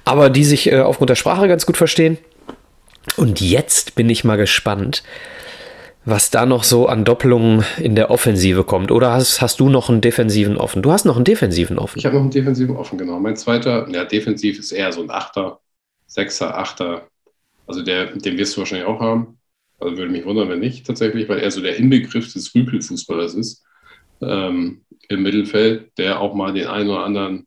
aber 0.05 0.31
die 0.31 0.45
sich 0.45 0.71
äh, 0.71 0.79
aufgrund 0.79 1.11
der 1.11 1.17
Sprache 1.17 1.49
ganz 1.49 1.67
gut 1.67 1.77
verstehen. 1.77 2.17
Und 3.17 3.41
jetzt 3.41 3.97
bin 3.97 4.09
ich 4.09 4.23
mal 4.23 4.37
gespannt, 4.37 5.03
was 6.07 6.31
da 6.31 6.47
noch 6.47 6.63
so 6.63 6.87
an 6.87 7.05
Doppelungen 7.05 7.65
in 7.79 7.97
der 7.97 8.11
Offensive 8.11 8.63
kommt. 8.63 8.93
Oder 8.93 9.13
hast, 9.13 9.43
hast 9.43 9.59
du 9.59 9.69
noch 9.69 9.91
einen 9.91 10.01
defensiven 10.01 10.57
offen? 10.57 10.81
Du 10.81 10.93
hast 10.93 11.05
noch 11.05 11.17
einen 11.17 11.25
defensiven 11.25 11.79
offen. 11.79 11.99
Ich 11.99 12.07
habe 12.07 12.15
noch 12.15 12.23
einen 12.23 12.31
defensiven 12.31 12.77
offen, 12.77 12.97
genau. 12.97 13.19
Mein 13.19 13.37
zweiter, 13.37 13.89
ja, 13.91 14.05
defensiv 14.05 14.59
ist 14.61 14.71
eher 14.71 14.93
so 14.93 15.03
ein 15.03 15.11
Achter, 15.11 15.61
Sechser, 16.07 16.57
Achter. 16.57 17.09
Also 17.67 17.83
der, 17.83 18.07
den 18.07 18.39
wirst 18.39 18.57
du 18.57 18.61
wahrscheinlich 18.61 18.87
auch 18.87 19.01
haben. 19.01 19.39
Also 19.81 19.97
würde 19.97 20.13
mich 20.13 20.25
wundern, 20.25 20.49
wenn 20.49 20.61
nicht 20.61 20.87
tatsächlich, 20.87 21.29
weil 21.29 21.41
er 21.41 21.51
so 21.51 21.61
der 21.61 21.77
Inbegriff 21.77 22.33
des 22.33 22.55
Rüpelfußballers 22.55 23.35
ist 23.35 23.65
ähm, 24.23 24.83
im 25.09 25.23
Mittelfeld, 25.23 25.91
der 25.99 26.21
auch 26.21 26.35
mal 26.35 26.53
den 26.53 26.69
einen 26.69 26.89
oder 26.89 27.05
anderen 27.05 27.47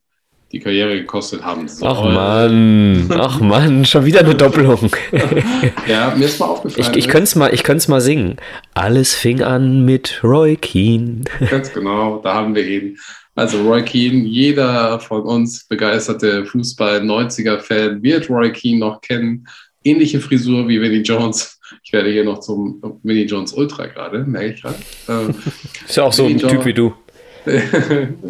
die 0.52 0.60
Karriere 0.60 0.96
gekostet 1.00 1.44
haben 1.44 1.68
soll. 1.68 1.88
Ach 1.88 2.04
Mann, 2.04 3.08
ach 3.12 3.40
Mann, 3.40 3.86
schon 3.86 4.06
wieder 4.06 4.22
eine 4.22 4.34
Doppelung. 4.34 4.90
ja, 5.88 6.14
mir 6.16 6.26
ist 6.26 6.40
mal 6.40 6.48
aufgefallen. 6.48 6.88
Ich, 6.92 6.98
ich 6.98 7.08
könnte 7.08 7.26
es 7.26 7.36
mal, 7.36 7.52
mal 7.88 8.02
singen. 8.02 8.38
Alles 8.74 9.14
fing 9.14 9.44
an 9.44 9.86
mit 9.86 10.24
Roy 10.24 10.56
Keane. 10.56 11.22
Ganz 11.52 11.72
genau, 11.72 12.20
da 12.24 12.34
haben 12.34 12.56
wir 12.56 12.68
ihn. 12.68 12.98
Also 13.36 13.62
Roy 13.62 13.84
Keane, 13.84 14.24
jeder 14.24 15.00
von 15.00 15.22
uns 15.22 15.66
begeisterte 15.66 16.46
Fußball-90er-Fan 16.46 18.02
wird 18.02 18.30
Roy 18.30 18.52
Keane 18.52 18.80
noch 18.80 19.02
kennen. 19.02 19.48
Ähnliche 19.84 20.20
Frisur 20.20 20.68
wie 20.68 20.82
Vinnie 20.82 21.04
Jones. 21.04 21.60
Ich 21.84 21.94
werde 21.94 22.12
hier 22.12 22.24
noch 22.24 22.40
zum 22.40 22.82
Vinnie 23.04 23.26
Jones 23.26 23.54
Ultra 23.54 23.86
gerade, 23.86 24.24
merke 24.24 24.54
ich 24.54 24.62
gerade. 24.62 24.80
Äh, 25.08 25.30
ist 25.88 25.96
ja 25.96 26.04
auch 26.04 26.12
so 26.12 26.26
ein 26.26 26.40
Typ 26.40 26.66
wie 26.66 26.74
du. 26.74 26.94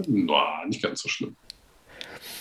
no, 0.08 0.36
nicht 0.68 0.84
ganz 0.84 1.02
so 1.02 1.08
schlimm. 1.10 1.36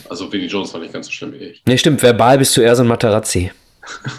Also 0.09 0.33
Vinnie 0.33 0.47
Jones 0.47 0.73
war 0.73 0.81
nicht 0.81 0.93
ganz 0.93 1.07
so 1.07 1.13
schlimm 1.13 1.33
wie 1.33 1.45
ich. 1.45 1.63
Nee, 1.67 1.79
stimmt. 1.79 2.03
Verbal 2.03 2.39
bist 2.39 2.57
du 2.57 2.61
eher 2.61 2.75
so 2.77 2.83
ein 2.83 2.89
Materazzi. 2.89 3.51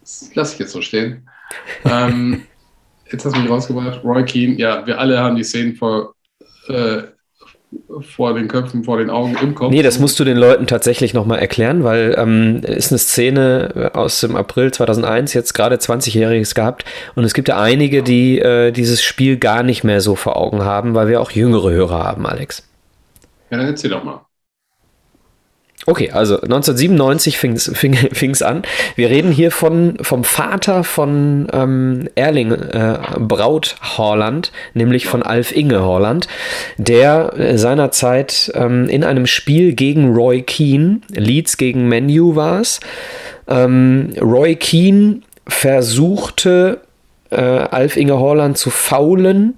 das 0.00 0.30
lasse 0.34 0.54
ich 0.54 0.58
jetzt 0.60 0.72
so 0.72 0.80
stehen. 0.82 1.28
ähm, 1.84 2.42
jetzt 3.10 3.24
hast 3.24 3.36
du 3.36 3.40
mich 3.40 3.50
rausgebracht, 3.50 4.02
Roy 4.04 4.24
Keane, 4.24 4.54
ja, 4.54 4.86
wir 4.86 4.98
alle 4.98 5.18
haben 5.18 5.36
die 5.36 5.44
Szenen 5.44 5.76
vor, 5.76 6.14
äh, 6.68 7.02
vor 8.00 8.34
den 8.34 8.48
Köpfen, 8.48 8.84
vor 8.84 8.98
den 8.98 9.10
Augen 9.10 9.36
im 9.40 9.54
Kopf. 9.54 9.70
Nee, 9.70 9.82
das 9.82 9.98
musst 9.98 10.18
du 10.18 10.24
den 10.24 10.36
Leuten 10.36 10.66
tatsächlich 10.66 11.14
nochmal 11.14 11.38
erklären, 11.38 11.84
weil 11.84 12.14
ähm, 12.16 12.62
ist 12.62 12.90
eine 12.90 12.98
Szene 12.98 13.90
aus 13.94 14.20
dem 14.20 14.36
April 14.36 14.72
2001, 14.72 15.34
jetzt 15.34 15.52
gerade 15.52 15.76
20-Jähriges 15.76 16.54
gehabt 16.54 16.84
und 17.14 17.24
es 17.24 17.34
gibt 17.34 17.48
ja 17.48 17.60
einige, 17.60 18.02
die 18.02 18.38
äh, 18.38 18.72
dieses 18.72 19.02
Spiel 19.02 19.36
gar 19.36 19.62
nicht 19.62 19.84
mehr 19.84 20.00
so 20.00 20.14
vor 20.14 20.36
Augen 20.36 20.64
haben, 20.64 20.94
weil 20.94 21.08
wir 21.08 21.20
auch 21.20 21.30
jüngere 21.30 21.70
Hörer 21.70 22.02
haben, 22.02 22.26
Alex. 22.26 22.65
Ja, 23.50 23.58
dann 23.58 23.66
erzähl 23.66 23.90
doch 23.90 24.04
mal. 24.04 24.26
Okay, 25.88 26.10
also 26.10 26.40
1997 26.40 27.38
fing 27.38 27.52
es 27.52 27.70
fing, 27.74 28.34
an. 28.42 28.62
Wir 28.96 29.08
reden 29.08 29.30
hier 29.30 29.52
von, 29.52 29.98
vom 30.00 30.24
Vater 30.24 30.82
von 30.82 31.46
ähm, 31.52 32.08
Erling 32.16 32.50
äh, 32.50 32.98
Braut 33.18 33.76
Horland, 33.96 34.50
nämlich 34.74 35.06
von 35.06 35.22
Alf 35.22 35.52
Inge 35.52 35.82
Horland, 35.82 36.26
der 36.76 37.38
äh, 37.38 37.56
seinerzeit 37.56 38.50
ähm, 38.54 38.88
in 38.88 39.04
einem 39.04 39.26
Spiel 39.26 39.74
gegen 39.74 40.12
Roy 40.12 40.42
Keane, 40.42 41.02
Leeds 41.10 41.56
gegen 41.56 41.88
Menu 41.88 42.34
war 42.34 42.60
es, 42.60 42.80
ähm, 43.46 44.12
Roy 44.20 44.56
Keane 44.56 45.20
versuchte 45.46 46.80
äh, 47.30 47.36
Alf 47.36 47.96
Inge 47.96 48.18
Horland 48.18 48.58
zu 48.58 48.70
faulen 48.70 49.54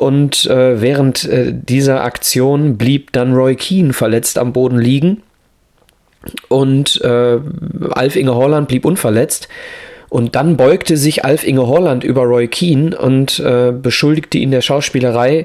und 0.00 0.46
äh, 0.46 0.80
während 0.80 1.24
äh, 1.24 1.52
dieser 1.52 2.04
Aktion 2.04 2.78
blieb 2.78 3.12
dann 3.12 3.34
Roy 3.34 3.54
Keane 3.54 3.92
verletzt 3.92 4.38
am 4.38 4.54
Boden 4.54 4.78
liegen 4.78 5.22
und 6.48 7.02
äh, 7.02 7.38
Alf 7.90 8.16
Inge 8.16 8.34
Holland 8.34 8.68
blieb 8.68 8.86
unverletzt. 8.86 9.48
Und 10.08 10.34
dann 10.36 10.56
beugte 10.56 10.96
sich 10.96 11.26
Alf 11.26 11.46
Inge 11.46 11.66
Holland 11.66 12.02
über 12.02 12.22
Roy 12.22 12.48
Keane 12.48 12.96
und 12.96 13.40
äh, 13.40 13.72
beschuldigte 13.72 14.38
ihn 14.38 14.50
der 14.50 14.62
Schauspielerei, 14.62 15.44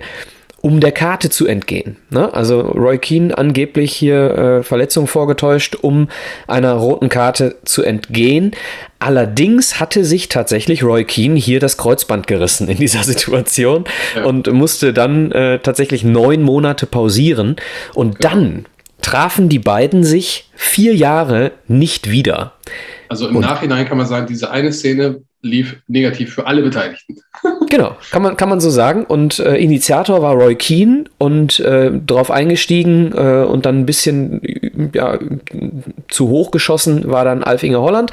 um 0.66 0.80
der 0.80 0.92
Karte 0.92 1.30
zu 1.30 1.46
entgehen. 1.46 1.98
Ne? 2.10 2.34
Also 2.34 2.60
Roy 2.62 2.98
Keane 2.98 3.38
angeblich 3.38 3.94
hier 3.94 4.32
äh, 4.36 4.64
Verletzungen 4.64 5.06
vorgetäuscht, 5.06 5.76
um 5.76 6.08
einer 6.48 6.74
roten 6.74 7.08
Karte 7.08 7.58
zu 7.66 7.84
entgehen. 7.84 8.50
Allerdings 8.98 9.80
hatte 9.80 10.04
sich 10.04 10.28
tatsächlich 10.28 10.84
Roy 10.84 11.04
Keane 11.04 11.36
hier 11.36 11.60
das 11.60 11.78
Kreuzband 11.78 12.26
gerissen 12.26 12.68
in 12.68 12.78
dieser 12.78 13.04
Situation 13.04 13.84
ja. 14.16 14.26
und 14.26 14.52
musste 14.52 14.92
dann 14.92 15.32
äh, 15.34 15.60
tatsächlich 15.60 16.04
neun 16.04 16.42
Monate 16.42 16.88
pausieren. 16.88 17.58
Und 17.94 18.18
genau. 18.18 18.34
dann 18.34 18.66
trafen 19.04 19.50
die 19.50 19.60
beiden 19.60 20.04
sich 20.04 20.50
vier 20.56 20.96
Jahre 20.96 21.52
nicht 21.68 22.10
wieder. 22.10 22.54
Also 23.08 23.28
im 23.28 23.36
und 23.36 23.44
Nachhinein 23.44 23.88
kann 23.88 24.00
man 24.00 24.08
sagen, 24.08 24.26
diese 24.26 24.50
eine 24.50 24.74
Szene 24.74 25.22
lief 25.46 25.78
negativ 25.88 26.34
für 26.34 26.48
alle 26.48 26.62
Beteiligten. 26.64 27.18
genau, 27.70 27.96
kann 28.12 28.24
man, 28.24 28.36
kann 28.36 28.50
man 28.50 28.60
so 28.60 28.70
sagen. 28.70 29.06
Und 29.06 29.40
äh, 29.40 29.56
Initiator 29.58 30.22
war 30.22 30.34
Roy 30.34 30.56
Keane 30.56 31.06
und 31.20 31.60
äh, 31.60 31.92
darauf 32.06 32.32
eingestiegen 32.32 33.14
äh, 33.16 33.46
und 33.46 33.66
dann 33.66 33.80
ein 33.80 33.86
bisschen 33.86 34.42
ja, 34.94 35.20
zu 36.08 36.30
hoch 36.30 36.52
geschossen 36.52 37.10
war 37.10 37.24
dann 37.24 37.44
Alf 37.44 37.64
Inge 37.64 37.80
Holland 37.80 38.12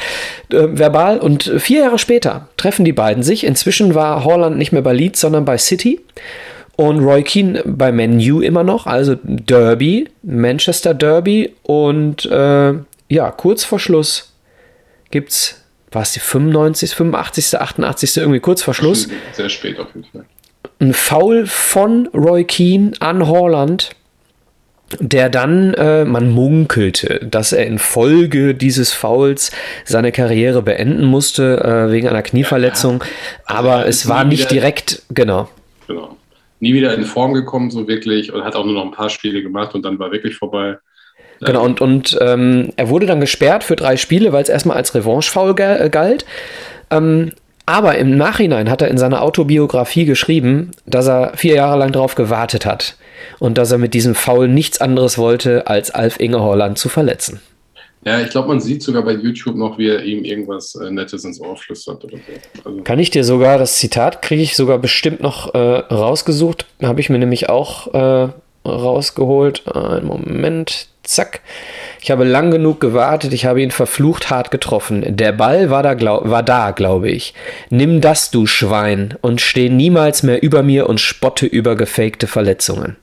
äh, 0.51 0.69
verbal. 0.73 1.19
Und 1.19 1.45
vier 1.59 1.81
Jahre 1.81 1.99
später 1.99 2.49
treffen 2.57 2.85
die 2.85 2.93
beiden 2.93 3.23
sich. 3.23 3.45
Inzwischen 3.45 3.95
war 3.95 4.25
Holland 4.25 4.59
nicht 4.59 4.73
mehr 4.73 4.83
bei 4.83 4.93
Leeds, 4.93 5.21
sondern 5.21 5.45
bei 5.45 5.57
City. 5.57 6.01
Und 6.77 7.01
Roy 7.01 7.23
Keane 7.23 7.63
bei 7.65 7.93
Menu 7.93 8.41
immer 8.41 8.65
noch, 8.65 8.87
also 8.87 9.17
Derby, 9.23 10.09
Manchester 10.23 10.95
Derby. 10.95 11.55
Und 11.63 12.27
äh, 12.27 12.75
ja, 13.09 13.31
kurz 13.31 13.65
vor 13.65 13.79
Schluss 13.79 14.33
gibt 15.11 15.31
es, 15.31 15.62
war 15.95 16.03
es 16.03 16.13
die 16.13 16.21
95., 16.21 16.95
85., 16.95 17.61
88., 17.61 18.17
irgendwie 18.17 18.41
kurz 18.41 18.63
vor 18.63 18.75
Schluss. 18.75 19.09
Sehr 19.33 19.49
spät 19.49 19.79
auf 19.79 19.89
jeden 19.95 20.07
Fall. 20.07 20.25
Ein 20.81 20.95
Foul 20.95 21.47
von 21.47 22.09
Roy 22.09 22.45
Keane 22.45 22.93
an 23.01 23.27
Holland 23.27 23.91
der 25.01 25.31
dann, 25.31 25.73
äh, 25.73 26.05
man 26.05 26.31
munkelte, 26.31 27.19
dass 27.25 27.55
er 27.55 27.65
infolge 27.67 28.55
dieses 28.55 28.93
Fouls 28.93 29.51
seine 29.87 30.13
Karriere 30.13 30.61
beenden 30.61 31.07
musste 31.07 31.65
äh, 31.65 31.91
wegen 31.91 32.09
einer 32.09 32.21
Knieverletzung. 32.21 33.01
Ja. 33.01 33.07
Also 33.47 33.71
aber 33.71 33.87
es 33.87 34.07
war 34.07 34.25
nicht 34.25 34.51
direkt, 34.51 35.01
genau. 35.09 35.49
Genau 35.89 36.19
nie 36.63 36.75
wieder 36.75 36.95
in 36.95 37.05
Form 37.05 37.35
gekommen, 37.35 37.73
so 37.73 37.89
wirklich, 37.89 38.33
und 38.33 38.45
hat 38.45 38.55
auch 38.55 38.65
nur 38.65 38.75
noch 38.75 38.85
ein 38.85 38.93
paar 38.93 39.11
Spiele 39.11 39.43
gemacht 39.43 39.75
und 39.75 39.85
dann 39.85 39.99
war 39.99 40.13
wirklich 40.13 40.37
vorbei. 40.37 40.79
Genau, 41.47 41.65
und, 41.65 41.81
und 41.81 42.19
ähm, 42.21 42.73
er 42.77 42.89
wurde 42.89 43.07
dann 43.07 43.21
gesperrt 43.21 43.65
für 43.65 43.77
drei 43.77 43.97
Spiele, 43.97 44.33
weil 44.33 44.43
es 44.43 44.49
erstmal 44.49 44.77
als 44.77 44.95
Revanche-Foul 44.95 45.55
äh, 45.59 45.91
galt. 45.91 46.25
Ähm, 46.91 47.33
aber 47.67 47.97
im 47.97 48.17
Nachhinein 48.17 48.69
hat 48.71 48.83
er 48.83 48.89
in 48.89 48.99
seiner 48.99 49.23
Autobiografie 49.23 50.05
geschrieben, 50.05 50.73
dass 50.85 51.07
er 51.07 51.33
vier 51.37 51.55
Jahre 51.55 51.79
lang 51.79 51.93
darauf 51.93 52.15
gewartet 52.15 52.67
hat 52.67 52.97
und 53.39 53.57
dass 53.57 53.71
er 53.71 53.79
mit 53.79 53.95
diesem 53.95 54.15
Foul 54.15 54.49
nichts 54.49 54.81
anderes 54.81 55.17
wollte, 55.17 55.67
als 55.69 55.91
Alf 55.91 56.19
Inge 56.19 56.41
Holland 56.41 56.79
zu 56.79 56.89
verletzen. 56.89 57.41
Ja, 58.05 58.21
ich 58.21 58.31
glaube, 58.31 58.49
man 58.49 58.61
sieht 58.61 58.83
sogar 58.83 59.05
bei 59.05 59.13
YouTube 59.13 59.55
noch, 59.55 59.79
wie 59.79 59.89
er 59.89 60.03
ihm 60.03 60.25
irgendwas 60.25 60.75
äh, 60.75 60.91
Nettes 60.91 61.25
ins 61.25 61.41
Ohr 61.41 61.57
flüstert 61.57 62.03
oder 62.03 62.17
so. 62.17 62.69
Also 62.69 62.83
Kann 62.83 62.99
ich 62.99 63.11
dir 63.11 63.23
sogar, 63.23 63.59
das 63.59 63.77
Zitat 63.77 64.23
kriege 64.23 64.43
ich 64.43 64.57
sogar 64.57 64.79
bestimmt 64.79 65.21
noch 65.21 65.55
äh, 65.55 65.59
rausgesucht. 65.59 66.67
Habe 66.83 67.01
ich 67.01 67.11
mir 67.11 67.19
nämlich 67.19 67.49
auch 67.49 67.95
äh, 67.95 68.29
rausgeholt. 68.69 69.69
Einen 69.69 70.07
Moment, 70.07 70.89
zack. 71.03 71.41
Ich 72.01 72.11
habe 72.11 72.25
lang 72.25 72.51
genug 72.51 72.81
gewartet, 72.81 73.33
ich 73.33 73.45
habe 73.45 73.63
ihn 73.63 73.71
verflucht 73.71 74.31
hart 74.31 74.51
getroffen. 74.51 75.17
Der 75.17 75.33
Ball 75.33 75.71
war 75.71 75.83
da, 75.83 75.95
glaub, 75.95 76.29
war 76.29 76.43
da, 76.43 76.71
glaube 76.73 77.11
ich. 77.11 77.35
Nimm 77.71 78.01
das, 78.01 78.31
du 78.31 78.47
Schwein, 78.47 79.17
und 79.21 79.41
steh 79.41 79.69
niemals 79.69 80.23
mehr 80.23 80.43
über 80.43 80.63
mir 80.63 80.89
und 80.89 81.01
spotte 81.01 81.47
über 81.47 81.77
gefakte 81.77 82.27
Verletzungen. 82.27 82.97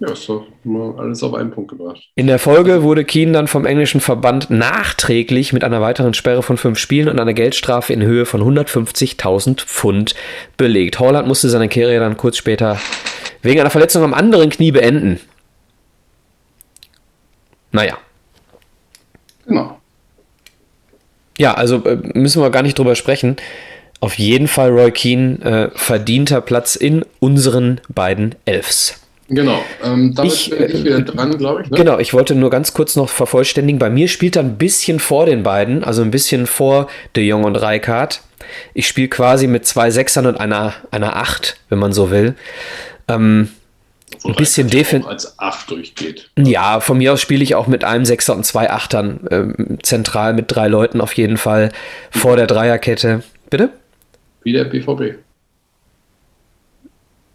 Ja, 0.00 0.12
ist 0.12 0.26
doch 0.30 0.46
mal 0.64 0.94
alles 0.98 1.22
auf 1.22 1.34
einen 1.34 1.50
Punkt 1.50 1.72
gebracht. 1.72 2.00
In 2.14 2.26
der 2.26 2.38
Folge 2.38 2.82
wurde 2.82 3.04
Keen 3.04 3.34
dann 3.34 3.48
vom 3.48 3.66
englischen 3.66 4.00
Verband 4.00 4.48
nachträglich 4.48 5.52
mit 5.52 5.62
einer 5.62 5.82
weiteren 5.82 6.14
Sperre 6.14 6.42
von 6.42 6.56
fünf 6.56 6.78
Spielen 6.78 7.08
und 7.08 7.20
einer 7.20 7.34
Geldstrafe 7.34 7.92
in 7.92 8.02
Höhe 8.02 8.24
von 8.24 8.40
150.000 8.40 9.60
Pfund 9.60 10.14
belegt. 10.56 11.00
Holland 11.00 11.28
musste 11.28 11.50
seine 11.50 11.68
Karriere 11.68 12.00
dann 12.00 12.16
kurz 12.16 12.38
später 12.38 12.78
wegen 13.42 13.60
einer 13.60 13.68
Verletzung 13.68 14.02
am 14.02 14.14
anderen 14.14 14.48
Knie 14.48 14.72
beenden. 14.72 15.20
Naja. 17.72 17.98
Genau. 19.46 19.80
Ja, 21.38 21.54
also 21.54 21.84
äh, 21.84 21.96
müssen 22.14 22.42
wir 22.42 22.50
gar 22.50 22.62
nicht 22.62 22.78
drüber 22.78 22.94
sprechen. 22.94 23.36
Auf 24.00 24.18
jeden 24.18 24.48
Fall 24.48 24.70
Roy 24.70 24.90
Keane 24.90 25.70
äh, 25.74 25.78
verdienter 25.78 26.40
Platz 26.40 26.76
in 26.76 27.04
unseren 27.18 27.80
beiden 27.88 28.34
Elfs. 28.44 29.00
Genau, 29.28 29.62
ähm, 29.84 30.12
damit 30.14 30.32
ich, 30.32 30.50
bin 30.50 30.62
ich 30.64 30.84
wieder 30.84 30.98
äh, 30.98 31.02
dran, 31.04 31.38
glaube 31.38 31.62
ich. 31.62 31.70
Ne? 31.70 31.76
Genau, 31.76 31.98
ich 31.98 32.12
wollte 32.12 32.34
nur 32.34 32.50
ganz 32.50 32.74
kurz 32.74 32.96
noch 32.96 33.08
vervollständigen. 33.08 33.78
Bei 33.78 33.88
mir 33.88 34.08
spielt 34.08 34.36
er 34.36 34.42
ein 34.42 34.58
bisschen 34.58 34.98
vor 34.98 35.26
den 35.26 35.44
beiden, 35.44 35.84
also 35.84 36.02
ein 36.02 36.10
bisschen 36.10 36.46
vor 36.46 36.88
De 37.14 37.24
Jong 37.24 37.44
und 37.44 37.56
Rijkaard. 37.56 38.22
Ich 38.74 38.88
spiele 38.88 39.08
quasi 39.08 39.46
mit 39.46 39.66
zwei 39.66 39.90
Sechsern 39.92 40.26
und 40.26 40.36
einer, 40.36 40.74
einer 40.90 41.14
Acht, 41.16 41.58
wenn 41.68 41.78
man 41.78 41.92
so 41.92 42.10
will. 42.10 42.34
Ähm, 43.06 43.50
ein 44.24 44.34
bisschen 44.34 44.68
defensiv. 44.68 45.08
als 45.08 45.38
Acht 45.38 45.70
durchgeht. 45.70 46.30
Ja, 46.38 46.80
von 46.80 46.98
mir 46.98 47.12
aus 47.12 47.20
spiele 47.20 47.42
ich 47.42 47.54
auch 47.54 47.66
mit 47.66 47.84
einem 47.84 48.04
Sechser 48.04 48.34
und 48.34 48.44
zwei 48.44 48.70
Achtern 48.70 49.26
ähm, 49.30 49.78
zentral 49.82 50.34
mit 50.34 50.46
drei 50.48 50.68
Leuten 50.68 51.00
auf 51.00 51.12
jeden 51.14 51.36
Fall 51.36 51.72
vor 52.10 52.36
der 52.36 52.46
Dreierkette. 52.46 53.22
Bitte? 53.48 53.70
Wie 54.42 54.52
der 54.52 54.64
BVB. 54.64 55.18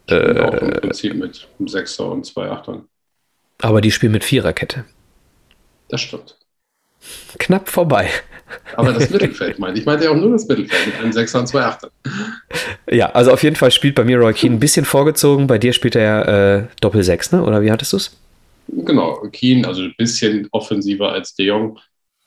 Äh, 0.07 0.39
auch 0.39 0.53
im 0.53 0.71
Prinzip 0.71 1.15
mit 1.15 1.47
einem 1.59 1.67
Sechser 1.67 2.11
und 2.11 2.25
zwei 2.25 2.49
Achtern. 2.49 2.85
Aber 3.61 3.81
die 3.81 3.91
spielen 3.91 4.11
mit 4.11 4.23
Viererkette. 4.23 4.85
Das 5.89 6.01
stimmt. 6.01 6.37
Knapp 7.37 7.69
vorbei. 7.69 8.09
Aber 8.75 8.93
das 8.93 9.09
Mittelfeld 9.09 9.59
meinte 9.59 9.79
ich. 9.79 9.85
meinte 9.85 10.05
ja 10.05 10.11
auch 10.11 10.15
nur 10.15 10.31
das 10.31 10.47
Mittelfeld 10.47 10.87
mit 10.87 10.95
einem 10.97 11.11
6er 11.11 11.39
und 11.39 11.47
zwei 11.47 11.61
Achter. 11.61 11.89
Ja, 12.89 13.11
also 13.11 13.31
auf 13.31 13.43
jeden 13.43 13.55
Fall 13.55 13.71
spielt 13.71 13.95
bei 13.95 14.03
mir 14.03 14.17
Roy 14.17 14.33
Keane 14.33 14.55
ein 14.55 14.59
bisschen 14.59 14.85
vorgezogen. 14.85 15.47
Bei 15.47 15.57
dir 15.57 15.73
spielt 15.73 15.95
er 15.95 16.27
äh, 16.27 16.63
Doppel-6, 16.81 17.35
ne? 17.35 17.43
oder 17.43 17.61
wie 17.61 17.71
hattest 17.71 17.93
du 17.93 17.97
es? 17.97 18.17
Genau, 18.67 19.21
Keane, 19.31 19.67
also 19.67 19.83
ein 19.83 19.93
bisschen 19.97 20.47
offensiver 20.51 21.11
als 21.11 21.35
De 21.35 21.45
Jong, 21.45 21.79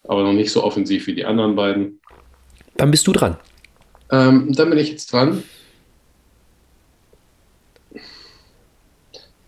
aber 0.05 0.23
noch 0.23 0.33
nicht 0.33 0.53
so 0.53 0.63
offensiv 0.63 1.07
wie 1.07 1.15
die 1.15 1.25
anderen 1.25 1.57
beiden. 1.57 2.01
Dann 2.77 2.91
bist 2.91 3.07
du 3.07 3.13
dran. 3.13 3.37
Ähm, 4.11 4.53
dann 4.55 4.71
bin 4.71 4.79
ich 4.79 4.91
jetzt 4.91 5.13
dran. 5.13 5.43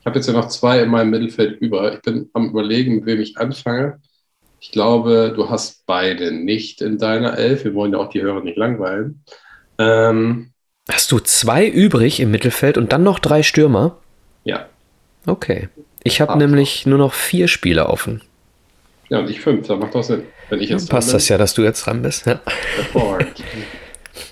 Ich 0.00 0.06
habe 0.06 0.18
jetzt 0.18 0.26
ja 0.26 0.32
noch 0.32 0.48
zwei 0.48 0.80
in 0.80 0.90
meinem 0.90 1.10
Mittelfeld 1.10 1.60
über. 1.60 1.94
Ich 1.94 2.00
bin 2.00 2.30
am 2.32 2.48
Überlegen, 2.48 2.96
mit 2.96 3.06
wem 3.06 3.20
ich 3.20 3.36
anfange. 3.36 4.00
Ich 4.60 4.72
glaube, 4.72 5.32
du 5.34 5.48
hast 5.48 5.86
beide 5.86 6.32
nicht 6.32 6.82
in 6.82 6.98
deiner 6.98 7.38
Elf. 7.38 7.64
Wir 7.64 7.74
wollen 7.74 7.92
ja 7.92 7.98
auch 7.98 8.10
die 8.10 8.20
Hörer 8.20 8.42
nicht 8.42 8.58
langweilen. 8.58 9.24
Ähm, 9.78 10.50
hast 10.88 11.10
du 11.12 11.18
zwei 11.18 11.66
übrig 11.66 12.20
im 12.20 12.30
Mittelfeld 12.30 12.76
und 12.76 12.92
dann 12.92 13.02
noch 13.02 13.18
drei 13.18 13.42
Stürmer? 13.42 13.96
Ja. 14.44 14.66
Okay. 15.26 15.70
Ich 16.04 16.20
habe 16.20 16.36
nämlich 16.36 16.84
nur 16.84 16.98
noch 16.98 17.14
vier 17.14 17.48
Spiele 17.48 17.88
offen. 17.88 18.20
Ja, 19.08 19.20
und 19.20 19.30
ich 19.30 19.40
fünf. 19.40 19.66
Da 19.66 19.76
macht 19.76 19.94
doch 19.94 20.04
Sinn. 20.04 20.24
Wenn 20.50 20.60
ich 20.60 20.68
jetzt 20.68 20.90
Passt 20.90 21.14
das 21.14 21.28
ja, 21.28 21.38
dass 21.38 21.54
du 21.54 21.62
jetzt 21.62 21.86
dran 21.86 22.02
bist. 22.02 22.26
Ja. 22.26 22.40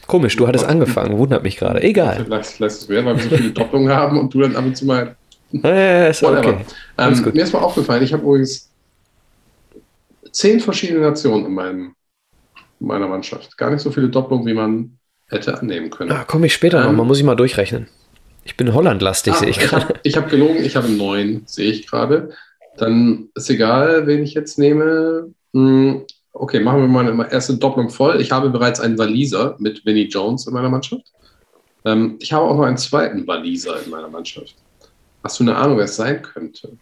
Komisch, 0.06 0.36
du 0.36 0.46
hattest 0.46 0.66
angefangen. 0.66 1.16
Wundert 1.16 1.42
mich 1.42 1.56
gerade. 1.56 1.82
Egal. 1.82 2.26
Lass, 2.28 2.58
lass 2.58 2.82
es 2.82 2.88
werden, 2.88 3.06
weil 3.06 3.16
wir 3.16 3.22
so 3.24 3.36
viele 3.36 3.50
Doppelungen 3.50 3.92
haben 3.94 4.18
und 4.18 4.32
du 4.32 4.42
dann 4.42 4.56
ab 4.56 4.64
und 4.64 4.76
zu 4.76 4.84
mal 4.84 5.16
ja, 5.50 6.08
ist 6.08 6.22
okay. 6.22 6.58
Ähm, 6.98 7.30
mir 7.32 7.42
ist 7.42 7.52
mal 7.52 7.60
aufgefallen, 7.60 8.02
ich 8.02 8.12
habe 8.12 8.22
übrigens 8.22 8.67
zehn 10.32 10.60
verschiedene 10.60 11.00
Nationen 11.00 11.46
in, 11.46 11.54
meinem, 11.54 11.94
in 12.80 12.86
meiner 12.86 13.08
Mannschaft. 13.08 13.56
Gar 13.56 13.70
nicht 13.70 13.82
so 13.82 13.90
viele 13.90 14.08
Doppelungen, 14.08 14.46
wie 14.46 14.54
man 14.54 14.98
hätte 15.28 15.58
annehmen 15.58 15.90
können. 15.90 16.10
Ah, 16.12 16.24
komme 16.24 16.46
ich 16.46 16.54
später 16.54 16.80
ähm, 16.80 16.86
noch, 16.86 16.92
man 16.92 17.06
muss 17.06 17.18
ich 17.18 17.24
mal 17.24 17.34
durchrechnen. 17.34 17.88
Ich 18.44 18.56
bin 18.56 18.72
Hollandlastig, 18.72 19.34
ah, 19.34 19.36
sehe 19.36 19.50
ich 19.50 19.58
gerade. 19.58 19.94
Ich 20.02 20.16
habe 20.16 20.24
hab 20.24 20.30
gelogen, 20.30 20.64
ich 20.64 20.76
habe 20.76 20.88
neun, 20.88 21.42
sehe 21.46 21.70
ich 21.70 21.86
gerade. 21.86 22.30
Dann 22.78 23.28
ist 23.34 23.50
egal, 23.50 24.06
wen 24.06 24.22
ich 24.22 24.34
jetzt 24.34 24.58
nehme. 24.58 25.32
Hm, 25.52 26.04
okay, 26.32 26.60
machen 26.60 26.80
wir 26.80 26.88
mal 26.88 27.10
eine 27.10 27.30
erste 27.30 27.56
Doppelung 27.56 27.90
voll. 27.90 28.20
Ich 28.20 28.30
habe 28.30 28.50
bereits 28.50 28.80
einen 28.80 28.96
Waliser 28.96 29.56
mit 29.58 29.84
Vinnie 29.84 30.08
Jones 30.08 30.46
in 30.46 30.54
meiner 30.54 30.70
Mannschaft. 30.70 31.12
Ähm, 31.84 32.16
ich 32.20 32.32
habe 32.32 32.46
auch 32.46 32.56
noch 32.56 32.64
einen 32.64 32.78
zweiten 32.78 33.26
Waliser 33.26 33.82
in 33.84 33.90
meiner 33.90 34.08
Mannschaft. 34.08 34.54
Hast 35.22 35.40
du 35.40 35.44
eine 35.44 35.56
Ahnung, 35.56 35.76
wer 35.76 35.84
es 35.84 35.96
sein 35.96 36.22
könnte? 36.22 36.76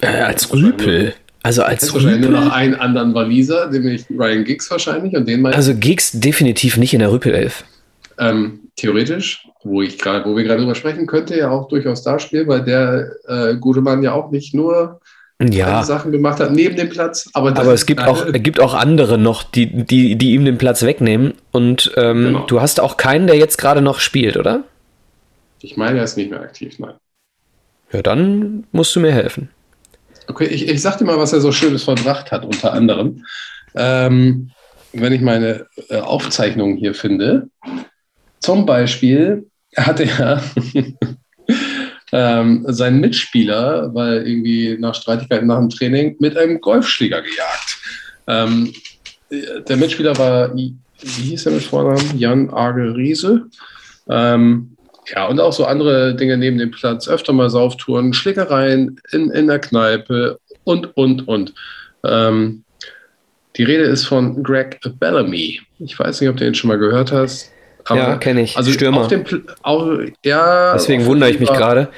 Äh, 0.00 0.06
als 0.22 0.52
Rüpel. 0.52 1.14
Also 1.42 1.62
als 1.62 1.94
Rüpel. 1.94 2.18
nur 2.18 2.30
noch 2.30 2.52
einen 2.52 2.74
anderen 2.74 3.14
Waliser, 3.14 3.70
nämlich 3.70 4.04
Ryan 4.10 4.44
Giggs 4.44 4.70
wahrscheinlich. 4.70 5.14
Und 5.16 5.26
den 5.26 5.44
also 5.46 5.74
Giggs 5.74 6.12
definitiv 6.12 6.76
nicht 6.76 6.92
in 6.92 7.00
der 7.00 7.12
Rüpel-Elf. 7.12 7.64
Ähm, 8.18 8.60
theoretisch, 8.76 9.46
wo, 9.62 9.80
ich 9.80 9.98
grad, 9.98 10.26
wo 10.26 10.36
wir 10.36 10.44
gerade 10.44 10.60
drüber 10.60 10.74
sprechen, 10.74 11.06
könnte 11.06 11.36
ja 11.36 11.50
auch 11.50 11.68
durchaus 11.68 12.02
da 12.02 12.18
spielen, 12.18 12.46
weil 12.48 12.62
der 12.62 13.10
äh, 13.26 13.56
gute 13.56 13.80
Mann 13.80 14.02
ja 14.02 14.12
auch 14.12 14.30
nicht 14.30 14.54
nur 14.54 15.00
ja. 15.40 15.82
Sachen 15.82 16.12
gemacht 16.12 16.38
hat 16.40 16.52
neben 16.52 16.76
dem 16.76 16.90
Platz. 16.90 17.30
Aber, 17.32 17.56
aber 17.56 17.72
es 17.72 17.86
gibt 17.86 18.02
auch, 18.02 18.30
gibt 18.32 18.60
auch 18.60 18.74
andere 18.74 19.16
noch, 19.16 19.42
die, 19.42 19.84
die, 19.84 20.16
die 20.16 20.32
ihm 20.32 20.44
den 20.44 20.58
Platz 20.58 20.82
wegnehmen. 20.82 21.34
Und 21.50 21.92
ähm, 21.96 22.24
genau. 22.24 22.46
du 22.46 22.60
hast 22.60 22.80
auch 22.80 22.98
keinen, 22.98 23.26
der 23.26 23.36
jetzt 23.36 23.56
gerade 23.56 23.80
noch 23.80 24.00
spielt, 24.00 24.36
oder? 24.36 24.64
Ich 25.62 25.76
meine, 25.76 25.98
er 25.98 26.04
ist 26.04 26.16
nicht 26.16 26.30
mehr 26.30 26.40
aktiv, 26.40 26.78
nein. 26.78 26.94
Ja, 27.92 28.02
dann 28.02 28.64
musst 28.72 28.94
du 28.94 29.00
mir 29.00 29.12
helfen. 29.12 29.48
Okay, 30.30 30.46
ich, 30.46 30.68
ich 30.68 30.80
sag 30.80 30.98
dir 30.98 31.04
mal, 31.04 31.18
was 31.18 31.32
er 31.32 31.40
so 31.40 31.50
Schönes 31.50 31.82
verbracht 31.82 32.30
hat, 32.30 32.44
unter 32.44 32.72
anderem. 32.72 33.24
Ähm, 33.74 34.52
wenn 34.92 35.12
ich 35.12 35.20
meine 35.20 35.66
äh, 35.88 35.98
Aufzeichnungen 35.98 36.76
hier 36.76 36.94
finde, 36.94 37.48
zum 38.38 38.64
Beispiel 38.64 39.50
hat 39.76 39.98
er 39.98 40.40
ähm, 42.12 42.64
seinen 42.68 43.00
Mitspieler, 43.00 43.92
weil 43.92 44.26
irgendwie 44.26 44.76
nach 44.78 44.94
Streitigkeiten 44.94 45.48
nach 45.48 45.58
dem 45.58 45.68
Training, 45.68 46.14
mit 46.20 46.36
einem 46.36 46.60
Golfschläger 46.60 47.22
gejagt. 47.22 47.78
Ähm, 48.28 48.72
der 49.68 49.76
Mitspieler 49.76 50.16
war, 50.16 50.54
wie 50.54 50.76
hieß 51.02 51.46
er 51.46 51.52
mit 51.52 51.62
Vornamen? 51.62 52.16
Jan 52.18 52.50
Arge 52.50 52.94
Riese. 52.94 53.46
Ähm, 54.08 54.76
ja, 55.06 55.26
und 55.26 55.40
auch 55.40 55.52
so 55.52 55.64
andere 55.64 56.14
Dinge 56.14 56.36
neben 56.36 56.58
dem 56.58 56.70
Platz, 56.70 57.08
öfter 57.08 57.32
mal 57.32 57.50
Sauftouren, 57.50 58.12
Schlägereien 58.12 59.00
in, 59.12 59.30
in 59.30 59.46
der 59.46 59.58
Kneipe 59.58 60.38
und, 60.64 60.96
und, 60.96 61.26
und. 61.26 61.54
Ähm, 62.04 62.64
die 63.56 63.64
Rede 63.64 63.84
ist 63.84 64.04
von 64.04 64.42
Greg 64.42 64.80
Bellamy. 64.98 65.60
Ich 65.78 65.98
weiß 65.98 66.20
nicht, 66.20 66.30
ob 66.30 66.36
du 66.36 66.46
ihn 66.46 66.54
schon 66.54 66.68
mal 66.68 66.78
gehört 66.78 67.12
hast. 67.12 67.50
ja, 67.88 68.16
kenne 68.16 68.42
ich. 68.42 68.56
Also 68.56 68.70
Stürmer. 68.70 69.02
Auf 69.02 69.08
dem, 69.08 69.24
auch, 69.62 69.98
ja, 70.24 70.72
Deswegen 70.74 71.04
wundere 71.06 71.30
ich 71.30 71.40
mich 71.40 71.50
gerade. 71.50 71.88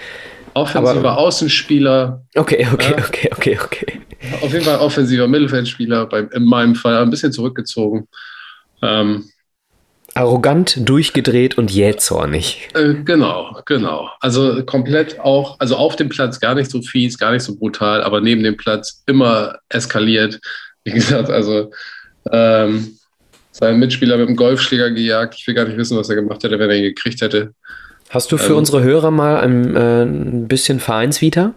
Offensiver 0.54 0.98
aber, 0.98 1.18
Außenspieler. 1.18 2.22
Okay, 2.34 2.66
okay, 2.72 2.94
ja. 2.96 3.04
okay, 3.04 3.30
okay, 3.32 3.58
okay. 3.62 4.00
Auf 4.40 4.52
jeden 4.52 4.64
Fall 4.64 4.78
offensiver 4.78 5.26
Mittelfeldspieler, 5.26 6.06
bei, 6.06 6.20
in 6.20 6.44
meinem 6.44 6.74
Fall 6.74 6.98
ein 6.98 7.10
bisschen 7.10 7.32
zurückgezogen. 7.32 8.06
Ähm, 8.82 9.24
Arrogant, 10.14 10.76
durchgedreht 10.88 11.56
und 11.56 11.70
jähzornig. 11.70 12.68
Äh, 12.74 12.94
genau, 13.04 13.56
genau. 13.64 14.10
Also 14.20 14.62
komplett 14.64 15.18
auch, 15.20 15.58
also 15.58 15.76
auf 15.76 15.96
dem 15.96 16.08
Platz 16.08 16.38
gar 16.38 16.54
nicht 16.54 16.70
so 16.70 16.82
fies, 16.82 17.18
gar 17.18 17.32
nicht 17.32 17.42
so 17.42 17.56
brutal, 17.56 18.02
aber 18.02 18.20
neben 18.20 18.42
dem 18.42 18.56
Platz 18.56 19.02
immer 19.06 19.58
eskaliert. 19.68 20.40
Wie 20.84 20.92
gesagt, 20.92 21.30
also 21.30 21.70
ähm, 22.30 22.98
seinen 23.52 23.78
Mitspieler 23.78 24.16
mit 24.16 24.28
dem 24.28 24.36
Golfschläger 24.36 24.90
gejagt. 24.90 25.36
Ich 25.38 25.46
will 25.46 25.54
gar 25.54 25.64
nicht 25.64 25.76
wissen, 25.76 25.96
was 25.96 26.08
er 26.08 26.16
gemacht 26.16 26.42
hätte, 26.42 26.58
wenn 26.58 26.70
er 26.70 26.76
ihn 26.76 26.82
gekriegt 26.82 27.20
hätte. 27.20 27.54
Hast 28.10 28.30
du 28.30 28.36
für 28.36 28.44
also, 28.44 28.58
unsere 28.58 28.82
Hörer 28.82 29.10
mal 29.10 29.38
ein, 29.38 29.74
äh, 29.74 30.02
ein 30.02 30.48
bisschen 30.48 30.80
Vereinsvita? 30.80 31.54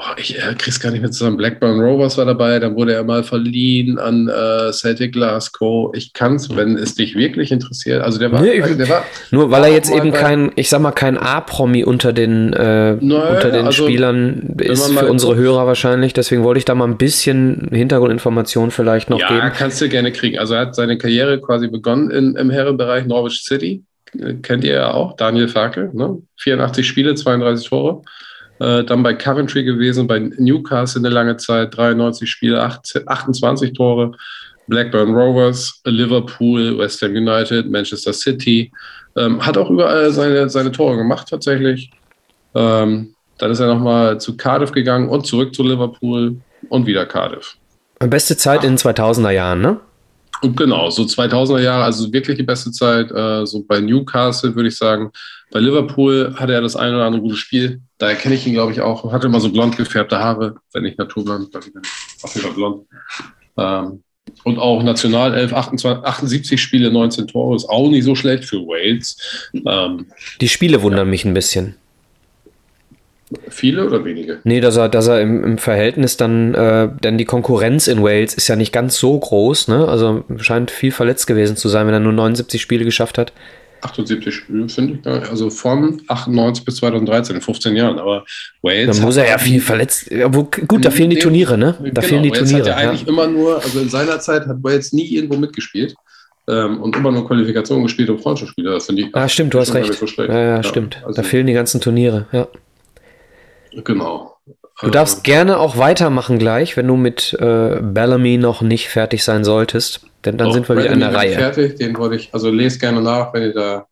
Oh, 0.00 0.14
ich 0.16 0.36
äh, 0.36 0.54
krieg's 0.56 0.80
gar 0.80 0.90
nicht 0.90 1.00
mehr 1.00 1.10
zusammen. 1.10 1.36
Blackburn 1.36 1.80
Rovers 1.80 2.16
war 2.16 2.24
dabei, 2.24 2.58
dann 2.58 2.74
wurde 2.74 2.94
er 2.94 3.04
mal 3.04 3.22
verliehen 3.22 3.98
an 3.98 4.28
äh, 4.28 4.72
Celtic 4.72 5.12
Glasgow. 5.12 5.94
Ich 5.94 6.12
kann's, 6.12 6.54
wenn 6.54 6.76
es 6.76 6.94
dich 6.94 7.14
wirklich 7.14 7.52
interessiert. 7.52 8.02
Also 8.02 8.18
der 8.18 8.32
war, 8.32 8.40
nee, 8.40 8.60
der 8.60 8.88
war 8.88 9.04
nur 9.30 9.50
weil 9.50 9.64
er 9.64 9.72
jetzt 9.72 9.92
eben 9.92 10.12
kein, 10.12 10.52
ich 10.56 10.68
sag 10.68 10.80
mal, 10.80 10.92
kein 10.92 11.18
A-Promi 11.18 11.84
unter 11.84 12.12
den, 12.12 12.52
äh, 12.52 12.94
naja, 12.94 13.34
unter 13.34 13.50
den 13.50 13.66
also, 13.66 13.84
Spielern 13.84 14.54
ist 14.58 14.86
für 14.86 15.06
unsere 15.06 15.36
Hörer 15.36 15.66
wahrscheinlich. 15.66 16.12
Deswegen 16.12 16.42
wollte 16.42 16.58
ich 16.58 16.64
da 16.64 16.74
mal 16.74 16.86
ein 16.86 16.96
bisschen 16.96 17.68
Hintergrundinformation 17.70 18.70
vielleicht 18.70 19.10
noch 19.10 19.20
ja, 19.20 19.28
geben. 19.28 19.40
Ja, 19.40 19.50
kannst 19.50 19.80
du 19.80 19.88
gerne 19.88 20.12
kriegen. 20.12 20.38
Also 20.38 20.54
er 20.54 20.62
hat 20.62 20.74
seine 20.74 20.98
Karriere 20.98 21.40
quasi 21.40 21.68
begonnen 21.68 22.10
in, 22.10 22.36
im 22.36 22.50
Herrenbereich 22.50 23.06
Norwich 23.06 23.42
City. 23.44 23.84
Kennt 24.42 24.64
ihr 24.64 24.72
ja 24.72 24.90
auch, 24.92 25.14
Daniel 25.16 25.46
Farkel, 25.46 25.90
ne? 25.92 26.20
84 26.38 26.84
Spiele, 26.86 27.14
32 27.14 27.68
Tore. 27.68 28.02
Äh, 28.60 28.84
dann 28.84 29.02
bei 29.02 29.14
Coventry 29.14 29.64
gewesen, 29.64 30.06
bei 30.06 30.18
Newcastle 30.18 31.00
eine 31.00 31.08
lange 31.08 31.36
Zeit, 31.38 31.76
93 31.76 32.30
Spiele, 32.30 32.62
18, 32.62 33.02
28 33.06 33.72
Tore. 33.72 34.12
Blackburn 34.70 35.12
Rovers, 35.12 35.80
Liverpool, 35.84 36.78
West 36.78 37.02
Ham 37.02 37.10
United, 37.10 37.68
Manchester 37.68 38.12
City. 38.12 38.72
Ähm, 39.16 39.44
hat 39.44 39.58
auch 39.58 39.68
überall 39.68 40.10
seine, 40.12 40.48
seine 40.48 40.70
Tore 40.70 40.96
gemacht 40.96 41.28
tatsächlich. 41.28 41.90
Ähm, 42.54 43.14
dann 43.38 43.50
ist 43.50 43.60
er 43.60 43.66
nochmal 43.66 44.20
zu 44.20 44.36
Cardiff 44.36 44.70
gegangen 44.70 45.08
und 45.08 45.26
zurück 45.26 45.54
zu 45.54 45.62
Liverpool 45.62 46.36
und 46.68 46.86
wieder 46.86 47.04
Cardiff. 47.04 47.56
Beste 47.98 48.36
Zeit 48.36 48.64
in 48.64 48.72
den 48.72 48.78
2000er 48.78 49.30
Jahren, 49.30 49.60
ne? 49.60 49.80
Und 50.42 50.56
genau, 50.56 50.88
so 50.88 51.02
2000er 51.02 51.60
Jahre, 51.60 51.84
also 51.84 52.10
wirklich 52.12 52.38
die 52.38 52.44
beste 52.44 52.70
Zeit. 52.70 53.10
Äh, 53.10 53.44
so 53.46 53.62
bei 53.62 53.80
Newcastle 53.80 54.54
würde 54.54 54.68
ich 54.68 54.76
sagen. 54.76 55.10
Bei 55.50 55.58
Liverpool 55.58 56.34
hatte 56.36 56.52
er 56.52 56.60
das 56.60 56.76
eine 56.76 56.96
oder 56.96 57.06
andere 57.06 57.22
gute 57.22 57.36
Spiel. 57.36 57.80
Da 57.98 58.14
kenne 58.14 58.36
ich 58.36 58.46
ihn, 58.46 58.52
glaube 58.52 58.72
ich, 58.72 58.80
auch. 58.80 59.12
Hatte 59.12 59.26
immer 59.26 59.40
so 59.40 59.50
blond 59.50 59.76
gefärbte 59.76 60.18
Haare, 60.18 60.56
wenn 60.72 60.84
nicht 60.84 60.98
naturblond, 60.98 61.54
dann 61.54 61.62
auf 62.22 62.34
jeden 62.34 62.46
Fall 62.46 62.54
blond. 62.54 62.86
Ähm, 63.56 64.02
und 64.44 64.58
auch 64.58 64.82
Nationalelf, 64.82 65.52
28, 65.52 66.04
78 66.04 66.62
Spiele, 66.62 66.92
19 66.92 67.26
Tore, 67.26 67.56
ist 67.56 67.68
auch 67.68 67.90
nicht 67.90 68.04
so 68.04 68.14
schlecht 68.14 68.44
für 68.44 68.58
Wales. 68.58 69.50
Ähm, 69.66 70.06
Die 70.40 70.48
Spiele 70.48 70.82
wundern 70.82 71.06
ja. 71.06 71.10
mich 71.10 71.24
ein 71.24 71.34
bisschen. 71.34 71.74
Viele 73.48 73.86
oder 73.86 74.04
wenige? 74.04 74.40
Nee, 74.42 74.60
dass 74.60 74.76
er, 74.76 74.88
dass 74.88 75.06
er 75.06 75.20
im, 75.20 75.44
im 75.44 75.58
Verhältnis 75.58 76.16
dann, 76.16 76.54
äh, 76.54 76.88
denn 77.02 77.16
die 77.16 77.24
Konkurrenz 77.24 77.86
in 77.86 78.02
Wales 78.02 78.34
ist 78.34 78.48
ja 78.48 78.56
nicht 78.56 78.72
ganz 78.72 78.98
so 78.98 79.16
groß, 79.18 79.68
ne? 79.68 79.86
Also 79.86 80.24
scheint 80.38 80.72
viel 80.72 80.90
verletzt 80.90 81.28
gewesen 81.28 81.56
zu 81.56 81.68
sein, 81.68 81.86
wenn 81.86 81.94
er 81.94 82.00
nur 82.00 82.12
79 82.12 82.60
Spiele 82.60 82.84
geschafft 82.84 83.18
hat. 83.18 83.32
78 83.82 84.34
Spiele, 84.34 84.68
finde 84.68 84.98
ich. 85.02 85.06
Also 85.06 85.50
von 85.50 86.02
98 86.08 86.64
bis 86.64 86.76
2013, 86.76 87.36
in 87.36 87.42
15 87.42 87.76
Jahren. 87.76 87.98
Aber 87.98 88.24
Wales. 88.62 88.98
Da 88.98 89.04
muss 89.04 89.16
er 89.16 89.28
ja 89.28 89.38
viel 89.38 89.60
verletzt. 89.60 90.10
Ja, 90.10 90.26
gut, 90.28 90.84
da 90.84 90.90
fehlen 90.90 91.10
die 91.10 91.18
Turniere, 91.18 91.56
ne? 91.58 91.76
Da 91.78 91.84
genau, 91.84 92.00
fehlen 92.02 92.22
die 92.22 92.30
Wales 92.30 92.50
Turniere. 92.50 92.74
Hat 92.74 92.82
ja 92.82 92.88
eigentlich 92.88 93.06
immer 93.06 93.26
nur, 93.26 93.62
also 93.62 93.80
in 93.80 93.88
seiner 93.88 94.20
Zeit 94.20 94.46
hat 94.46 94.62
Wales 94.62 94.92
nie 94.92 95.06
irgendwo 95.06 95.36
mitgespielt. 95.36 95.94
Ähm, 96.48 96.80
und 96.80 96.96
immer 96.96 97.12
nur 97.12 97.26
Qualifikationen 97.26 97.84
gespielt 97.84 98.10
und 98.10 98.20
Freundschaftsspiele. 98.20 98.70
Das 98.70 98.86
finde 98.86 99.02
ich. 99.02 99.14
Ah, 99.14 99.28
stimmt, 99.28 99.54
du 99.54 99.60
hast 99.60 99.74
recht. 99.74 99.94
So 99.94 100.06
ja, 100.06 100.24
ja, 100.26 100.56
ja, 100.56 100.62
stimmt. 100.62 101.00
Also, 101.04 101.20
da 101.20 101.26
fehlen 101.26 101.46
die 101.46 101.52
ganzen 101.52 101.80
Turniere, 101.80 102.26
ja. 102.32 102.48
Genau. 103.84 104.29
Du 104.82 104.90
darfst 104.90 105.24
gerne 105.24 105.58
auch 105.58 105.76
weitermachen 105.76 106.38
gleich, 106.38 106.76
wenn 106.76 106.86
du 106.86 106.96
mit 106.96 107.36
äh, 107.38 107.80
Bellamy 107.82 108.38
noch 108.38 108.62
nicht 108.62 108.88
fertig 108.88 109.24
sein 109.24 109.44
solltest. 109.44 110.00
Denn 110.24 110.38
dann 110.38 110.52
sind 110.52 110.68
wir 110.68 110.76
wieder 110.76 110.90
in 110.90 111.00
der 111.00 111.14
Reihe. 111.14 111.32
fertig, 111.32 111.76
den 111.76 111.96
wollte 111.96 112.16
ich, 112.16 112.28
also 112.32 112.50
lest 112.50 112.80
gerne 112.80 113.00
nach, 113.00 113.32
wenn 113.32 113.42
ihr 113.42 113.54
da. 113.54 113.86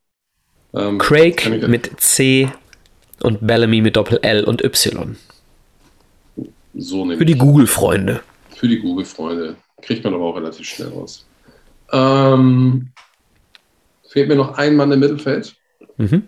Ähm, 0.74 0.98
Craig 0.98 1.66
mit 1.66 1.98
C 1.98 2.50
und 3.22 3.46
Bellamy 3.46 3.80
mit 3.80 3.96
Doppel 3.96 4.18
L 4.22 4.44
und 4.44 4.62
Y. 4.62 5.16
So 6.74 7.10
Für 7.10 7.24
die 7.24 7.36
Google-Freunde. 7.36 8.20
Für 8.54 8.68
die 8.68 8.78
Google-Freunde. 8.78 9.56
Kriegt 9.80 10.04
man 10.04 10.12
aber 10.14 10.24
auch 10.24 10.36
relativ 10.36 10.66
schnell 10.66 10.88
raus. 10.88 11.26
Ähm, 11.92 12.88
fehlt 14.08 14.28
mir 14.28 14.36
noch 14.36 14.58
ein 14.58 14.76
Mann 14.76 14.92
im 14.92 15.00
Mittelfeld. 15.00 15.54
Mhm. 15.96 16.24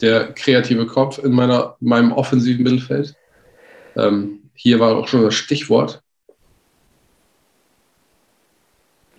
Der 0.00 0.32
kreative 0.32 0.86
Kopf 0.86 1.18
in 1.18 1.32
meiner, 1.32 1.76
meinem 1.80 2.12
offensiven 2.12 2.62
Mittelfeld. 2.62 3.14
Ähm, 3.96 4.40
hier 4.54 4.80
war 4.80 4.96
auch 4.96 5.08
schon 5.08 5.22
das 5.22 5.34
Stichwort. 5.34 6.02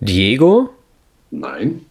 Diego? 0.00 0.70
Nein. 1.30 1.84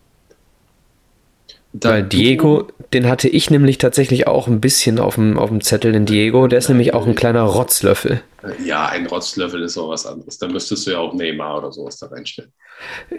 Da 1.74 1.92
Weil 1.92 2.04
Diego, 2.04 2.68
den 2.94 3.08
hatte 3.08 3.28
ich 3.28 3.50
nämlich 3.50 3.78
tatsächlich 3.78 4.26
auch 4.28 4.48
ein 4.48 4.62
bisschen 4.62 5.00
auf 5.00 5.16
dem, 5.16 5.38
auf 5.38 5.50
dem 5.50 5.62
Zettel, 5.62 5.92
den 5.92 6.06
Diego. 6.06 6.48
Der 6.48 6.60
ist 6.60 6.70
nämlich 6.70 6.94
auch 6.94 7.06
ein 7.06 7.16
kleiner 7.16 7.44
Rotzlöffel. 7.44 8.22
Ja, 8.64 8.88
ein 8.88 9.06
Rotzlöffel 9.06 9.62
ist 9.62 9.78
auch 9.78 9.90
was 9.90 10.06
anderes. 10.06 10.38
Da 10.40 10.48
müsstest 10.48 10.88
du 10.88 10.92
ja 10.92 11.00
auch 11.00 11.14
Neymar 11.14 11.60
oder 11.60 11.72
sowas 11.72 11.98
da 11.98 12.08
reinstellen. 12.08 12.52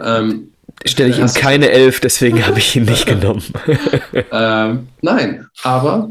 Ähm, 0.03 0.53
Stelle 0.85 1.11
ich 1.11 1.19
ihm 1.19 1.27
keine 1.27 1.71
Elf, 1.71 2.01
deswegen 2.01 2.47
habe 2.47 2.59
ich 2.59 2.75
ihn 2.75 2.85
nicht 2.85 3.07
genommen. 3.07 3.45
ähm, 4.33 4.89
nein, 5.03 5.47
aber 5.63 6.11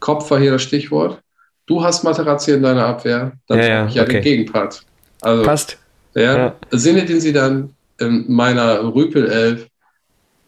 Kopf 0.00 0.30
war 0.30 0.40
hier 0.40 0.52
das 0.52 0.62
Stichwort. 0.62 1.20
Du 1.66 1.82
hast 1.82 2.04
Materazzi 2.04 2.52
in 2.52 2.62
deiner 2.62 2.86
Abwehr, 2.86 3.32
dann 3.48 3.58
ja, 3.58 3.66
ja, 3.66 3.86
ich 3.86 3.94
ja 3.94 4.02
okay. 4.02 4.12
den 4.14 4.22
Gegenpart. 4.22 4.82
Also, 5.20 5.42
Passt. 5.42 5.78
Ja, 6.14 6.36
ja. 6.36 6.54
Sinne, 6.70 7.04
den 7.04 7.20
sie 7.20 7.32
dann 7.32 7.74
in 7.98 8.24
meiner 8.28 8.94
Rüpel-Elf 8.94 9.66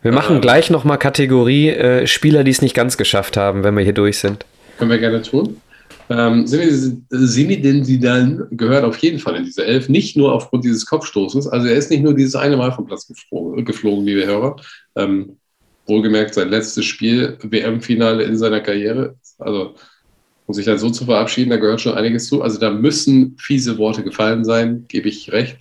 wir 0.03 0.13
machen 0.13 0.37
ähm, 0.37 0.41
gleich 0.43 0.71
nochmal 0.71 0.99
Kategorie 0.99 1.71
äh, 1.71 2.07
Spieler, 2.07 2.45
die 2.45 2.51
es 2.51 2.63
nicht 2.63 2.75
ganz 2.75 2.97
geschafft 2.97 3.37
haben, 3.37 3.65
wenn 3.65 3.75
wir 3.75 3.83
hier 3.83 3.93
durch 3.93 4.19
sind. 4.19 4.45
Können 4.79 4.91
wir 4.91 4.99
gerne 4.99 5.23
tun. 5.23 5.61
Ähm, 6.11 6.47
Zinedine 6.47 7.83
Zidane 7.83 8.47
gehört 8.53 8.85
auf 8.85 8.97
jeden 8.99 9.19
Fall 9.19 9.37
in 9.37 9.45
diese 9.45 9.65
Elf, 9.67 9.89
nicht 9.89 10.17
nur 10.17 10.33
aufgrund 10.33 10.65
dieses 10.65 10.87
Kopfstoßes. 10.87 11.49
Also 11.49 11.67
er 11.67 11.75
ist 11.75 11.91
nicht 11.91 12.03
nur 12.03 12.15
dieses 12.15 12.35
eine 12.35 12.57
Mal 12.57 12.73
vom 12.73 12.87
Platz 12.87 13.07
geflogen, 13.07 13.65
geflogen 13.65 14.07
liebe 14.07 14.25
Hörer. 14.25 14.57
Ähm, 14.97 15.37
wohlgemerkt 15.87 16.35
sein 16.35 16.49
letztes 16.49 16.85
Spiel, 16.85 17.37
WM-Finale 17.43 18.23
in 18.23 18.39
seiner 18.39 18.61
Karriere. 18.61 19.17
Also 19.39 19.75
um 20.49 20.55
sich 20.55 20.65
dann 20.65 20.79
so 20.79 20.89
zu 20.89 21.05
verabschieden, 21.05 21.51
da 21.51 21.59
gehört 21.59 21.83
schon 21.83 21.95
einiges 21.95 22.27
zu. 22.27 22.43
Also 22.43 22.59
da 22.59 22.71
müssen 22.71 23.37
fiese 23.39 23.77
Worte 23.77 24.03
gefallen 24.03 24.47
sein, 24.47 24.87
gebe 24.89 25.09
ich 25.09 25.31
recht. 25.31 25.59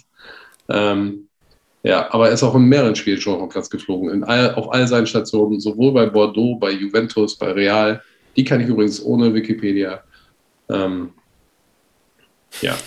Ähm, 0.69 1.27
ja, 1.83 2.11
aber 2.13 2.29
er 2.29 2.33
ist 2.33 2.41
auch 2.41 2.55
in 2.55 2.63
mehreren 2.63 2.95
Spielen 2.95 3.19
schon 3.19 3.38
vom 3.38 3.49
Platz 3.49 3.69
geflogen, 3.69 4.09
in 4.09 4.23
all, 4.23 4.55
auf 4.55 4.73
all 4.73 4.88
seinen 4.88 5.05
Stationen, 5.05 5.59
sowohl 5.59 5.91
bei 5.91 6.05
Bordeaux, 6.05 6.55
bei 6.55 6.71
Juventus, 6.71 7.35
bei 7.35 7.51
Real. 7.51 8.01
Die 8.38 8.45
kann 8.45 8.61
ich 8.61 8.67
übrigens 8.67 9.03
ohne 9.03 9.33
Wikipedia. 9.33 10.03
Ähm, 10.69 11.09
ja, 12.61 12.77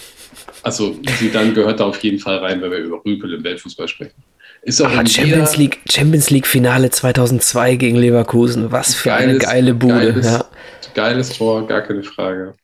also 0.63 0.97
sie 1.19 1.31
dann 1.31 1.53
gehört 1.53 1.81
da 1.81 1.85
auf 1.85 2.03
jeden 2.03 2.19
Fall 2.19 2.39
rein, 2.39 2.63
wenn 2.63 2.71
wir 2.71 2.79
über 2.79 3.05
Rüpel 3.05 3.35
im 3.35 3.45
Weltfußball 3.45 3.89
sprechen. 3.89 4.23
Ist 4.63 4.81
auch 4.81 4.91
ah, 4.91 5.07
Champions 5.07 5.57
League, 5.59 5.81
Champions 5.89 6.31
League 6.31 6.47
Finale 6.47 6.91
2002 6.91 7.77
gegen 7.77 7.97
Leverkusen. 7.97 8.73
Was 8.73 8.95
für 8.95 9.11
geiles, 9.11 9.29
eine 9.29 9.39
geile 9.39 9.75
Bude. 9.75 10.13
Geiles, 10.13 10.27
ja. 10.27 10.45
Geiles 10.95 11.37
Tor, 11.37 11.67
gar 11.67 11.83
keine 11.83 12.03
Frage. 12.03 12.55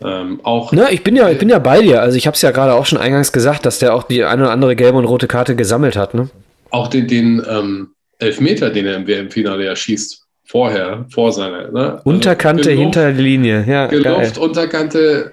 Ähm, 0.00 0.40
auch 0.44 0.72
Na, 0.72 0.90
ich 0.90 1.02
bin 1.02 1.16
ja, 1.16 1.28
ich 1.28 1.38
bin 1.38 1.48
ja 1.48 1.58
bei 1.58 1.80
dir. 1.82 2.02
Also 2.02 2.16
ich 2.16 2.26
habe 2.26 2.34
es 2.34 2.42
ja 2.42 2.50
gerade 2.52 2.74
auch 2.74 2.86
schon 2.86 2.98
eingangs 2.98 3.32
gesagt, 3.32 3.66
dass 3.66 3.78
der 3.80 3.94
auch 3.94 4.04
die 4.04 4.24
eine 4.24 4.42
oder 4.42 4.52
andere 4.52 4.76
gelbe 4.76 4.98
und 4.98 5.04
rote 5.04 5.26
Karte 5.26 5.56
gesammelt 5.56 5.96
hat. 5.96 6.14
Ne? 6.14 6.28
Auch 6.70 6.88
den, 6.88 7.08
den 7.08 7.42
ähm, 7.48 7.88
Elfmeter, 8.18 8.70
den 8.70 8.86
er 8.86 8.96
im 8.96 9.06
WM-Finale 9.06 9.64
ja 9.64 9.74
schießt, 9.74 10.22
vorher, 10.44 11.06
vor 11.12 11.32
seiner. 11.32 11.70
Ne? 11.70 11.92
Also 11.94 12.02
Unterkante 12.04 12.62
geluft, 12.70 12.80
hinter 12.80 13.12
der 13.12 13.22
Linie, 13.22 13.64
ja. 13.66 13.86
Geluft, 13.86 14.34
geil. 14.34 14.44
Unterkante. 14.44 15.32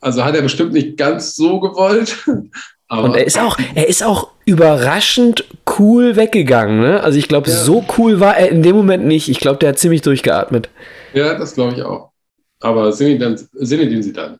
Also 0.00 0.24
hat 0.24 0.36
er 0.36 0.42
bestimmt 0.42 0.72
nicht 0.72 0.96
ganz 0.96 1.34
so 1.34 1.60
gewollt. 1.60 2.16
Und 2.90 3.16
er 3.16 3.26
ist 3.26 3.40
auch, 3.40 3.58
er 3.74 3.88
ist 3.88 4.04
auch 4.04 4.28
überraschend 4.44 5.44
cool 5.78 6.16
weggegangen. 6.16 6.80
Ne? 6.80 7.02
Also 7.02 7.18
ich 7.18 7.28
glaube, 7.28 7.50
ja. 7.50 7.56
so 7.56 7.84
cool 7.96 8.20
war 8.20 8.36
er 8.36 8.50
in 8.50 8.62
dem 8.62 8.76
Moment 8.76 9.06
nicht. 9.06 9.28
Ich 9.28 9.40
glaube, 9.40 9.58
der 9.58 9.70
hat 9.70 9.78
ziemlich 9.78 10.02
durchgeatmet. 10.02 10.68
Ja, 11.14 11.34
das 11.38 11.54
glaube 11.54 11.74
ich 11.74 11.82
auch. 11.82 12.10
Aber 12.60 12.92
Sinedin 12.92 14.02
sie 14.02 14.12
dann 14.12 14.38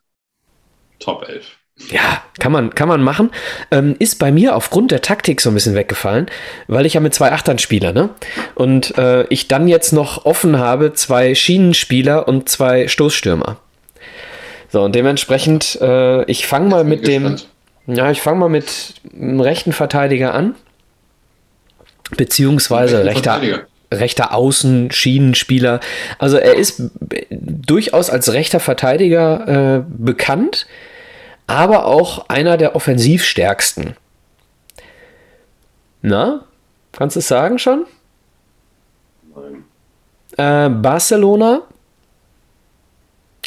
Top 0.99 1.27
11. 1.27 1.45
Ja, 1.89 2.23
kann 2.39 2.53
man, 2.53 2.73
kann 2.73 2.87
man 2.87 3.03
machen. 3.03 3.31
Ähm, 3.69 3.95
ist 3.99 4.17
bei 4.17 4.31
mir 4.31 4.55
aufgrund 4.55 4.91
der 4.91 5.01
Taktik 5.01 5.41
so 5.41 5.49
ein 5.49 5.53
bisschen 5.53 5.75
weggefallen, 5.75 6.27
weil 6.67 6.85
ich 6.85 6.93
ja 6.93 7.01
mit 7.01 7.13
zwei 7.13 7.33
Achtern 7.33 7.59
spiele, 7.59 7.93
ne? 7.93 8.09
Und 8.55 8.97
äh, 8.97 9.27
ich 9.27 9.49
dann 9.49 9.67
jetzt 9.67 9.91
noch 9.91 10.25
offen 10.25 10.57
habe 10.57 10.93
zwei 10.93 11.35
Schienenspieler 11.35 12.29
und 12.29 12.47
zwei 12.47 12.87
Stoßstürmer. 12.87 13.57
So, 14.69 14.83
und 14.83 14.95
dementsprechend, 14.95 15.77
äh, 15.81 16.23
ich 16.31 16.47
fange 16.47 16.69
mal 16.69 16.83
mit 16.85 17.03
gespannt. 17.03 17.47
dem. 17.85 17.95
Ja, 17.95 18.09
ich 18.09 18.21
fange 18.21 18.39
mal 18.39 18.49
mit 18.49 18.95
einem 19.13 19.41
rechten 19.41 19.73
Verteidiger 19.73 20.33
an. 20.33 20.55
Beziehungsweise 22.15 23.03
rechter 23.03 23.41
rechter 23.91 24.33
Außen, 24.33 24.91
Schienenspieler. 24.91 25.79
Also 26.19 26.37
er 26.37 26.55
ist 26.55 26.81
durchaus 27.29 28.09
als 28.09 28.33
rechter 28.33 28.59
Verteidiger 28.59 29.77
äh, 29.77 29.83
bekannt, 29.87 30.67
aber 31.47 31.85
auch 31.85 32.29
einer 32.29 32.57
der 32.57 32.75
offensivstärksten. 32.75 33.95
Na, 36.01 36.45
kannst 36.91 37.15
du 37.15 37.19
es 37.19 37.27
sagen 37.27 37.59
schon? 37.59 37.85
Nein. 39.35 39.63
Äh, 40.37 40.69
Barcelona? 40.69 41.63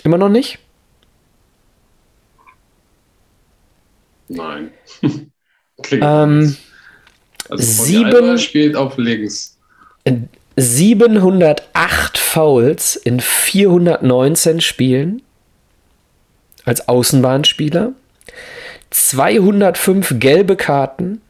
Immer 0.04 0.18
noch 0.18 0.28
nicht? 0.28 0.58
Nein. 4.28 4.72
ähm, 5.90 6.56
also 7.48 7.84
sieben 7.84 8.38
spielt 8.38 8.76
auf 8.76 8.96
links. 8.98 9.57
708 10.56 12.18
Fouls 12.18 12.96
in 12.96 13.20
419 13.20 14.60
Spielen 14.60 15.22
als 16.64 16.88
Außenbahnspieler, 16.88 17.92
205 18.90 20.14
gelbe 20.18 20.56
Karten, 20.56 21.20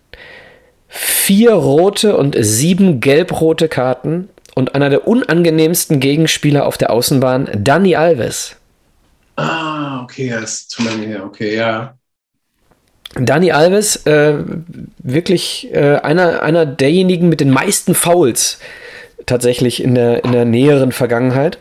vier 0.89 1.53
rote 1.53 2.16
und 2.16 2.37
sieben 2.39 3.01
gelb-rote 3.01 3.68
Karten 3.68 4.31
und 4.55 4.74
einer 4.74 4.89
der 4.89 5.07
unangenehmsten 5.07 6.01
Gegenspieler 6.01 6.66
auf 6.66 6.79
der 6.79 6.91
Außenbahn, 6.91 7.51
Dani 7.62 7.97
Alves. 7.97 8.57
Ah, 9.37 10.03
okay, 10.03 10.31
das 10.31 10.43
ist 10.43 10.70
zu 10.70 10.83
okay, 11.24 11.55
ja. 11.57 11.97
Dani 13.19 13.53
Alves, 13.53 14.07
äh, 14.07 14.39
wirklich 14.99 15.69
äh, 15.73 15.97
einer, 15.97 16.43
einer 16.43 16.66
derjenigen 16.66 17.29
mit 17.29 17.41
den 17.41 17.51
meisten 17.51 17.95
Fouls 17.95 18.59
tatsächlich 19.27 19.83
in 19.83 19.95
der, 19.95 20.25
in 20.25 20.33
der 20.33 20.45
näheren 20.45 20.93
Vergangenheit. 20.93 21.59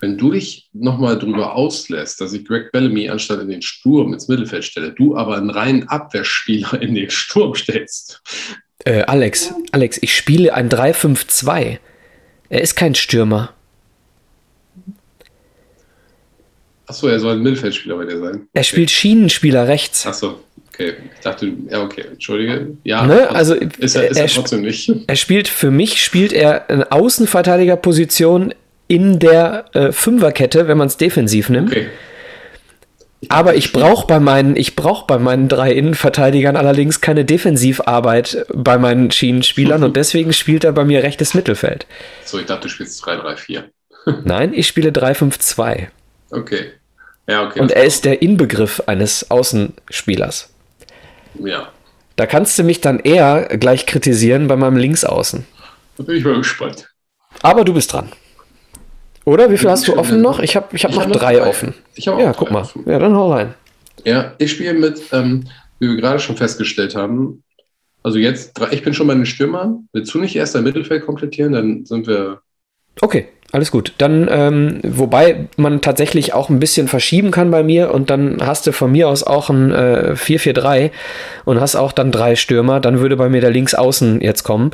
Wenn 0.00 0.18
du 0.18 0.32
dich 0.32 0.68
nochmal 0.72 1.18
drüber 1.18 1.54
auslässt, 1.54 2.20
dass 2.20 2.32
ich 2.32 2.44
Greg 2.44 2.72
Bellamy 2.72 3.08
anstatt 3.08 3.40
in 3.40 3.48
den 3.48 3.62
Sturm 3.62 4.12
ins 4.12 4.26
Mittelfeld 4.28 4.64
stelle, 4.64 4.90
du 4.90 5.16
aber 5.16 5.36
einen 5.36 5.50
reinen 5.50 5.88
Abwehrspieler 5.88 6.80
in 6.82 6.94
den 6.94 7.10
Sturm 7.10 7.54
stellst. 7.54 8.20
Äh, 8.84 9.02
Alex, 9.02 9.54
Alex, 9.70 9.98
ich 10.02 10.14
spiele 10.14 10.54
ein 10.54 10.68
3-5-2. 10.68 11.78
Er 12.48 12.60
ist 12.60 12.74
kein 12.74 12.96
Stürmer. 12.96 13.54
Achso, 16.86 17.06
er 17.06 17.20
soll 17.20 17.36
ein 17.36 17.42
Mittelfeldspieler 17.42 17.96
bei 17.96 18.04
dir 18.04 18.18
sein. 18.18 18.34
Okay. 18.34 18.48
Er 18.52 18.64
spielt 18.64 18.90
Schienenspieler 18.90 19.68
rechts. 19.68 20.06
Achso, 20.06 20.40
okay. 20.72 20.94
Ich 21.14 21.20
dachte, 21.20 21.52
ja, 21.68 21.82
okay, 21.82 22.04
entschuldige. 22.12 22.76
Ja, 22.84 23.06
ne? 23.06 23.30
also 23.30 23.54
ist 23.54 23.96
er, 23.96 24.08
ist 24.08 24.16
er, 24.16 24.24
er 24.24 24.28
trotzdem 24.28 24.62
nicht. 24.62 24.90
Er 25.06 25.16
spielt, 25.16 25.48
für 25.48 25.70
mich 25.70 26.02
spielt 26.02 26.32
er 26.32 26.68
eine 26.68 26.90
Außenverteidigerposition 26.90 28.54
in 28.88 29.18
der 29.18 29.66
äh, 29.72 29.92
Fünferkette, 29.92 30.68
wenn 30.68 30.78
man 30.78 30.86
es 30.88 30.96
defensiv 30.96 31.48
nimmt. 31.48 31.70
Okay. 31.70 31.86
Aber 33.28 33.54
ich 33.54 33.72
brauche 33.72 34.06
bei 34.06 34.18
meinen, 34.18 34.56
ich 34.56 34.74
brauche 34.74 35.06
bei 35.06 35.18
meinen 35.18 35.48
drei 35.48 35.72
Innenverteidigern 35.72 36.56
allerdings 36.56 37.00
keine 37.00 37.24
Defensivarbeit 37.24 38.46
bei 38.52 38.78
meinen 38.78 39.10
Schienenspielern 39.10 39.84
und 39.84 39.96
deswegen 39.96 40.32
spielt 40.32 40.64
er 40.64 40.72
bei 40.72 40.84
mir 40.84 41.02
rechtes 41.02 41.34
Mittelfeld. 41.34 41.86
So, 42.24 42.38
ich 42.38 42.46
dachte, 42.46 42.62
du 42.62 42.68
spielst 42.68 43.04
3-3-4. 43.04 43.62
Nein, 44.24 44.52
ich 44.52 44.66
spiele 44.66 44.90
3-5-2. 44.90 45.86
Okay. 46.30 46.72
Ja, 47.28 47.46
okay. 47.46 47.60
Und 47.60 47.70
er 47.70 47.84
ist 47.84 48.04
der 48.04 48.20
Inbegriff 48.20 48.82
eines 48.86 49.30
Außenspielers. 49.30 50.51
Ja. 51.38 51.68
Da 52.16 52.26
kannst 52.26 52.58
du 52.58 52.62
mich 52.62 52.80
dann 52.80 52.98
eher 53.00 53.48
gleich 53.58 53.86
kritisieren 53.86 54.48
bei 54.48 54.56
meinem 54.56 54.76
Linksaußen. 54.76 55.46
Da 55.96 56.02
bin 56.04 56.16
ich 56.16 56.24
mal 56.24 56.36
gespannt. 56.36 56.88
Aber 57.42 57.64
du 57.64 57.72
bist 57.74 57.92
dran. 57.92 58.08
Oder? 59.24 59.50
Wie 59.50 59.56
viel 59.58 59.70
hast 59.70 59.86
du 59.88 59.96
offen 59.96 60.20
noch? 60.20 60.40
Ich 60.40 60.56
habe 60.56 60.74
ich 60.76 60.84
hab 60.84 60.90
ich 60.90 60.96
noch 60.96 61.04
hab 61.06 61.12
drei, 61.12 61.36
drei, 61.36 61.46
offen. 61.46 61.74
Ich 61.94 62.08
habe 62.08 62.20
Ja, 62.22 62.32
guck 62.32 62.50
mal. 62.50 62.62
Offen. 62.62 62.84
Ja, 62.86 62.98
dann 62.98 63.14
hau 63.14 63.32
rein. 63.32 63.54
Ja, 64.04 64.04
auch 64.04 64.04
guck 64.04 64.04
drei 64.04 64.04
mal. 64.04 64.04
offen. 64.04 64.04
Ja, 64.04 64.08
dann 64.08 64.10
hau 64.10 64.12
rein. 64.12 64.34
Ja, 64.34 64.34
ich 64.38 64.50
spiele 64.50 64.74
mit, 64.74 65.00
ähm, 65.12 65.44
wie 65.78 65.88
wir 65.88 65.96
gerade 65.96 66.18
schon 66.18 66.36
festgestellt 66.36 66.96
haben, 66.96 67.42
also 68.02 68.18
jetzt, 68.18 68.54
drei- 68.54 68.72
ich 68.72 68.82
bin 68.82 68.94
schon 68.94 69.06
bei 69.06 69.14
den 69.14 69.26
Stürmern. 69.26 69.88
Willst 69.92 70.12
du 70.12 70.18
nicht 70.18 70.34
erst 70.34 70.54
dein 70.56 70.64
Mittelfeld 70.64 71.06
komplettieren? 71.06 71.52
Dann 71.52 71.84
sind 71.86 72.06
wir. 72.08 72.40
Okay, 73.00 73.28
alles 73.52 73.70
gut. 73.70 73.92
Dann, 73.98 74.28
ähm, 74.30 74.80
wobei 74.82 75.46
man 75.56 75.82
tatsächlich 75.82 76.32
auch 76.32 76.48
ein 76.48 76.58
bisschen 76.58 76.88
verschieben 76.88 77.30
kann 77.30 77.50
bei 77.50 77.62
mir 77.62 77.92
und 77.92 78.08
dann 78.08 78.38
hast 78.44 78.66
du 78.66 78.72
von 78.72 78.90
mir 78.90 79.08
aus 79.08 79.22
auch 79.22 79.50
ein 79.50 79.70
äh, 79.70 80.14
4-4-3 80.16 80.90
und 81.44 81.60
hast 81.60 81.76
auch 81.76 81.92
dann 81.92 82.10
drei 82.10 82.34
Stürmer. 82.34 82.80
Dann 82.80 83.00
würde 83.00 83.16
bei 83.16 83.28
mir 83.28 83.42
der 83.42 83.50
Linksaußen 83.50 84.22
jetzt 84.22 84.42
kommen. 84.42 84.70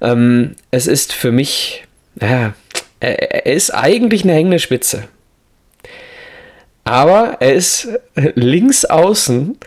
Ähm, 0.00 0.56
es 0.70 0.86
ist 0.86 1.12
für 1.12 1.30
mich, 1.30 1.84
ja, 2.20 2.54
er, 3.00 3.46
er 3.46 3.52
ist 3.52 3.70
eigentlich 3.70 4.24
eine 4.24 4.32
hängende 4.32 4.58
Spitze. 4.58 5.04
Aber 6.84 7.36
er 7.40 7.52
ist 7.52 7.88
links 8.34 8.86
außen 8.86 9.58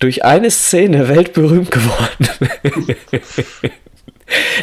durch 0.00 0.24
eine 0.24 0.50
Szene 0.50 1.08
weltberühmt 1.08 1.70
geworden. 1.70 2.28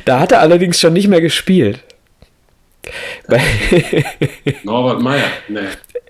da 0.05 0.19
hat 0.19 0.31
er 0.31 0.39
allerdings 0.39 0.79
schon 0.79 0.93
nicht 0.93 1.07
mehr 1.07 1.21
gespielt. 1.21 1.83
Bei 3.27 3.41
Norbert 4.63 5.01
Meyer. 5.01 5.23
Nee. 5.47 5.59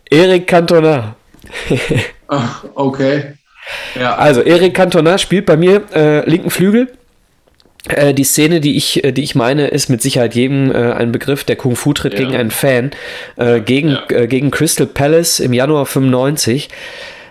Eric 0.09 0.47
Cantona. 0.47 1.15
Ach, 2.27 2.63
okay. 2.75 3.33
Ja, 3.99 4.15
Also 4.15 4.41
Eric 4.41 4.73
Cantona 4.73 5.17
spielt 5.17 5.45
bei 5.45 5.55
mir 5.57 5.83
äh, 5.93 6.27
linken 6.29 6.49
Flügel. 6.49 6.91
Äh, 7.89 8.13
die 8.13 8.23
Szene, 8.23 8.59
die 8.61 8.75
ich, 8.77 9.03
äh, 9.03 9.11
die 9.11 9.23
ich 9.23 9.35
meine, 9.35 9.67
ist 9.67 9.89
mit 9.89 10.01
Sicherheit 10.01 10.35
jedem 10.35 10.71
äh, 10.71 10.93
ein 10.93 11.11
Begriff. 11.11 11.43
Der 11.43 11.55
Kung 11.55 11.75
Fu 11.75 11.93
tritt 11.93 12.13
Ja. 12.13 12.19
gegen 12.19 12.35
einen 12.35 12.51
Fan 12.51 12.91
äh, 13.37 13.59
gegen, 13.59 13.89
Ja. 13.89 14.03
äh, 14.09 14.27
gegen 14.27 14.51
Crystal 14.51 14.87
Palace 14.87 15.39
im 15.39 15.53
Januar 15.53 15.85
95. 15.85 16.69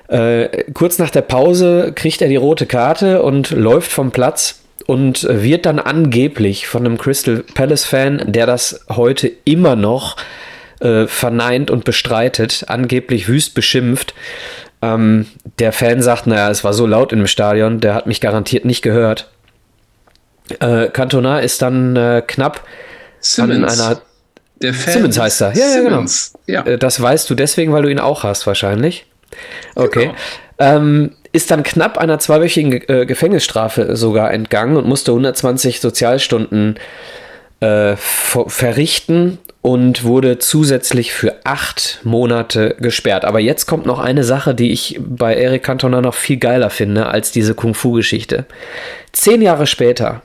Äh, 0.09 0.65
kurz 0.75 0.99
nach 0.99 1.11
der 1.11 1.23
Pause 1.23 1.93
kriegt 1.95 2.21
er 2.23 2.29
die 2.29 2.37
rote 2.37 2.67
Karte 2.67 3.23
und 3.23 3.51
läuft 3.51 3.91
vom 3.91 4.11
Platz 4.11 4.62
und 4.87 5.27
wird 5.29 5.67
dann 5.67 5.79
angeblich 5.79 6.67
von 6.67 6.85
einem 6.85 6.99
Crystal 6.99 7.45
Palace 7.55 7.85
Fan, 7.85 8.23
der 8.27 8.47
das 8.47 8.85
heute 8.89 9.31
immer 9.45 9.77
noch 9.77 10.17
äh, 10.81 11.07
verneint 11.07 11.71
und 11.71 11.85
bestreitet, 11.85 12.65
angeblich 12.69 13.29
wüst 13.29 13.55
beschimpft. 13.55 14.15
Ähm, 14.81 15.27
der 15.59 15.73
Fan 15.73 16.03
sagt, 16.03 16.27
naja, 16.27 16.51
es 16.51 16.65
war 16.65 16.73
so 16.73 16.87
laut 16.87 17.13
im 17.13 17.27
Stadion, 17.27 17.81
der 17.81 17.95
hat 17.95 18.07
mich 18.07 18.21
garantiert 18.21 18.65
nicht 18.65 18.83
gehört. 18.83 19.31
Äh, 20.61 20.89
Cantona 20.89 21.39
ist 21.39 21.63
dann 21.63 21.95
äh, 21.97 22.23
knapp 22.27 22.67
Simmons. 23.21 23.73
an 23.73 23.81
einer. 23.81 24.03
der 24.61 24.75
Fan. 24.75 24.95
Simmons 24.95 25.19
heißt 25.19 25.41
er. 25.43 25.53
Ja, 25.55 25.67
ja, 25.67 25.77
genau. 25.77 25.89
Simmons. 25.91 26.33
Ja, 26.47 26.67
Äh, 26.67 26.79
das 26.79 27.01
weißt 27.01 27.31
du 27.31 27.35
deswegen, 27.35 27.73
weil 27.73 27.83
du 27.83 27.89
ihn 27.91 28.01
auch 28.01 28.25
hast, 28.25 28.47
wahrscheinlich. 28.47 29.07
Okay. 29.77 30.07
Genau. 30.07 30.77
Ähm, 30.77 31.17
ist 31.33 31.51
dann 31.51 31.63
knapp 31.63 31.99
einer 31.99 32.19
zweiwöchigen 32.19 32.73
äh, 32.89 33.07
Gefängnisstrafe 33.07 33.97
sogar 33.97 34.33
entgangen 34.33 34.77
und 34.77 34.87
musste 34.87 35.13
120 35.13 35.81
Sozialstunden 35.81 36.77
äh, 37.61 37.97
ver 37.97 38.49
verrichten 38.49 39.39
und 39.63 40.03
wurde 40.05 40.39
zusätzlich 40.39 41.13
für 41.13 41.37
acht 41.45 42.01
Monate 42.03 42.77
gesperrt. 42.81 43.25
Aber 43.25 43.39
jetzt 43.41 43.67
kommt 43.67 43.87
noch 43.87 44.01
eine 44.01 44.25
Sache, 44.25 44.55
die 44.55 44.73
ich 44.73 44.99
bei 45.01 45.35
Eric 45.35 45.63
Cantona 45.63 46.01
noch 46.01 46.15
viel 46.15 46.37
geiler 46.37 46.69
finde 46.69 47.07
als 47.07 47.31
diese 47.31 47.55
Kung-Fu-Geschichte. 47.55 48.45
Zehn 49.13 49.41
Jahre 49.41 49.69
später, 49.69 50.23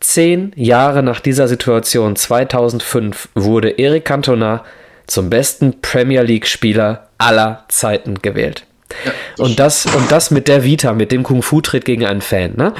zehn 0.00 0.52
Jahre 0.54 1.02
nach 1.02 1.20
dieser 1.20 1.48
Situation, 1.48 2.14
2005, 2.14 3.28
wurde 3.34 3.78
Eric 3.78 4.04
Cantona 4.04 4.64
zum 5.06 5.28
besten 5.28 5.80
Premier 5.82 6.22
League-Spieler 6.22 7.08
aller 7.18 7.64
Zeiten 7.68 8.22
gewählt. 8.22 8.64
Ja, 9.04 9.12
das 9.36 9.48
Und 9.48 9.58
das, 9.58 9.86
und 9.86 10.10
das 10.10 10.30
mit 10.30 10.48
der 10.48 10.64
Vita, 10.64 10.92
mit 10.92 11.12
dem 11.12 11.22
Kung-Fu-Tritt 11.22 11.84
gegen 11.84 12.04
einen 12.04 12.20
Fan. 12.20 12.54
Ne? 12.56 12.74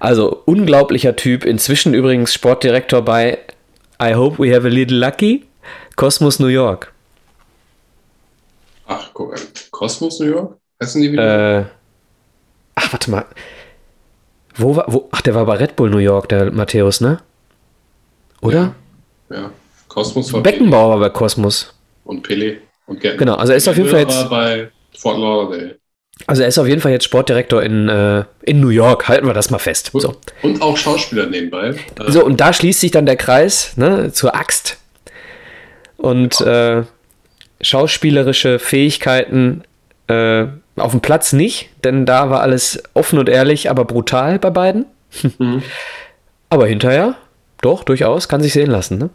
Also 0.00 0.42
unglaublicher 0.44 1.16
Typ, 1.16 1.44
inzwischen 1.44 1.94
übrigens 1.94 2.32
Sportdirektor 2.34 3.02
bei 3.02 3.38
I 4.02 4.14
Hope 4.14 4.42
We 4.42 4.54
Have 4.54 4.66
a 4.66 4.70
Little 4.70 4.98
Lucky, 4.98 5.44
Cosmos 5.96 6.38
New 6.38 6.48
York. 6.48 6.92
Ach, 8.86 9.10
guck 9.14 9.34
an. 9.34 9.40
Kosmos 9.70 10.20
New 10.20 10.26
York? 10.26 10.56
Heißen 10.82 11.00
die 11.02 11.12
wieder? 11.12 11.60
Äh, 11.60 11.64
ach, 12.74 12.92
warte 12.92 13.10
mal. 13.10 13.24
Wo 14.54 14.76
war, 14.76 14.84
wo, 14.88 15.08
ach, 15.10 15.22
der 15.22 15.34
war 15.34 15.46
bei 15.46 15.56
Red 15.56 15.76
Bull 15.76 15.90
New 15.90 15.98
York, 15.98 16.28
der 16.28 16.50
Matthäus, 16.52 17.00
ne? 17.00 17.18
Oder? 18.40 18.74
ja. 19.30 19.50
Kosmos 19.88 20.32
war 20.32 20.42
Beckenbauer 20.42 20.90
war 20.90 20.98
bei 20.98 21.08
Kosmos. 21.08 21.74
und 22.04 22.22
Pele 22.22 22.58
und 22.86 23.00
Gerd. 23.00 23.18
Genau, 23.18 23.34
also 23.34 23.52
er 23.52 23.56
ist 23.56 23.66
auf 23.68 23.76
jeden 23.76 23.88
Fall 23.88 24.00
jetzt, 24.00 24.14
war 24.14 24.28
bei 24.28 24.70
Fort 24.96 25.18
Lauderdale. 25.18 25.78
also 26.26 26.42
er 26.42 26.48
ist 26.48 26.58
auf 26.58 26.66
jeden 26.66 26.80
Fall 26.80 26.92
jetzt 26.92 27.04
Sportdirektor 27.04 27.62
in, 27.62 27.88
äh, 27.88 28.24
in 28.42 28.60
New 28.60 28.68
York. 28.70 29.08
Halten 29.08 29.26
wir 29.26 29.34
das 29.34 29.50
mal 29.50 29.58
fest. 29.58 29.94
Und, 29.94 30.00
So. 30.00 30.14
und 30.42 30.62
auch 30.62 30.76
Schauspieler 30.76 31.26
nebenbei. 31.26 31.74
Äh, 31.98 32.10
So, 32.10 32.24
und 32.24 32.40
da 32.40 32.52
schließt 32.52 32.80
sich 32.80 32.90
dann 32.90 33.06
der 33.06 33.16
Kreis 33.16 33.76
ne, 33.76 34.12
zur 34.12 34.34
Axt. 34.34 34.78
Und 35.96 36.40
äh, 36.40 36.82
schauspielerische 37.60 38.58
Fähigkeiten 38.58 39.62
äh, 40.08 40.46
auf 40.76 40.90
dem 40.92 41.00
Platz 41.00 41.32
nicht, 41.32 41.70
denn 41.84 42.04
da 42.06 42.28
war 42.30 42.40
alles 42.40 42.82
offen 42.94 43.18
und 43.18 43.28
ehrlich, 43.28 43.70
aber 43.70 43.84
brutal 43.84 44.38
bei 44.38 44.50
beiden. 44.50 44.86
Mhm. 45.38 45.62
Aber 46.48 46.68
hinterher, 46.68 47.16
doch, 47.60 47.82
durchaus, 47.82 48.28
kann 48.28 48.40
sich 48.40 48.52
sehen 48.52 48.70
lassen. 48.70 48.98
Ne? 48.98 49.10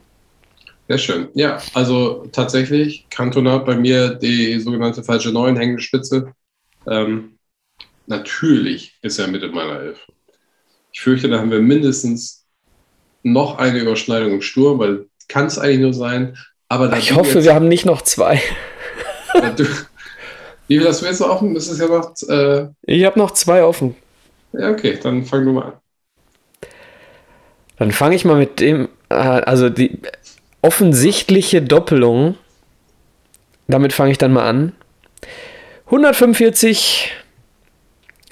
Sehr 0.92 0.98
schön. 0.98 1.30
Ja, 1.36 1.58
also 1.74 2.28
tatsächlich, 2.34 3.06
Cantona 3.10 3.54
hat 3.54 3.66
bei 3.66 3.78
mir 3.78 4.10
die 4.16 4.60
sogenannte 4.60 5.02
falsche 5.06 5.32
Neun 5.32 5.56
hängende 5.56 5.82
Spitze. 5.82 6.34
Ähm, 6.86 7.38
natürlich 8.08 9.00
ist 9.02 9.18
er 9.18 9.30
mit 9.30 9.42
in 9.42 9.54
meiner 9.54 9.80
Elf. 9.80 10.00
Ich 10.92 11.00
fürchte, 11.00 11.30
da 11.30 11.40
haben 11.40 11.50
wir 11.50 11.62
mindestens 11.62 12.46
noch 13.24 13.58
eine 13.58 13.80
Überschneidung 13.80 14.34
im 14.34 14.42
Sturm, 14.42 14.80
weil 14.80 15.06
kann 15.30 15.46
es 15.46 15.58
eigentlich 15.58 15.80
nur 15.80 15.94
sein. 15.94 16.38
Aber 16.68 16.92
Ich 16.98 17.16
hoffe, 17.16 17.36
jetzt, 17.36 17.46
wir 17.46 17.56
haben 17.56 17.70
nicht 17.70 17.86
noch 17.86 18.02
zwei. 18.02 18.42
du, 19.56 19.64
wie 20.68 20.78
viel 20.78 20.86
hast 20.86 21.02
du 21.02 21.06
jetzt 21.06 21.22
noch 21.22 21.30
offen? 21.30 21.54
Das 21.54 21.70
ist 21.70 21.80
ja 21.80 21.88
noch. 21.88 22.14
Äh, 22.28 22.68
Ich 22.82 23.06
habe 23.06 23.18
noch 23.18 23.32
zwei 23.32 23.64
offen. 23.64 23.96
ja, 24.52 24.70
okay, 24.72 25.00
dann 25.02 25.24
fang 25.24 25.46
du 25.46 25.54
mal 25.54 25.62
an. 25.68 25.74
Dann 27.78 27.92
fange 27.94 28.16
ich 28.16 28.26
mal 28.26 28.38
mit 28.38 28.60
dem, 28.60 28.90
äh, 29.10 29.16
also 29.16 29.70
die 29.70 29.98
offensichtliche 30.62 31.62
Doppelung, 31.62 32.36
damit 33.68 33.94
fange 33.94 34.12
ich 34.12 34.18
dann 34.18 34.34
mal 34.34 34.48
an. 34.48 34.74
145 35.86 37.12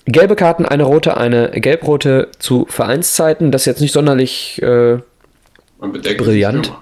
gelbe 0.05 0.35
Karten, 0.35 0.65
eine 0.65 0.83
rote, 0.83 1.17
eine 1.17 1.51
gelb-rote 1.51 2.29
zu 2.39 2.65
Vereinszeiten. 2.69 3.51
Das 3.51 3.63
ist 3.63 3.65
jetzt 3.65 3.81
nicht 3.81 3.91
sonderlich, 3.91 4.61
äh, 4.61 4.99
Brillant. 5.79 6.73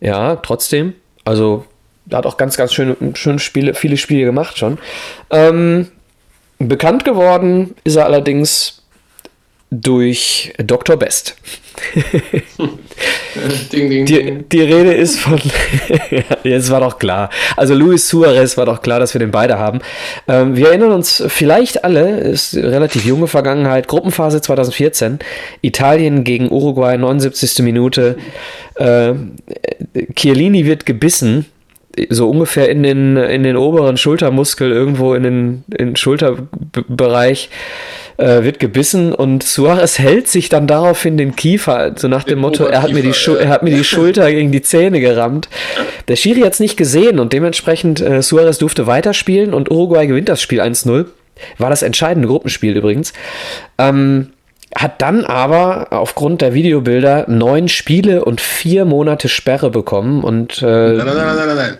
ja, 0.00 0.36
trotzdem. 0.36 0.94
Also, 1.24 1.64
da 2.06 2.18
hat 2.18 2.26
auch 2.26 2.36
ganz, 2.36 2.56
ganz 2.56 2.72
schöne, 2.72 2.96
schöne 3.14 3.38
Spiele, 3.38 3.74
viele 3.74 3.96
Spiele 3.96 4.24
gemacht 4.24 4.58
schon. 4.58 4.78
Ähm, 5.30 5.88
bekannt 6.58 7.04
geworden 7.04 7.74
ist 7.84 7.96
er 7.96 8.06
allerdings 8.06 8.79
durch 9.70 10.52
Dr. 10.58 10.96
Best. 10.96 11.36
Ding, 13.72 13.88
ding, 13.88 14.04
Die, 14.04 14.44
die 14.50 14.60
Rede 14.60 14.92
ist 14.92 15.20
von. 15.20 15.40
es 16.44 16.70
war 16.70 16.80
doch 16.80 16.98
klar. 16.98 17.30
Also 17.56 17.74
Luis 17.74 18.08
Suarez 18.08 18.56
war 18.56 18.66
doch 18.66 18.82
klar, 18.82 18.98
dass 19.00 19.14
wir 19.14 19.20
den 19.20 19.30
beide 19.30 19.58
haben. 19.58 19.78
Ähm, 20.28 20.56
wir 20.56 20.68
erinnern 20.68 20.92
uns 20.92 21.22
vielleicht 21.28 21.84
alle, 21.84 22.18
ist 22.18 22.56
relativ 22.56 23.04
junge 23.04 23.28
Vergangenheit, 23.28 23.86
Gruppenphase 23.88 24.40
2014, 24.40 25.20
Italien 25.62 26.24
gegen 26.24 26.50
Uruguay, 26.50 26.98
79. 26.98 27.60
Minute. 27.64 28.16
Äh, 28.74 29.14
Chiellini 30.14 30.66
wird 30.66 30.86
gebissen, 30.86 31.46
so 32.08 32.30
ungefähr 32.30 32.68
in 32.68 32.82
den, 32.82 33.16
in 33.16 33.42
den 33.42 33.56
oberen 33.56 33.96
Schultermuskel, 33.96 34.70
irgendwo 34.70 35.14
in 35.14 35.22
den, 35.22 35.64
in 35.76 35.88
den 35.88 35.96
Schulterbereich 35.96 37.50
äh, 38.16 38.44
wird 38.44 38.58
gebissen 38.60 39.12
und 39.12 39.42
Suarez 39.42 39.98
hält 39.98 40.28
sich 40.28 40.48
dann 40.48 40.66
daraufhin 40.66 41.16
den 41.16 41.34
Kiefer, 41.34 41.94
so 41.96 42.06
nach 42.06 42.24
dem 42.24 42.36
Den 42.36 42.38
Motto, 42.40 42.64
er 42.64 42.82
hat, 42.82 42.92
mir 42.92 43.02
die 43.02 43.14
Schu 43.14 43.34
er 43.34 43.48
hat 43.48 43.62
mir 43.62 43.74
die 43.74 43.84
Schulter 43.84 44.30
gegen 44.30 44.52
die 44.52 44.62
Zähne 44.62 45.00
gerammt. 45.00 45.48
Der 46.08 46.16
Schiri 46.16 46.40
hat 46.40 46.52
es 46.52 46.60
nicht 46.60 46.76
gesehen 46.76 47.18
und 47.18 47.32
dementsprechend 47.32 48.00
äh, 48.00 48.22
Suarez 48.22 48.58
durfte 48.58 48.86
weiterspielen 48.86 49.52
und 49.52 49.70
Uruguay 49.70 50.06
gewinnt 50.06 50.28
das 50.28 50.40
Spiel 50.42 50.60
1-0. 50.60 51.06
War 51.58 51.70
das 51.70 51.82
entscheidende 51.82 52.28
Gruppenspiel 52.28 52.76
übrigens. 52.76 53.12
Ähm, 53.78 54.30
hat 54.74 55.02
dann 55.02 55.24
aber 55.24 55.92
aufgrund 55.92 56.42
der 56.42 56.54
Videobilder 56.54 57.28
neun 57.28 57.68
Spiele 57.68 58.24
und 58.24 58.40
vier 58.40 58.84
Monate 58.84 59.28
Sperre 59.28 59.70
bekommen 59.70 60.22
und 60.22 60.62
äh, 60.62 60.64
Nein, 60.64 61.06
nein, 61.06 61.16
nein, 61.16 61.36
nein, 61.36 61.46
nein, 61.46 61.56
nein. 61.56 61.78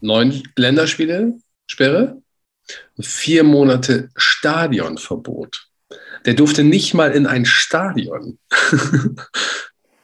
Neun 0.00 0.42
Länderspiele, 0.56 1.34
Sperre, 1.66 2.22
vier 3.00 3.44
Monate 3.44 4.08
Stadionverbot. 4.16 5.68
Der 6.24 6.34
durfte 6.34 6.64
nicht 6.64 6.94
mal 6.94 7.12
in 7.12 7.26
ein 7.26 7.44
Stadion. 7.44 8.38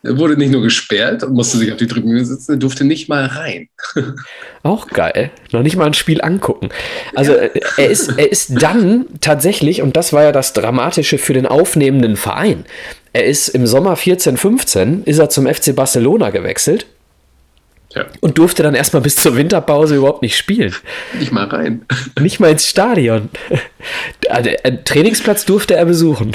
Er 0.04 0.18
wurde 0.18 0.36
nicht 0.36 0.50
nur 0.50 0.62
gesperrt 0.62 1.22
und 1.22 1.34
musste 1.34 1.58
sich 1.58 1.70
auf 1.70 1.78
die 1.78 1.86
Tribüne 1.86 2.24
sitzen, 2.24 2.52
er 2.52 2.58
durfte 2.58 2.84
nicht 2.84 3.08
mal 3.08 3.26
rein. 3.26 3.68
Auch 4.64 4.88
geil. 4.88 5.30
Noch 5.52 5.62
nicht 5.62 5.76
mal 5.76 5.86
ein 5.86 5.94
Spiel 5.94 6.20
angucken. 6.20 6.70
Also 7.14 7.32
ja. 7.32 7.38
Äh, 7.38 7.60
er, 7.76 7.88
ist, 7.88 8.08
er 8.18 8.30
ist 8.30 8.62
dann 8.62 9.06
tatsächlich, 9.20 9.80
und 9.80 9.96
das 9.96 10.12
war 10.12 10.24
ja 10.24 10.32
das 10.32 10.52
Dramatische 10.52 11.18
für 11.18 11.34
den 11.34 11.46
aufnehmenden 11.46 12.16
Verein, 12.16 12.64
er 13.12 13.26
ist 13.26 13.48
im 13.48 13.66
Sommer 13.66 13.96
14, 13.96 14.36
15, 14.36 15.04
ist 15.04 15.18
er 15.18 15.28
zum 15.28 15.46
FC 15.46 15.76
Barcelona 15.76 16.30
gewechselt 16.30 16.86
ja. 17.94 18.06
Und 18.20 18.38
durfte 18.38 18.62
dann 18.62 18.74
erstmal 18.74 19.02
bis 19.02 19.16
zur 19.16 19.36
Winterpause 19.36 19.96
überhaupt 19.96 20.22
nicht 20.22 20.36
spielen. 20.36 20.74
Nicht 21.18 21.32
mal 21.32 21.46
rein. 21.46 21.84
Nicht 22.20 22.40
mal 22.40 22.50
ins 22.50 22.66
Stadion. 22.66 23.28
Also, 24.28 24.50
einen 24.64 24.84
Trainingsplatz 24.84 25.44
durfte 25.44 25.74
er 25.74 25.84
besuchen. 25.84 26.32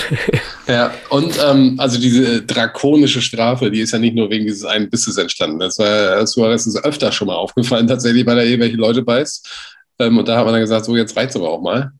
Ja, 0.68 0.91
und 1.10 1.39
ähm, 1.47 1.76
also 1.78 1.99
diese 1.99 2.43
drakonische 2.43 3.22
Strafe, 3.22 3.72
die 3.72 3.80
ist 3.80 3.93
ja 3.93 3.99
nicht 3.99 4.16
nur 4.16 4.30
wegen 4.30 4.45
dieses 4.45 4.66
einen 4.66 4.89
Bisses 4.89 5.18
entstanden. 5.18 5.60
Das 5.60 5.80
war 5.80 6.28
Suarez 6.28 6.68
ist 6.68 6.84
öfter 6.84 7.12
schon 7.12 7.28
mal 7.28 7.36
aufgefallen, 7.36 7.88
tatsächlich, 7.88 8.26
weil 8.26 8.38
er 8.38 8.45
irgendwelche 8.45 8.76
Leute 8.76 9.01
beißt. 9.01 9.47
Ähm, 9.99 10.18
und 10.18 10.28
da 10.28 10.38
hat 10.38 10.45
man 10.45 10.53
dann 10.53 10.62
gesagt, 10.62 10.86
so 10.86 10.95
jetzt 10.95 11.16
reizt 11.16 11.36
aber 11.36 11.49
auch 11.49 11.62
mal. 11.62 11.91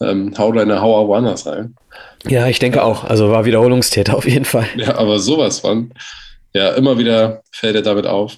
Ähm, 0.00 0.34
hau 0.36 0.52
deine 0.52 0.80
Hauer 0.80 1.08
woanders 1.08 1.46
rein. 1.46 1.74
Ja, 2.26 2.46
ich 2.46 2.58
denke 2.58 2.82
auch. 2.82 3.04
Also 3.04 3.30
war 3.30 3.44
Wiederholungstäter 3.44 4.16
auf 4.16 4.26
jeden 4.26 4.44
Fall. 4.44 4.66
Ja, 4.76 4.96
aber 4.98 5.18
sowas 5.18 5.60
von. 5.60 5.92
Ja, 6.52 6.70
immer 6.70 6.98
wieder 6.98 7.42
fällt 7.52 7.76
er 7.76 7.82
damit 7.82 8.06
auf. 8.06 8.36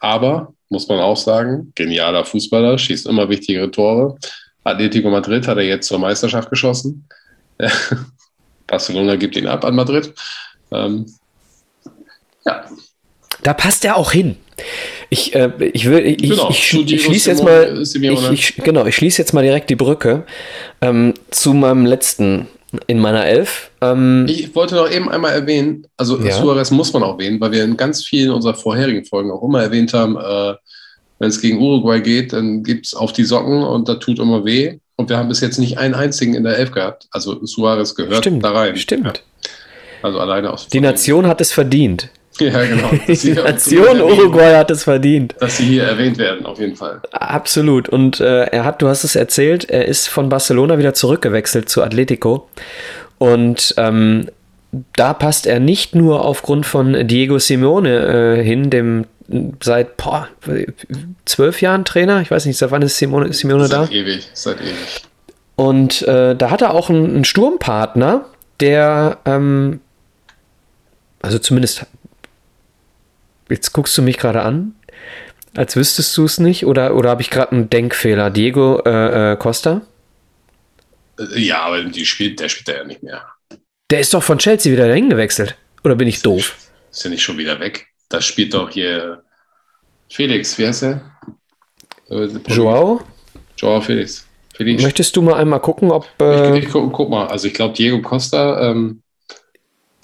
Aber, 0.00 0.54
muss 0.68 0.88
man 0.88 1.00
auch 1.00 1.16
sagen, 1.16 1.72
genialer 1.74 2.24
Fußballer, 2.24 2.78
schießt 2.78 3.06
immer 3.06 3.28
wichtigere 3.28 3.70
Tore. 3.70 4.16
Atletico 4.64 5.10
Madrid 5.10 5.46
hat 5.46 5.56
er 5.56 5.64
jetzt 5.64 5.88
zur 5.88 5.98
Meisterschaft 5.98 6.50
geschossen. 6.50 7.06
Barcelona 8.66 9.16
gibt 9.16 9.36
ihn 9.36 9.46
ab 9.46 9.64
an 9.64 9.74
Madrid. 9.74 10.12
Ähm, 10.70 11.06
ja. 12.44 12.64
Da 13.42 13.54
passt 13.54 13.84
er 13.84 13.96
auch 13.96 14.12
hin. 14.12 14.36
Ich, 15.10 15.34
äh, 15.34 15.50
ich, 15.72 15.88
will, 15.88 16.04
ich, 16.04 16.18
genau, 16.18 16.50
ich, 16.50 16.74
ich, 16.74 16.92
ich 16.92 17.04
schließe 17.04 17.30
jetzt 17.30 17.42
mal, 17.42 17.80
ich, 17.80 17.94
ich, 18.32 18.56
genau, 18.56 18.84
ich 18.84 18.96
schließe 18.96 19.22
jetzt 19.22 19.32
mal 19.32 19.42
direkt 19.42 19.70
die 19.70 19.76
Brücke 19.76 20.24
ähm, 20.80 21.14
zu 21.30 21.54
meinem 21.54 21.86
letzten 21.86 22.48
in 22.86 22.98
meiner 22.98 23.24
Elf. 23.26 23.70
Ähm, 23.80 24.26
ich 24.28 24.54
wollte 24.54 24.74
noch 24.74 24.90
eben 24.90 25.08
einmal 25.08 25.32
erwähnen, 25.32 25.86
also 25.96 26.18
ja. 26.20 26.32
Suarez 26.32 26.70
muss 26.70 26.92
man 26.92 27.02
auch 27.02 27.14
erwähnen, 27.14 27.40
weil 27.40 27.52
wir 27.52 27.64
in 27.64 27.76
ganz 27.76 28.04
vielen 28.04 28.30
unserer 28.30 28.54
vorherigen 28.54 29.04
Folgen 29.04 29.30
auch 29.30 29.42
immer 29.42 29.62
erwähnt 29.62 29.94
haben, 29.94 30.16
äh, 30.16 30.54
wenn 31.18 31.28
es 31.28 31.40
gegen 31.40 31.58
Uruguay 31.58 32.00
geht, 32.00 32.32
dann 32.32 32.62
gibt 32.62 32.86
es 32.86 32.94
auf 32.94 33.12
die 33.12 33.24
Socken 33.24 33.62
und 33.62 33.88
da 33.88 33.94
tut 33.94 34.18
immer 34.18 34.44
weh. 34.44 34.78
Und 34.96 35.08
wir 35.08 35.16
haben 35.16 35.28
bis 35.28 35.40
jetzt 35.40 35.58
nicht 35.58 35.78
einen 35.78 35.94
einzigen 35.94 36.34
in 36.34 36.44
der 36.44 36.58
Elf 36.58 36.72
gehabt. 36.72 37.06
Also 37.10 37.44
Suarez 37.46 37.94
gehört 37.94 38.18
stimmt, 38.18 38.44
da 38.44 38.50
rein. 38.50 38.76
Stimmt. 38.76 39.06
Ja. 39.06 39.12
Also 40.02 40.20
alleine 40.20 40.52
aus. 40.52 40.68
Die 40.68 40.80
Nation 40.80 41.26
hat 41.26 41.40
es 41.40 41.52
verdient. 41.52 42.10
Ja, 42.40 42.64
genau. 42.64 42.90
Die 43.08 43.32
Nation 43.32 44.00
Uruguay 44.00 44.54
hat 44.54 44.70
es 44.70 44.84
verdient. 44.84 45.34
Dass 45.40 45.56
sie 45.56 45.64
hier 45.64 45.84
erwähnt 45.84 46.18
werden, 46.18 46.46
auf 46.46 46.58
jeden 46.58 46.76
Fall. 46.76 47.00
Absolut. 47.10 47.88
Und 47.88 48.20
äh, 48.20 48.44
er 48.44 48.64
hat, 48.64 48.82
du 48.82 48.88
hast 48.88 49.04
es 49.04 49.16
erzählt, 49.16 49.68
er 49.68 49.86
ist 49.86 50.08
von 50.08 50.28
Barcelona 50.28 50.78
wieder 50.78 50.94
zurückgewechselt 50.94 51.68
zu 51.68 51.82
Atletico. 51.82 52.48
Und 53.18 53.74
ähm, 53.76 54.28
da 54.94 55.14
passt 55.14 55.46
er 55.46 55.60
nicht 55.60 55.94
nur 55.94 56.24
aufgrund 56.24 56.66
von 56.66 57.06
Diego 57.06 57.38
Simeone 57.38 58.38
äh, 58.38 58.44
hin, 58.44 58.70
dem 58.70 59.06
seit 59.62 59.96
boah, 59.96 60.28
zwölf 61.24 61.60
Jahren 61.60 61.84
Trainer. 61.84 62.20
Ich 62.20 62.30
weiß 62.30 62.46
nicht, 62.46 62.56
seit 62.56 62.70
wann 62.70 62.82
ist 62.82 62.96
Simone, 62.98 63.32
Simeone 63.32 63.66
seit 63.66 63.72
da? 63.72 63.84
Seit 63.84 63.94
ewig, 63.94 64.28
seit 64.32 64.60
ewig. 64.60 65.02
Und 65.56 66.02
äh, 66.02 66.36
da 66.36 66.50
hat 66.50 66.62
er 66.62 66.72
auch 66.72 66.88
einen, 66.88 67.06
einen 67.06 67.24
Sturmpartner, 67.24 68.26
der, 68.60 69.18
ähm, 69.24 69.80
also 71.20 71.38
zumindest 71.38 71.84
Jetzt 73.48 73.72
guckst 73.72 73.96
du 73.96 74.02
mich 74.02 74.18
gerade 74.18 74.42
an, 74.42 74.74
als 75.56 75.76
wüsstest 75.76 76.16
du 76.16 76.24
es 76.24 76.38
nicht, 76.38 76.66
oder, 76.66 76.94
oder 76.94 77.10
habe 77.10 77.22
ich 77.22 77.30
gerade 77.30 77.52
einen 77.52 77.70
Denkfehler? 77.70 78.30
Diego 78.30 78.80
äh, 78.84 79.32
äh, 79.32 79.36
Costa? 79.36 79.82
Äh, 81.18 81.40
ja, 81.40 81.62
aber 81.62 81.82
die 81.84 82.06
spielt, 82.06 82.40
der 82.40 82.48
spielt 82.48 82.76
ja 82.76 82.84
nicht 82.84 83.02
mehr. 83.02 83.24
Der 83.90 84.00
ist 84.00 84.12
doch 84.12 84.22
von 84.22 84.38
Chelsea 84.38 84.72
wieder 84.72 84.86
dahin 84.86 85.08
gewechselt. 85.08 85.56
Oder 85.82 85.96
bin 85.96 86.08
ich 86.08 86.16
ist 86.16 86.26
doof? 86.26 86.36
Nicht, 86.36 86.56
ist 86.90 87.04
ja 87.04 87.10
nicht 87.10 87.22
schon 87.22 87.38
wieder 87.38 87.58
weg. 87.60 87.86
Das 88.08 88.24
spielt 88.24 88.54
doch 88.54 88.70
hier 88.70 89.22
Felix, 90.10 90.58
wie 90.58 90.66
heißt 90.66 90.82
er? 90.84 91.12
Äh, 92.10 92.28
Joao? 92.48 93.00
Joao 93.56 93.80
Felix. 93.80 94.26
Felix. 94.54 94.82
Möchtest 94.82 95.14
du 95.16 95.22
mal 95.22 95.34
einmal 95.34 95.60
gucken, 95.60 95.90
ob. 95.90 96.06
Äh 96.20 96.58
ich, 96.58 96.64
ich 96.64 96.70
guck, 96.70 96.92
guck, 96.92 97.10
mal, 97.10 97.26
also 97.28 97.46
ich 97.46 97.54
glaube, 97.54 97.74
Diego 97.74 98.00
Costa, 98.02 98.70
ähm, 98.70 99.02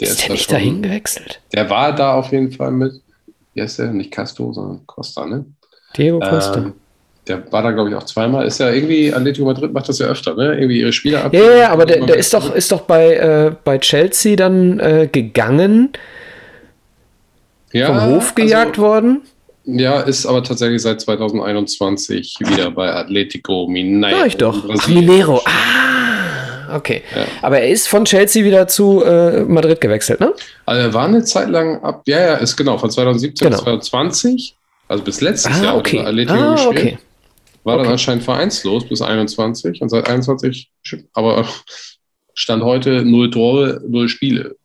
der 0.00 0.08
ist, 0.08 0.14
ist 0.14 0.22
der 0.22 0.30
nicht 0.30 0.44
schon, 0.44 0.52
dahin 0.52 0.82
gewechselt? 0.82 1.40
Der 1.52 1.68
war 1.70 1.94
da 1.94 2.14
auf 2.14 2.30
jeden 2.32 2.52
Fall 2.52 2.70
mit 2.70 3.03
wie 3.54 3.62
heißt 3.62 3.78
der? 3.78 3.92
Nicht 3.92 4.10
Castro, 4.10 4.52
sondern 4.52 4.86
Costa, 4.86 5.26
ne? 5.26 5.44
Diego 5.96 6.20
Costa. 6.20 6.58
Ähm, 6.58 6.72
der 7.26 7.50
war 7.52 7.62
da, 7.62 7.70
glaube 7.70 7.90
ich, 7.90 7.96
auch 7.96 8.02
zweimal. 8.02 8.46
Ist 8.46 8.60
ja 8.60 8.70
irgendwie, 8.70 9.12
Atletico 9.12 9.46
Madrid 9.46 9.72
macht 9.72 9.88
das 9.88 9.98
ja 9.98 10.06
öfter, 10.06 10.34
ne? 10.34 10.54
Irgendwie 10.54 10.80
ihre 10.80 10.92
Spieler 10.92 11.24
ab. 11.24 11.32
Ja, 11.32 11.56
ja, 11.56 11.70
aber 11.70 11.86
der, 11.86 12.04
der 12.04 12.16
ist, 12.16 12.34
doch, 12.34 12.54
ist 12.54 12.70
doch 12.70 12.82
bei, 12.82 13.14
äh, 13.14 13.52
bei 13.64 13.78
Chelsea 13.78 14.36
dann 14.36 14.78
äh, 14.78 15.08
gegangen, 15.10 15.90
ja, 17.72 17.86
vom 17.86 18.14
Hof 18.14 18.34
gejagt 18.34 18.72
also, 18.72 18.82
worden. 18.82 19.22
Ja, 19.64 20.00
ist 20.00 20.26
aber 20.26 20.42
tatsächlich 20.42 20.82
seit 20.82 21.00
2021 21.00 22.36
wieder 22.40 22.70
bei 22.70 22.92
Atletico 22.92 23.66
Mineiro. 23.66 24.18
Ja, 24.18 24.26
ich 24.26 24.36
doch. 24.36 24.86
Mineiro. 24.88 25.40
Ah, 25.46 26.13
okay. 26.72 27.02
Ja. 27.14 27.24
Aber 27.42 27.60
er 27.60 27.68
ist 27.68 27.88
von 27.88 28.04
Chelsea 28.04 28.44
wieder 28.44 28.66
zu 28.68 29.02
äh, 29.02 29.42
Madrid 29.44 29.80
gewechselt, 29.80 30.20
ne? 30.20 30.32
Also 30.66 30.80
er 30.80 30.94
war 30.94 31.06
eine 31.06 31.24
Zeit 31.24 31.48
lang 31.48 31.82
ab, 31.82 32.02
ja, 32.06 32.20
ja, 32.20 32.34
ist 32.34 32.56
genau, 32.56 32.78
von 32.78 32.90
2017 32.90 33.46
genau. 33.46 33.56
bis 33.56 33.64
2020, 33.64 34.56
also 34.88 35.04
bis 35.04 35.20
letztes 35.20 35.60
ah, 35.60 35.64
Jahr 35.64 35.76
okay. 35.76 36.00
Atletico 36.00 36.38
ah, 36.38 36.52
gespielt. 36.52 36.78
Okay. 36.78 36.98
War 37.64 37.74
okay. 37.76 37.84
dann 37.84 37.92
anscheinend 37.92 38.24
vereinslos 38.24 38.88
bis 38.88 39.00
21 39.00 39.80
und 39.80 39.88
seit 39.88 40.08
21, 40.08 40.70
aber 41.12 41.46
stand 42.34 42.62
heute 42.62 43.04
null 43.04 43.30
Tore, 43.30 43.80
null 43.86 44.08
Spiele. 44.08 44.56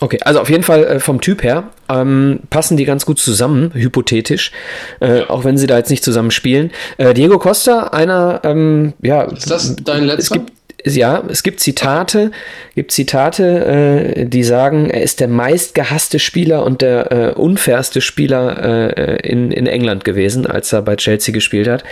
Okay, 0.00 0.18
also 0.22 0.40
auf 0.40 0.48
jeden 0.48 0.62
Fall 0.62 0.84
äh, 0.84 1.00
vom 1.00 1.20
Typ 1.20 1.42
her 1.42 1.70
ähm, 1.88 2.40
passen 2.50 2.76
die 2.76 2.84
ganz 2.84 3.04
gut 3.04 3.18
zusammen, 3.18 3.72
hypothetisch, 3.74 4.52
äh, 5.00 5.22
auch 5.22 5.44
wenn 5.44 5.58
sie 5.58 5.66
da 5.66 5.76
jetzt 5.76 5.90
nicht 5.90 6.04
zusammen 6.04 6.30
spielen. 6.30 6.70
Äh, 6.98 7.14
Diego 7.14 7.38
Costa, 7.38 7.88
einer, 7.88 8.40
ähm, 8.44 8.92
ja. 9.02 9.22
Ist 9.22 9.50
das 9.50 9.74
dein 9.76 10.04
letzter? 10.04 10.20
Es 10.20 10.30
gibt, 10.30 10.52
ja, 10.84 11.24
es 11.28 11.42
gibt 11.42 11.60
Zitate, 11.60 12.30
gibt 12.74 12.92
Zitate, 12.92 14.14
äh, 14.16 14.24
die 14.26 14.44
sagen, 14.44 14.90
er 14.90 15.02
ist 15.02 15.20
der 15.20 15.28
meistgehasste 15.28 16.18
Spieler 16.18 16.64
und 16.64 16.82
der 16.82 17.12
äh, 17.12 17.32
unfairste 17.34 18.00
Spieler 18.00 18.96
äh, 18.96 19.28
in, 19.28 19.50
in 19.50 19.66
England 19.66 20.04
gewesen, 20.04 20.46
als 20.46 20.72
er 20.72 20.82
bei 20.82 20.96
Chelsea 20.96 21.32
gespielt 21.32 21.68
hat. 21.68 21.84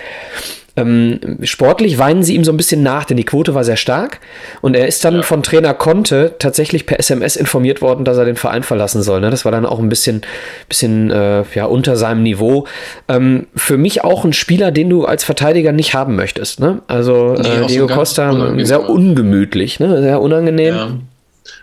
Ähm, 0.76 1.38
sportlich 1.42 1.98
weinen 1.98 2.22
sie 2.22 2.34
ihm 2.34 2.44
so 2.44 2.52
ein 2.52 2.56
bisschen 2.56 2.82
nach, 2.82 3.04
denn 3.04 3.16
die 3.16 3.24
Quote 3.24 3.54
war 3.54 3.64
sehr 3.64 3.76
stark. 3.76 4.20
Und 4.60 4.76
er 4.76 4.86
ist 4.86 5.04
dann 5.04 5.16
ja. 5.16 5.22
von 5.22 5.42
Trainer 5.42 5.72
Conte 5.72 6.34
tatsächlich 6.38 6.86
per 6.86 6.98
SMS 6.98 7.36
informiert 7.36 7.80
worden, 7.80 8.04
dass 8.04 8.18
er 8.18 8.26
den 8.26 8.36
Verein 8.36 8.62
verlassen 8.62 9.02
soll. 9.02 9.20
Ne? 9.20 9.30
Das 9.30 9.44
war 9.44 9.52
dann 9.52 9.64
auch 9.64 9.78
ein 9.78 9.88
bisschen, 9.88 10.22
bisschen 10.68 11.10
äh, 11.10 11.44
ja, 11.54 11.64
unter 11.64 11.96
seinem 11.96 12.22
Niveau. 12.22 12.66
Ähm, 13.08 13.46
für 13.56 13.78
mich 13.78 14.04
auch 14.04 14.24
ein 14.24 14.34
Spieler, 14.34 14.70
den 14.70 14.90
du 14.90 15.06
als 15.06 15.24
Verteidiger 15.24 15.72
nicht 15.72 15.94
haben 15.94 16.14
möchtest. 16.14 16.60
Ne? 16.60 16.82
Also 16.88 17.34
nee, 17.34 17.48
äh, 17.48 17.66
Diego 17.66 17.86
Costa, 17.86 18.54
sehr 18.64 18.88
ungemütlich, 18.88 19.80
ne? 19.80 20.02
sehr 20.02 20.20
unangenehm. 20.20 20.74
Ja. 20.74 20.90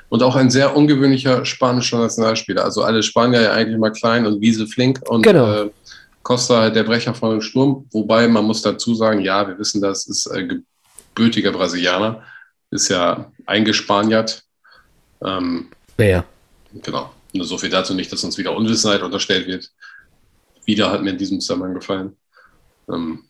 Und 0.10 0.22
auch 0.22 0.36
ein 0.36 0.52
sehr 0.52 0.76
ungewöhnlicher 0.76 1.44
spanischer 1.44 1.98
Nationalspieler. 1.98 2.64
Also 2.64 2.84
alle 2.84 3.02
Spanier 3.02 3.42
ja 3.42 3.54
eigentlich 3.54 3.80
mal 3.80 3.92
klein 3.92 4.28
und 4.28 4.42
Wiese 4.42 4.68
flink. 4.68 5.02
Und, 5.08 5.24
genau. 5.24 5.52
Äh, 5.52 5.70
Costa 6.24 6.70
der 6.70 6.84
Brecher 6.84 7.14
von 7.14 7.32
dem 7.32 7.42
Sturm. 7.42 7.86
Wobei 7.92 8.28
man 8.28 8.46
muss 8.46 8.62
dazu 8.62 8.96
sagen, 8.96 9.22
ja, 9.22 9.48
wir 9.48 9.60
wissen, 9.60 9.82
das 9.82 10.08
ist 10.08 10.26
äh, 10.28 10.48
gebürtiger 10.48 11.52
Brasilianer, 11.52 12.24
ist 12.72 12.90
ja 12.90 13.32
eingespaniert. 13.46 14.44
Ähm, 15.24 15.70
ja. 15.98 16.26
Genau. 16.82 17.12
Nur 17.34 17.46
so 17.46 17.58
viel 17.58 17.70
dazu 17.70 17.94
nicht, 17.94 18.12
dass 18.12 18.24
uns 18.24 18.38
wieder 18.38 18.56
Unwissenheit 18.56 19.02
unterstellt 19.02 19.48
wird. 19.48 19.70
Wieder 20.66 20.92
hat 20.92 21.04
mir 21.04 21.12
in 21.12 21.18
diesem 21.18 21.42
Zusammenhang 21.42 21.74
gefallen. 21.74 22.16
Ähm, 22.92 23.24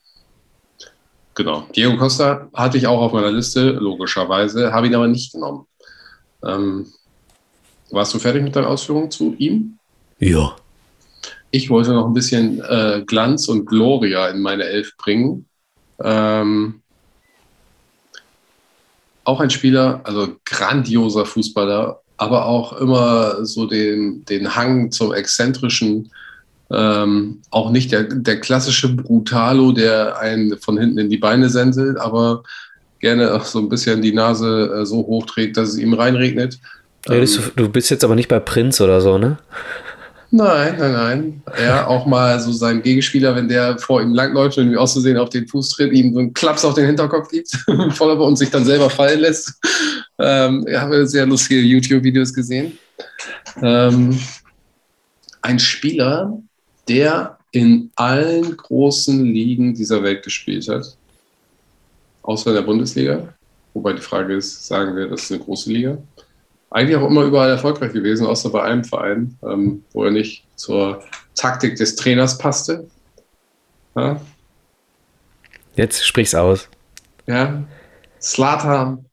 genau. 1.34 1.68
Diego 1.76 1.98
Costa 1.98 2.48
hatte 2.54 2.78
ich 2.78 2.88
auch 2.88 3.02
auf 3.02 3.14
meiner 3.14 3.32
Liste, 3.32 3.72
logischerweise, 3.72 4.72
habe 4.72 4.88
ihn 4.88 4.96
aber 4.96 5.08
nicht 5.08 5.34
genommen. 5.34 5.66
Ähm, 6.44 6.94
warst 7.89 8.14
du 8.14 8.20
fertig 8.20 8.44
mit 8.44 8.56
deinen 8.56 8.66
Ausführungen 8.66 9.10
zu 9.10 9.36
ihm? 9.38 9.78
Ja. 10.20 10.56
Ich 11.56 11.70
wollte 11.70 11.93
noch 11.93 12.08
ein 12.08 12.16
bisschen 12.16 12.64
äh, 12.68 13.04
Glanz 13.06 13.47
und 13.47 13.68
Gloria 13.68 14.28
in 14.30 14.41
meine 14.41 14.64
Elf 14.64 14.97
bringen. 14.97 15.45
Ähm, 16.04 16.82
auch 19.24 19.39
ein 19.39 19.51
Spieler, 19.51 20.01
also 20.04 20.36
grandioser 20.45 21.28
Fußballer, 21.28 22.01
aber 22.18 22.47
auch 22.47 22.74
immer 22.74 23.45
so 23.45 23.68
den, 23.68 24.26
den 24.26 24.56
Hang 24.56 24.89
zum 24.89 25.14
Exzentrischen. 25.14 26.12
Ähm, 26.72 27.43
auch 27.51 27.70
nicht 27.70 27.91
der, 27.91 28.06
der 28.06 28.39
klassische 28.39 28.89
Brutalo, 28.89 29.74
der 29.74 30.18
einen 30.18 30.58
von 30.58 30.80
hinten 30.80 30.97
in 30.97 31.12
die 31.12 31.20
Beine 31.20 31.49
senselt, 31.49 31.99
aber 31.99 32.41
gerne 32.99 33.32
auch 33.32 33.45
so 33.45 33.60
ein 33.60 33.70
bisschen 33.70 34.01
die 34.01 34.14
Nase 34.14 34.80
äh, 34.82 34.86
so 34.88 35.06
hoch 35.06 35.28
trägt, 35.28 35.58
dass 35.58 35.70
es 35.70 35.78
ihm 35.78 35.93
reinregnet. 35.93 36.58
Ähm, 37.08 37.28
du 37.56 37.70
bist 37.70 37.91
jetzt 37.91 38.04
aber 38.04 38.16
nicht 38.16 38.28
bei 38.28 38.39
Prinz 38.39 38.82
oder 38.82 39.01
so, 39.01 39.20
ne? 39.20 39.38
Nein, 40.36 40.78
nein, 40.80 40.92
nein. 40.94 41.44
Ja, 41.62 41.86
auch 41.86 42.08
mal 42.08 42.40
so 42.40 42.52
sein 42.52 42.82
Gegenspieler, 42.82 43.36
wenn 43.36 43.48
der 43.48 43.78
vor 43.78 44.02
ihm 44.02 44.16
langläuft 44.16 44.58
und 44.58 44.72
ihm 44.72 44.80
auszusehen 44.80 45.16
auf 45.16 45.30
den 45.30 45.48
Fuß 45.48 45.70
tritt, 45.70 45.94
ihm 45.94 46.12
so 46.12 46.20
einen 46.22 46.34
Klaps 46.34 46.66
auf 46.66 46.74
den 46.74 46.88
Hinterkopf 46.88 47.30
gibt, 47.30 47.50
voller 47.92 48.20
und 48.20 48.36
sich 48.36 48.50
dann 48.50 48.66
selber 48.66 48.90
fallen 48.90 49.20
lässt. 49.20 49.54
Ähm, 50.18 50.66
ich 50.68 50.76
habe 50.76 51.06
sehr 51.06 51.28
lustige 51.28 51.62
YouTube-Videos 51.62 52.34
gesehen. 52.34 52.80
Ähm, 53.62 54.20
ein 55.44 55.60
Spieler, 55.60 56.42
der 56.88 57.38
in 57.52 57.92
allen 57.96 58.58
großen 58.58 59.26
Ligen 59.26 59.76
dieser 59.76 60.02
Welt 60.02 60.24
gespielt 60.24 60.68
hat, 60.68 60.98
außer 62.24 62.50
in 62.50 62.56
der 62.56 62.64
Bundesliga. 62.64 63.36
Wobei 63.76 63.94
die 63.94 64.02
Frage 64.02 64.34
ist, 64.34 64.66
sagen 64.66 64.96
wir, 64.96 65.10
das 65.10 65.26
ist 65.26 65.32
eine 65.32 65.42
große 65.42 65.72
Liga? 65.72 66.00
Eigentlich 66.74 66.97
auch 66.97 67.07
immer 67.07 67.24
überall 67.24 67.51
erfolgreich 67.51 67.93
gewesen, 67.93 68.26
außer 68.26 68.49
bei 68.49 68.63
einem 68.63 68.84
Verein, 68.84 69.38
ähm, 69.43 69.84
wo 69.93 70.03
er 70.03 70.11
nicht 70.11 70.45
zur 70.55 71.03
Taktik 71.36 71.76
des 71.76 71.95
Trainers 71.95 72.38
passte. 72.38 72.88
Ja? 73.95 74.19
Jetzt 75.76 76.05
sprich's 76.05 76.36
aus. 76.36 76.67
Ja. 77.28 77.63
Slatan 78.21 79.05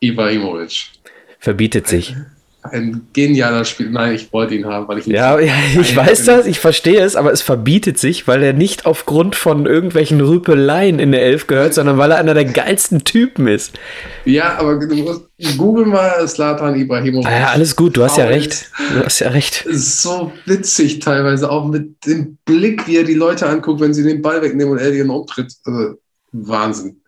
Ibrahimovic. 0.00 0.90
Verbietet 1.38 1.88
sich 1.88 2.14
ein 2.62 3.08
genialer 3.12 3.64
Spiel. 3.64 3.90
Nein, 3.90 4.14
ich 4.14 4.32
wollte 4.32 4.54
ihn 4.54 4.66
haben, 4.66 4.86
weil 4.86 4.98
ich 4.98 5.06
ihn 5.06 5.14
Ja, 5.14 5.38
ja 5.38 5.54
ich 5.80 5.96
weiß 5.96 6.24
das, 6.26 6.46
ich 6.46 6.60
verstehe 6.60 7.00
es, 7.00 7.16
aber 7.16 7.32
es 7.32 7.42
verbietet 7.42 7.98
sich, 7.98 8.28
weil 8.28 8.42
er 8.42 8.52
nicht 8.52 8.86
aufgrund 8.86 9.34
von 9.34 9.66
irgendwelchen 9.66 10.20
Rüpeleien 10.20 10.98
in 10.98 11.12
der 11.12 11.22
Elf 11.22 11.46
gehört, 11.46 11.74
sondern 11.74 11.96
weil 11.98 12.10
er 12.10 12.18
einer 12.18 12.34
der 12.34 12.44
geilsten 12.44 13.04
Typen 13.04 13.46
ist. 13.46 13.78
Ja, 14.24 14.58
aber 14.58 14.76
du 14.78 14.94
musst 14.94 15.22
googeln 15.56 15.88
mal 15.88 16.26
Slatan 16.28 16.78
Ibrahimovic. 16.78 17.26
Ah 17.26 17.38
ja, 17.38 17.46
alles 17.48 17.74
gut, 17.76 17.96
du 17.96 18.04
hast 18.04 18.18
ja 18.18 18.26
recht. 18.26 18.70
Du 18.94 19.04
hast 19.04 19.20
ja 19.20 19.30
recht. 19.30 19.64
So 19.70 20.32
witzig 20.44 20.98
teilweise, 20.98 21.50
auch 21.50 21.66
mit 21.66 22.04
dem 22.04 22.36
Blick, 22.44 22.86
wie 22.86 22.98
er 22.98 23.04
die 23.04 23.14
Leute 23.14 23.48
anguckt, 23.48 23.80
wenn 23.80 23.94
sie 23.94 24.02
den 24.02 24.20
Ball 24.20 24.42
wegnehmen 24.42 24.72
und 24.72 24.78
er 24.78 24.90
den 24.90 25.08
umtritt. 25.08 25.54
Also, 25.64 25.94
Wahnsinn. 26.32 27.00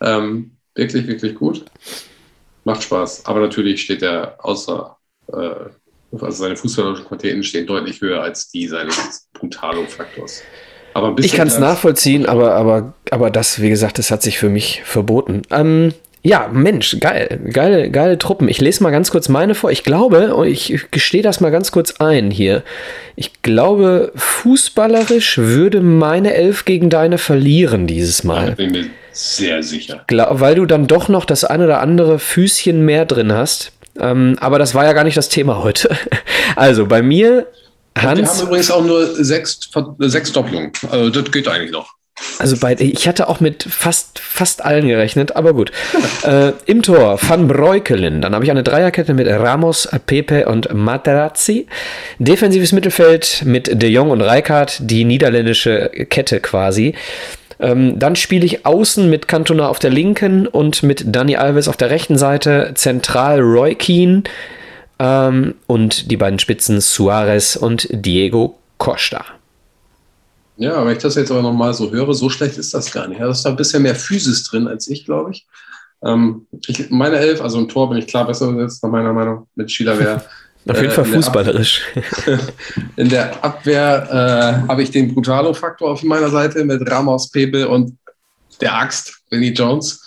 Ähm, 0.00 0.52
wirklich, 0.74 1.06
wirklich 1.06 1.34
gut. 1.34 1.64
Macht 2.64 2.84
Spaß. 2.84 3.26
Aber 3.26 3.40
natürlich 3.40 3.82
steht 3.82 4.02
er 4.02 4.36
außer, 4.38 4.96
äh, 5.32 5.54
also 6.12 6.30
seine 6.30 6.56
fußballerischen 6.56 7.06
Qualitäten 7.06 7.42
stehen 7.42 7.66
deutlich 7.66 8.00
höher 8.00 8.22
als 8.22 8.50
die 8.50 8.68
seines 8.68 9.28
Brutalo-Faktors. 9.32 10.42
Aber 10.94 11.14
ich 11.18 11.32
kann 11.32 11.48
es 11.48 11.58
nachvollziehen, 11.58 12.26
aber, 12.26 12.54
aber, 12.54 12.92
aber 13.10 13.30
das, 13.30 13.62
wie 13.62 13.70
gesagt, 13.70 13.98
das 13.98 14.10
hat 14.10 14.22
sich 14.22 14.38
für 14.38 14.50
mich 14.50 14.82
verboten. 14.84 15.42
Ähm, 15.50 15.94
ja, 16.24 16.48
Mensch, 16.52 16.98
geil, 17.00 17.40
geile, 17.52 17.90
geile 17.90 18.16
Truppen. 18.16 18.48
Ich 18.48 18.60
lese 18.60 18.82
mal 18.82 18.90
ganz 18.90 19.10
kurz 19.10 19.28
meine 19.28 19.56
vor. 19.56 19.72
Ich 19.72 19.82
glaube, 19.82 20.32
ich 20.48 20.86
gestehe 20.92 21.22
das 21.22 21.40
mal 21.40 21.50
ganz 21.50 21.72
kurz 21.72 21.96
ein 21.96 22.30
hier. 22.30 22.62
Ich 23.16 23.42
glaube, 23.42 24.12
fußballerisch 24.14 25.38
würde 25.38 25.80
meine 25.80 26.34
Elf 26.34 26.64
gegen 26.64 26.90
deine 26.90 27.18
verlieren 27.18 27.88
dieses 27.88 28.22
Mal. 28.22 28.54
Ja, 28.56 28.82
sehr 29.12 29.62
sicher. 29.62 30.04
Weil 30.08 30.54
du 30.54 30.66
dann 30.66 30.86
doch 30.86 31.08
noch 31.08 31.24
das 31.24 31.44
ein 31.44 31.62
oder 31.62 31.80
andere 31.80 32.18
Füßchen 32.18 32.84
mehr 32.84 33.04
drin 33.04 33.32
hast. 33.32 33.72
Ähm, 33.98 34.36
aber 34.40 34.58
das 34.58 34.74
war 34.74 34.84
ja 34.84 34.92
gar 34.92 35.04
nicht 35.04 35.16
das 35.16 35.28
Thema 35.28 35.62
heute. 35.62 35.96
Also 36.54 36.84
bei 36.84 37.00
mir, 37.00 37.46
Hans. 37.96 38.18
Wir 38.20 38.28
haben 38.28 38.48
übrigens 38.48 38.70
auch 38.70 38.84
nur 38.84 39.06
sechs, 39.24 39.58
sechs 40.00 40.32
Doppelungen. 40.32 40.70
Also 40.90 41.08
das 41.08 41.32
geht 41.32 41.48
eigentlich 41.48 41.70
noch. 41.70 41.94
Also 42.38 42.56
bei, 42.56 42.74
ich 42.78 43.08
hatte 43.08 43.28
auch 43.28 43.40
mit 43.40 43.62
fast, 43.62 44.18
fast 44.18 44.64
allen 44.64 44.86
gerechnet, 44.86 45.34
aber 45.36 45.54
gut. 45.54 45.72
äh, 46.24 46.52
Im 46.66 46.82
Tor 46.82 47.18
Van 47.20 47.48
Breukelen. 47.48 48.20
Dann 48.20 48.34
habe 48.34 48.44
ich 48.44 48.50
eine 48.50 48.62
Dreierkette 48.62 49.14
mit 49.14 49.26
Ramos, 49.28 49.88
Pepe 50.06 50.46
und 50.46 50.72
Materazzi. 50.74 51.66
Defensives 52.18 52.72
Mittelfeld 52.72 53.42
mit 53.44 53.82
De 53.82 53.88
Jong 53.88 54.10
und 54.10 54.20
Rijkaard, 54.20 54.78
die 54.80 55.04
niederländische 55.04 55.90
Kette 56.10 56.40
quasi. 56.40 56.94
Ähm, 57.62 57.96
dann 57.98 58.16
spiele 58.16 58.44
ich 58.44 58.66
außen 58.66 59.08
mit 59.08 59.28
Cantona 59.28 59.68
auf 59.68 59.78
der 59.78 59.90
linken 59.90 60.48
und 60.48 60.82
mit 60.82 61.04
Dani 61.14 61.36
Alves 61.36 61.68
auf 61.68 61.76
der 61.76 61.90
rechten 61.90 62.18
Seite. 62.18 62.72
Zentral 62.74 63.40
Roy 63.40 63.76
Keane 63.76 64.24
ähm, 64.98 65.54
und 65.68 66.10
die 66.10 66.16
beiden 66.16 66.40
Spitzen 66.40 66.80
Suarez 66.80 67.54
und 67.54 67.86
Diego 67.90 68.58
Costa. 68.78 69.24
Ja, 70.56 70.74
aber 70.74 70.92
ich 70.92 70.98
das 70.98 71.14
jetzt 71.14 71.30
aber 71.30 71.42
nochmal 71.42 71.72
so 71.72 71.92
höre, 71.92 72.12
so 72.14 72.28
schlecht 72.28 72.58
ist 72.58 72.74
das 72.74 72.92
gar 72.92 73.06
nicht. 73.06 73.20
Da 73.20 73.30
ist 73.30 73.42
da 73.42 73.50
ein 73.50 73.56
bisschen 73.56 73.84
mehr 73.84 73.94
Physis 73.94 74.42
drin 74.44 74.66
als 74.66 74.88
ich, 74.88 75.04
glaube 75.04 75.30
ich. 75.30 75.46
Ähm, 76.04 76.46
ich. 76.66 76.90
Meine 76.90 77.16
Elf, 77.16 77.40
also 77.40 77.58
im 77.58 77.68
Tor 77.68 77.88
bin 77.88 77.98
ich 77.98 78.08
klar 78.08 78.26
besser 78.26 78.52
gesetzt, 78.52 78.82
nach 78.82 78.90
meiner 78.90 79.12
Meinung, 79.12 79.46
mit 79.54 79.70
Schieler 79.70 79.98
wäre. 79.98 80.24
Auf 80.68 80.76
jeden 80.76 80.90
äh, 80.90 80.94
Fall 80.94 81.04
fußballerisch. 81.04 81.82
in 82.96 83.08
der 83.08 83.44
Abwehr 83.44 84.62
äh, 84.64 84.68
habe 84.68 84.82
ich 84.82 84.90
den 84.90 85.12
Brutalo-Faktor 85.12 85.90
auf 85.90 86.02
meiner 86.02 86.30
Seite 86.30 86.64
mit 86.64 86.88
Ramos, 86.88 87.30
Pepe 87.30 87.68
und 87.68 87.96
der 88.60 88.74
Axt, 88.74 89.22
Vinnie 89.30 89.52
Jones. 89.52 90.00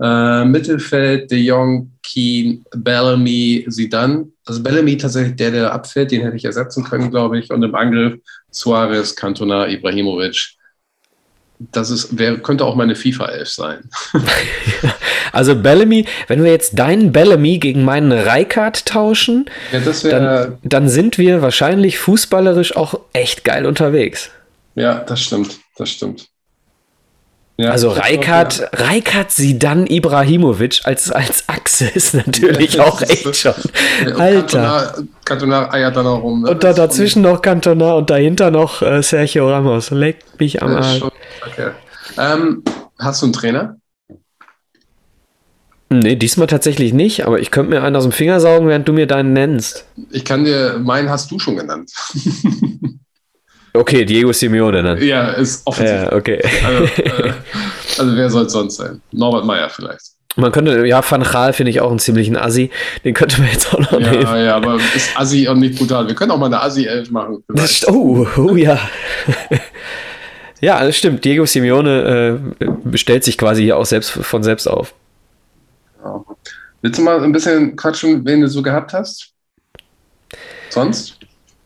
Äh, 0.00 0.44
Mittelfeld, 0.44 1.30
De 1.30 1.38
Jong, 1.38 1.92
Keen, 2.02 2.64
Bellamy, 2.76 3.66
Zidane. 3.70 4.26
Also 4.44 4.62
Bellamy 4.62 4.96
tatsächlich 4.96 5.36
der, 5.36 5.50
der 5.50 5.72
abfällt, 5.72 6.10
den 6.10 6.22
hätte 6.22 6.36
ich 6.36 6.44
ersetzen 6.44 6.84
können, 6.84 7.10
glaube 7.10 7.38
ich. 7.38 7.50
Und 7.50 7.62
im 7.62 7.74
Angriff 7.74 8.20
Suarez, 8.50 9.14
Cantona, 9.14 9.66
Ibrahimovic. 9.68 10.56
Das 11.58 11.90
ist, 11.90 12.18
wer, 12.18 12.36
könnte 12.38 12.64
auch 12.64 12.74
meine 12.74 12.94
FIFA-Elf 12.94 13.48
sein. 13.48 13.88
also 15.32 15.56
Bellamy, 15.56 16.06
wenn 16.28 16.44
wir 16.44 16.50
jetzt 16.50 16.78
deinen 16.78 17.12
Bellamy 17.12 17.58
gegen 17.58 17.84
meinen 17.84 18.12
Reikart 18.12 18.86
tauschen, 18.86 19.46
ja, 19.72 19.80
dann, 20.10 20.58
dann 20.62 20.88
sind 20.88 21.18
wir 21.18 21.40
wahrscheinlich 21.42 21.98
fußballerisch 21.98 22.76
auch 22.76 23.00
echt 23.12 23.44
geil 23.44 23.64
unterwegs. 23.64 24.30
Ja, 24.74 24.98
das 25.00 25.22
stimmt, 25.22 25.58
das 25.76 25.88
stimmt. 25.88 26.28
Ja, 27.58 27.70
also 27.70 27.88
Reikard, 27.88 28.68
Reikard 28.74 29.30
Sidan 29.30 29.86
Ibrahimovic 29.86 30.82
als, 30.84 31.10
als 31.10 31.48
Achse 31.48 31.86
ist 31.94 32.12
natürlich 32.14 32.74
ja, 32.74 32.84
auch 32.84 33.00
echt 33.00 33.34
schon. 33.34 33.54
Alter. 34.18 34.94
Cantona 35.24 35.72
eiert 35.72 35.96
dann 35.96 36.06
auch 36.06 36.22
rum. 36.22 36.42
Ne? 36.42 36.50
Und 36.50 36.62
da 36.62 36.74
dazwischen 36.74 37.22
noch 37.22 37.40
Cantona 37.40 37.94
und 37.94 38.10
dahinter 38.10 38.50
noch 38.50 38.82
äh, 38.82 39.02
Sergio 39.02 39.50
Ramos. 39.50 39.90
Leck 39.90 40.18
mich 40.38 40.62
am 40.62 40.76
Arsch. 40.76 41.02
Okay. 41.46 41.70
Ähm, 42.18 42.62
hast 42.98 43.22
du 43.22 43.26
einen 43.26 43.32
Trainer? 43.32 43.76
Nee, 45.88 46.16
diesmal 46.16 46.48
tatsächlich 46.48 46.92
nicht, 46.92 47.26
aber 47.26 47.38
ich 47.38 47.50
könnte 47.50 47.70
mir 47.70 47.82
einen 47.82 47.96
aus 47.96 48.02
dem 48.02 48.12
Finger 48.12 48.40
saugen, 48.40 48.68
während 48.68 48.88
du 48.88 48.92
mir 48.92 49.06
deinen 49.06 49.32
nennst. 49.32 49.86
Ich 50.10 50.24
kann 50.24 50.44
dir, 50.44 50.78
meinen 50.78 51.08
hast 51.08 51.30
du 51.30 51.38
schon 51.38 51.56
genannt. 51.56 51.92
Okay, 53.76 54.04
Diego 54.04 54.32
Simeone 54.32 54.82
dann. 54.82 55.02
Ja, 55.02 55.32
ist 55.32 55.66
offensichtlich. 55.66 56.10
Ja, 56.10 56.16
okay. 56.16 56.42
Also, 56.64 56.84
äh, 57.02 57.32
also 57.98 58.16
wer 58.16 58.30
soll 58.30 58.46
es 58.46 58.52
sonst 58.52 58.76
sein? 58.76 59.00
Norbert 59.12 59.44
Meyer 59.44 59.68
vielleicht. 59.68 60.16
Man 60.38 60.52
könnte, 60.52 60.86
ja, 60.86 61.02
Van 61.08 61.22
Gaal 61.22 61.54
finde 61.54 61.70
ich 61.70 61.80
auch 61.80 61.88
einen 61.88 61.98
ziemlichen 61.98 62.36
Assi. 62.36 62.70
Den 63.04 63.14
könnte 63.14 63.40
man 63.40 63.50
jetzt 63.50 63.72
auch 63.72 63.78
noch 63.78 63.92
ja, 63.92 64.10
nehmen. 64.10 64.44
Ja, 64.44 64.56
aber 64.56 64.76
ist 64.94 65.18
Assi 65.18 65.48
und 65.48 65.60
nicht 65.60 65.78
brutal. 65.78 66.06
Wir 66.06 66.14
können 66.14 66.30
auch 66.30 66.38
mal 66.38 66.46
eine 66.46 66.60
Assi-Elf 66.60 67.10
machen. 67.10 67.42
Das, 67.48 67.88
oh, 67.88 68.26
oh 68.36 68.54
ja. 68.54 68.78
ja, 70.60 70.84
das 70.84 70.96
stimmt. 70.96 71.24
Diego 71.24 71.46
Simeone 71.46 72.38
äh, 72.60 72.66
bestellt 72.84 73.24
sich 73.24 73.38
quasi 73.38 73.62
hier 73.62 73.78
auch 73.78 73.86
selbst 73.86 74.10
von 74.10 74.42
selbst 74.42 74.68
auf. 74.68 74.92
Ja. 76.04 76.22
Willst 76.82 76.98
du 76.98 77.02
mal 77.02 77.22
ein 77.24 77.32
bisschen 77.32 77.74
quatschen, 77.74 78.24
wen 78.26 78.42
du 78.42 78.48
so 78.48 78.62
gehabt 78.62 78.92
hast? 78.92 79.32
Sonst? 80.68 81.15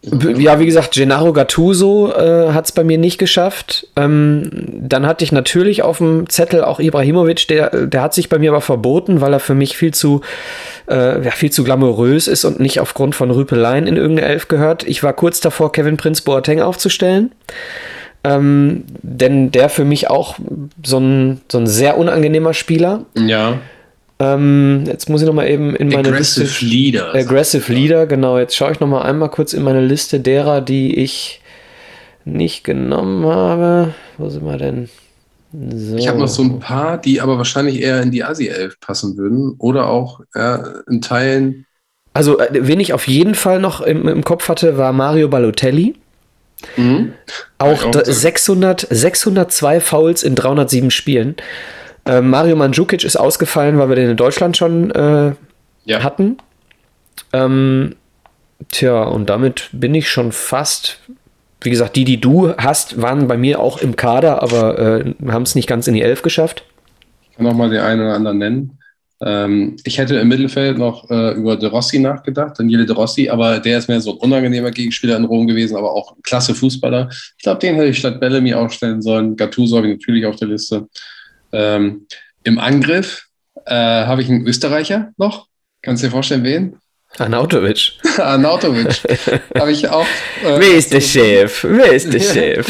Ja, 0.02 0.58
wie 0.58 0.64
gesagt, 0.64 0.94
Gennaro 0.94 1.34
Gattuso 1.34 2.10
äh, 2.12 2.52
hat 2.52 2.64
es 2.64 2.72
bei 2.72 2.84
mir 2.84 2.96
nicht 2.96 3.18
geschafft. 3.18 3.86
Ähm, 3.96 4.48
dann 4.80 5.06
hatte 5.06 5.24
ich 5.24 5.30
natürlich 5.30 5.82
auf 5.82 5.98
dem 5.98 6.28
Zettel 6.30 6.64
auch 6.64 6.80
Ibrahimovic, 6.80 7.46
der, 7.48 7.86
der 7.86 8.00
hat 8.00 8.14
sich 8.14 8.30
bei 8.30 8.38
mir 8.38 8.50
aber 8.50 8.62
verboten, 8.62 9.20
weil 9.20 9.34
er 9.34 9.40
für 9.40 9.54
mich 9.54 9.76
viel 9.76 9.92
zu, 9.92 10.22
äh, 10.88 11.22
ja, 11.22 11.30
viel 11.32 11.50
zu 11.50 11.64
glamourös 11.64 12.28
ist 12.28 12.46
und 12.46 12.60
nicht 12.60 12.80
aufgrund 12.80 13.14
von 13.14 13.30
Rüpeleien 13.30 13.86
in 13.86 13.96
irgendeine 13.96 14.28
Elf 14.28 14.48
gehört. 14.48 14.84
Ich 14.84 15.02
war 15.02 15.12
kurz 15.12 15.40
davor, 15.40 15.70
Kevin 15.70 15.98
Prince 15.98 16.22
Boateng 16.22 16.62
aufzustellen. 16.62 17.32
Ähm, 18.24 18.84
denn 19.02 19.50
der 19.50 19.68
für 19.68 19.84
mich 19.84 20.08
auch 20.08 20.36
so 20.82 20.98
ein, 20.98 21.42
so 21.50 21.58
ein 21.58 21.66
sehr 21.66 21.98
unangenehmer 21.98 22.54
Spieler. 22.54 23.04
Ja. 23.16 23.58
Ähm, 24.20 24.84
jetzt 24.86 25.08
muss 25.08 25.22
ich 25.22 25.26
noch 25.26 25.34
mal 25.34 25.48
eben 25.48 25.74
in 25.74 25.88
meine 25.88 26.08
Aggressive 26.08 26.44
Liste. 26.44 26.64
Leader. 26.66 27.14
Aggressive 27.14 27.72
Leader, 27.72 28.06
genau. 28.06 28.38
Jetzt 28.38 28.54
schaue 28.54 28.70
ich 28.72 28.78
noch 28.78 28.86
mal 28.86 29.02
einmal 29.02 29.30
kurz 29.30 29.54
in 29.54 29.62
meine 29.62 29.80
Liste 29.80 30.20
derer, 30.20 30.60
die 30.60 30.98
ich 30.98 31.40
nicht 32.26 32.62
genommen 32.62 33.24
habe. 33.24 33.94
Wo 34.18 34.28
sind 34.28 34.44
wir 34.44 34.58
denn? 34.58 34.90
So. 35.52 35.96
Ich 35.96 36.06
habe 36.06 36.18
noch 36.18 36.28
so 36.28 36.42
ein 36.42 36.60
paar, 36.60 36.98
die 36.98 37.20
aber 37.20 37.38
wahrscheinlich 37.38 37.80
eher 37.80 38.02
in 38.02 38.10
die 38.10 38.22
Asi-11 38.22 38.74
passen 38.80 39.16
würden 39.16 39.54
oder 39.58 39.88
auch 39.88 40.20
ja, 40.34 40.64
in 40.88 41.00
Teilen. 41.00 41.66
Also, 42.12 42.38
äh, 42.38 42.48
wen 42.52 42.78
ich 42.78 42.92
auf 42.92 43.08
jeden 43.08 43.34
Fall 43.34 43.58
noch 43.58 43.80
im, 43.80 44.06
im 44.06 44.22
Kopf 44.22 44.48
hatte, 44.48 44.76
war 44.76 44.92
Mario 44.92 45.28
Balotelli. 45.28 45.94
Mhm. 46.76 47.14
Auch, 47.56 47.84
auch 47.84 48.04
600, 48.04 48.86
602 48.90 49.80
Fouls 49.80 50.22
in 50.22 50.34
307 50.34 50.90
Spielen. 50.90 51.36
Äh, 52.06 52.20
Mario 52.20 52.56
Mandzukic 52.56 53.04
ist 53.04 53.16
ausgefallen, 53.16 53.78
weil 53.78 53.88
wir 53.88 53.96
den 53.96 54.10
in 54.10 54.16
Deutschland 54.16 54.56
schon 54.56 54.90
äh, 54.90 55.32
ja. 55.84 56.02
hatten. 56.02 56.38
Ähm, 57.32 57.96
tja, 58.70 59.02
und 59.02 59.30
damit 59.30 59.68
bin 59.72 59.94
ich 59.94 60.10
schon 60.10 60.32
fast. 60.32 60.98
Wie 61.62 61.70
gesagt, 61.70 61.96
die, 61.96 62.04
die 62.04 62.20
du 62.20 62.54
hast, 62.56 63.02
waren 63.02 63.28
bei 63.28 63.36
mir 63.36 63.60
auch 63.60 63.78
im 63.78 63.94
Kader, 63.94 64.42
aber 64.42 64.78
äh, 64.78 65.14
haben 65.28 65.42
es 65.42 65.54
nicht 65.54 65.68
ganz 65.68 65.86
in 65.86 65.94
die 65.94 66.02
Elf 66.02 66.22
geschafft. 66.22 66.64
Ich 67.30 67.36
kann 67.36 67.44
noch 67.44 67.54
mal 67.54 67.68
den 67.68 67.80
einen 67.80 68.00
oder 68.00 68.14
anderen 68.14 68.38
nennen. 68.38 68.78
Ähm, 69.22 69.76
ich 69.84 69.98
hätte 69.98 70.16
im 70.16 70.28
Mittelfeld 70.28 70.78
noch 70.78 71.10
äh, 71.10 71.32
über 71.32 71.56
De 71.56 71.68
Rossi 71.68 71.98
nachgedacht, 71.98 72.58
Daniele 72.58 72.86
De 72.86 72.96
Rossi, 72.96 73.28
aber 73.28 73.58
der 73.58 73.76
ist 73.76 73.88
mehr 73.88 74.00
so 74.00 74.12
ein 74.12 74.16
unangenehmer 74.16 74.70
Gegenspieler 74.70 75.16
in 75.16 75.24
Rom 75.24 75.46
gewesen, 75.46 75.76
aber 75.76 75.92
auch 75.92 76.16
ein 76.16 76.22
klasse 76.22 76.54
Fußballer. 76.54 77.10
Ich 77.36 77.42
glaube, 77.42 77.60
den 77.60 77.74
hätte 77.74 77.88
ich 77.88 77.98
statt 77.98 78.18
Bellamy 78.18 78.54
aufstellen 78.54 79.02
sollen. 79.02 79.36
Gattuso 79.36 79.76
habe 79.76 79.88
ich 79.88 79.98
natürlich 79.98 80.24
auf 80.24 80.36
der 80.36 80.48
Liste. 80.48 80.88
Ähm, 81.52 82.06
Im 82.44 82.58
Angriff 82.58 83.26
äh, 83.66 83.74
habe 83.74 84.22
ich 84.22 84.28
einen 84.28 84.46
Österreicher 84.46 85.12
noch. 85.16 85.46
Kannst 85.82 86.02
du 86.02 86.06
dir 86.06 86.12
vorstellen, 86.12 86.44
wen? 86.44 86.76
Arnautovic. 87.18 87.92
Arnautovic. 88.18 89.02
Habe 89.58 89.72
ich 89.72 89.88
auch. 89.88 90.06
Äh, 90.44 90.58
Wer 90.60 90.74
ist 90.76 90.92
der 90.92 91.00
Chef? 91.00 91.64
Wer 91.64 91.92
ist 91.92 92.12
der 92.12 92.20
Chef? 92.20 92.68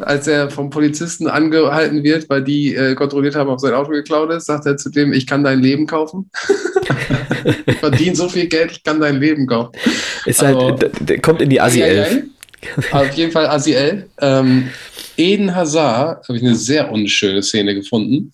Als 0.00 0.26
er 0.26 0.50
vom 0.50 0.70
Polizisten 0.70 1.28
angehalten 1.28 2.02
wird, 2.02 2.28
weil 2.28 2.44
die 2.44 2.74
äh, 2.74 2.94
kontrolliert 2.94 3.34
haben, 3.34 3.48
ob 3.48 3.60
sein 3.60 3.72
Auto 3.72 3.90
geklaut 3.90 4.30
ist, 4.30 4.46
sagt 4.46 4.66
er 4.66 4.76
zu 4.76 4.90
dem: 4.90 5.12
Ich 5.12 5.26
kann 5.26 5.42
dein 5.42 5.60
Leben 5.60 5.86
kaufen. 5.86 6.30
ich 7.66 7.76
verdiene 7.76 8.14
so 8.14 8.28
viel 8.28 8.46
Geld, 8.46 8.72
ich 8.72 8.82
kann 8.82 9.00
dein 9.00 9.18
Leben 9.18 9.46
kaufen. 9.46 9.72
Ist 10.26 10.42
halt, 10.42 10.56
also, 10.56 10.78
halt, 10.78 11.22
kommt 11.22 11.40
in 11.40 11.50
die 11.50 11.60
Asi 11.60 11.80
11. 11.80 12.24
Auf 12.92 13.12
jeden 13.14 13.32
Fall 13.32 13.46
Asi 13.46 13.72
11. 13.72 14.04
Ähm, 14.20 14.70
Eden 15.16 15.54
Hazard 15.54 16.28
habe 16.28 16.38
ich 16.38 16.44
eine 16.44 16.56
sehr 16.56 16.90
unschöne 16.90 17.42
Szene 17.42 17.74
gefunden 17.74 18.32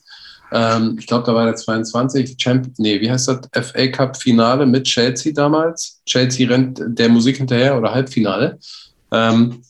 ähm, 0.52 0.96
ich 0.98 1.06
glaube, 1.06 1.24
da 1.26 1.34
war 1.34 1.44
der 1.44 1.54
22, 1.54 2.36
Champ 2.36 2.68
nee, 2.78 3.00
wie 3.00 3.10
heißt 3.10 3.28
das? 3.28 3.68
FA 3.68 3.86
Cup 3.88 4.16
Finale 4.16 4.66
mit 4.66 4.84
Chelsea 4.84 5.32
damals. 5.32 6.00
Chelsea 6.06 6.48
rennt 6.48 6.80
der 6.84 7.08
Musik 7.08 7.36
hinterher 7.36 7.78
oder 7.78 7.92
Halbfinale. 7.92 8.58
Ähm, 9.12 9.62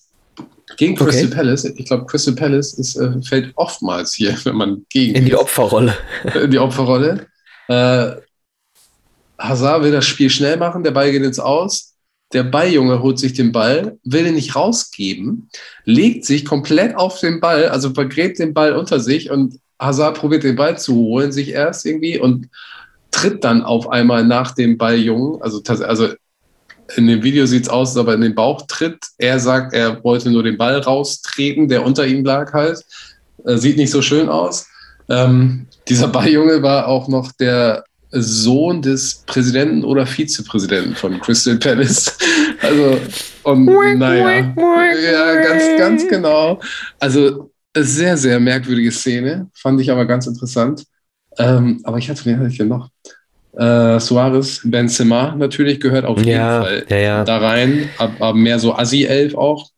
gegen 0.76 0.94
Crystal 0.94 1.26
okay. 1.26 1.34
Palace. 1.34 1.64
Ich 1.64 1.84
glaube, 1.84 2.06
Crystal 2.06 2.34
Palace 2.34 2.74
ist, 2.74 2.96
äh, 2.96 3.10
fällt 3.22 3.52
oftmals 3.56 4.14
hier, 4.14 4.36
wenn 4.44 4.56
man 4.56 4.86
gegen. 4.88 5.14
In 5.14 5.24
die 5.26 5.34
Opferrolle. 5.34 5.96
In 6.42 6.50
die 6.50 6.58
Opferrolle. 6.58 7.26
Äh, 7.68 8.12
Hazard 9.38 9.82
will 9.82 9.92
das 9.92 10.06
Spiel 10.06 10.30
schnell 10.30 10.56
machen, 10.56 10.82
der 10.82 10.90
Ball 10.90 11.10
geht 11.10 11.22
ins 11.22 11.40
Aus. 11.40 11.89
Der 12.32 12.44
Balljunge 12.44 13.02
holt 13.02 13.18
sich 13.18 13.32
den 13.32 13.52
Ball, 13.52 13.98
will 14.04 14.24
den 14.24 14.34
nicht 14.34 14.54
rausgeben, 14.54 15.48
legt 15.84 16.24
sich 16.24 16.44
komplett 16.44 16.96
auf 16.96 17.18
den 17.18 17.40
Ball, 17.40 17.68
also 17.68 17.90
vergräbt 17.90 18.38
den 18.38 18.54
Ball 18.54 18.74
unter 18.74 19.00
sich 19.00 19.30
und 19.30 19.58
Hazard 19.80 20.18
probiert 20.18 20.44
den 20.44 20.56
Ball 20.56 20.78
zu 20.78 20.94
holen, 20.94 21.32
sich 21.32 21.50
erst 21.50 21.86
irgendwie 21.86 22.18
und 22.18 22.48
tritt 23.10 23.42
dann 23.42 23.62
auf 23.62 23.88
einmal 23.88 24.24
nach 24.24 24.52
dem 24.52 24.78
Balljungen. 24.78 25.42
Also, 25.42 25.60
also 25.66 26.08
in 26.96 27.06
dem 27.06 27.22
Video 27.22 27.46
sieht 27.46 27.64
es 27.64 27.68
aus, 27.68 27.90
als 27.90 27.96
ob 27.96 28.08
er 28.08 28.14
in 28.14 28.20
den 28.20 28.34
Bauch 28.34 28.62
tritt. 28.66 28.98
Er 29.18 29.40
sagt, 29.40 29.74
er 29.74 30.02
wollte 30.04 30.30
nur 30.30 30.42
den 30.42 30.58
Ball 30.58 30.78
raustreten, 30.78 31.68
der 31.68 31.84
unter 31.84 32.06
ihm 32.06 32.24
lag 32.24 32.52
halt. 32.52 32.84
Äh, 33.44 33.56
sieht 33.56 33.76
nicht 33.76 33.90
so 33.90 34.02
schön 34.02 34.28
aus. 34.28 34.66
Ähm, 35.08 35.66
dieser 35.88 36.08
Balljunge 36.08 36.62
war 36.62 36.86
auch 36.86 37.08
noch 37.08 37.32
der 37.32 37.84
Sohn 38.12 38.82
des 38.82 39.22
Präsidenten 39.26 39.84
oder 39.84 40.06
Vizepräsidenten 40.06 40.94
von 40.94 41.20
Crystal 41.20 41.56
Palace. 41.56 42.16
Also, 42.62 43.00
und 43.44 43.64
naja, 43.64 44.52
ja, 44.54 45.34
ganz, 45.42 45.62
ganz 45.78 46.08
genau. 46.08 46.60
Also, 46.98 47.50
sehr, 47.74 48.18
sehr 48.18 48.38
merkwürdige 48.38 48.92
Szene, 48.92 49.48
fand 49.54 49.80
ich 49.80 49.90
aber 49.90 50.04
ganz 50.04 50.26
interessant. 50.26 50.84
Ähm, 51.38 51.80
aber 51.84 51.96
ich 51.96 52.10
hatte 52.10 52.24
den 52.24 52.38
hatte 52.38 52.50
ich 52.50 52.58
noch. 52.60 52.90
Äh, 53.56 53.98
Suarez, 53.98 54.60
Benzema 54.62 55.34
natürlich 55.36 55.80
gehört 55.80 56.04
auf 56.04 56.18
jeden 56.18 56.30
ja, 56.30 56.62
Fall 56.62 56.84
ja, 56.88 56.96
ja. 56.96 57.24
da 57.24 57.38
rein, 57.38 57.88
aber 57.98 58.34
mehr 58.34 58.58
so 58.58 58.74
Assi-Elf 58.74 59.34
auch. 59.34 59.70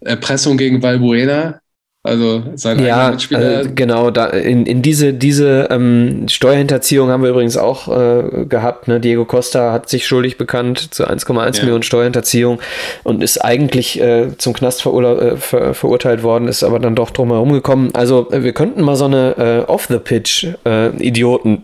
Erpressung 0.00 0.56
gegen 0.56 0.82
Valbuena, 0.82 1.60
also 2.06 2.42
sein 2.54 2.84
ja, 2.84 3.10
Mitspieler. 3.10 3.62
Äh, 3.62 3.68
genau, 3.74 4.10
da 4.10 4.26
in, 4.26 4.66
in 4.66 4.82
diese, 4.82 5.14
diese 5.14 5.68
ähm, 5.70 6.26
Steuerhinterziehung 6.28 7.08
haben 7.08 7.22
wir 7.22 7.30
übrigens 7.30 7.56
auch 7.56 7.88
äh, 7.88 8.44
gehabt. 8.44 8.88
Ne? 8.88 9.00
Diego 9.00 9.24
Costa 9.24 9.72
hat 9.72 9.88
sich 9.88 10.06
schuldig 10.06 10.36
bekannt 10.36 10.94
zu 10.94 11.08
1,1 11.08 11.56
ja. 11.56 11.62
Millionen 11.62 11.82
Steuerhinterziehung 11.82 12.60
und 13.04 13.22
ist 13.22 13.38
eigentlich 13.38 13.98
äh, 14.02 14.36
zum 14.36 14.52
Knast 14.52 14.82
verur 14.82 15.22
äh, 15.22 15.36
ver 15.38 15.72
verurteilt 15.72 16.22
worden, 16.22 16.46
ist 16.46 16.62
aber 16.62 16.78
dann 16.78 16.94
doch 16.94 17.08
drum 17.08 17.30
herum 17.30 17.54
gekommen. 17.54 17.88
Also 17.94 18.30
äh, 18.30 18.42
wir 18.42 18.52
könnten 18.52 18.82
mal 18.82 18.96
so 18.96 19.06
eine 19.06 19.64
äh, 19.66 19.70
Off-the-Pitch-Idioten 19.70 21.62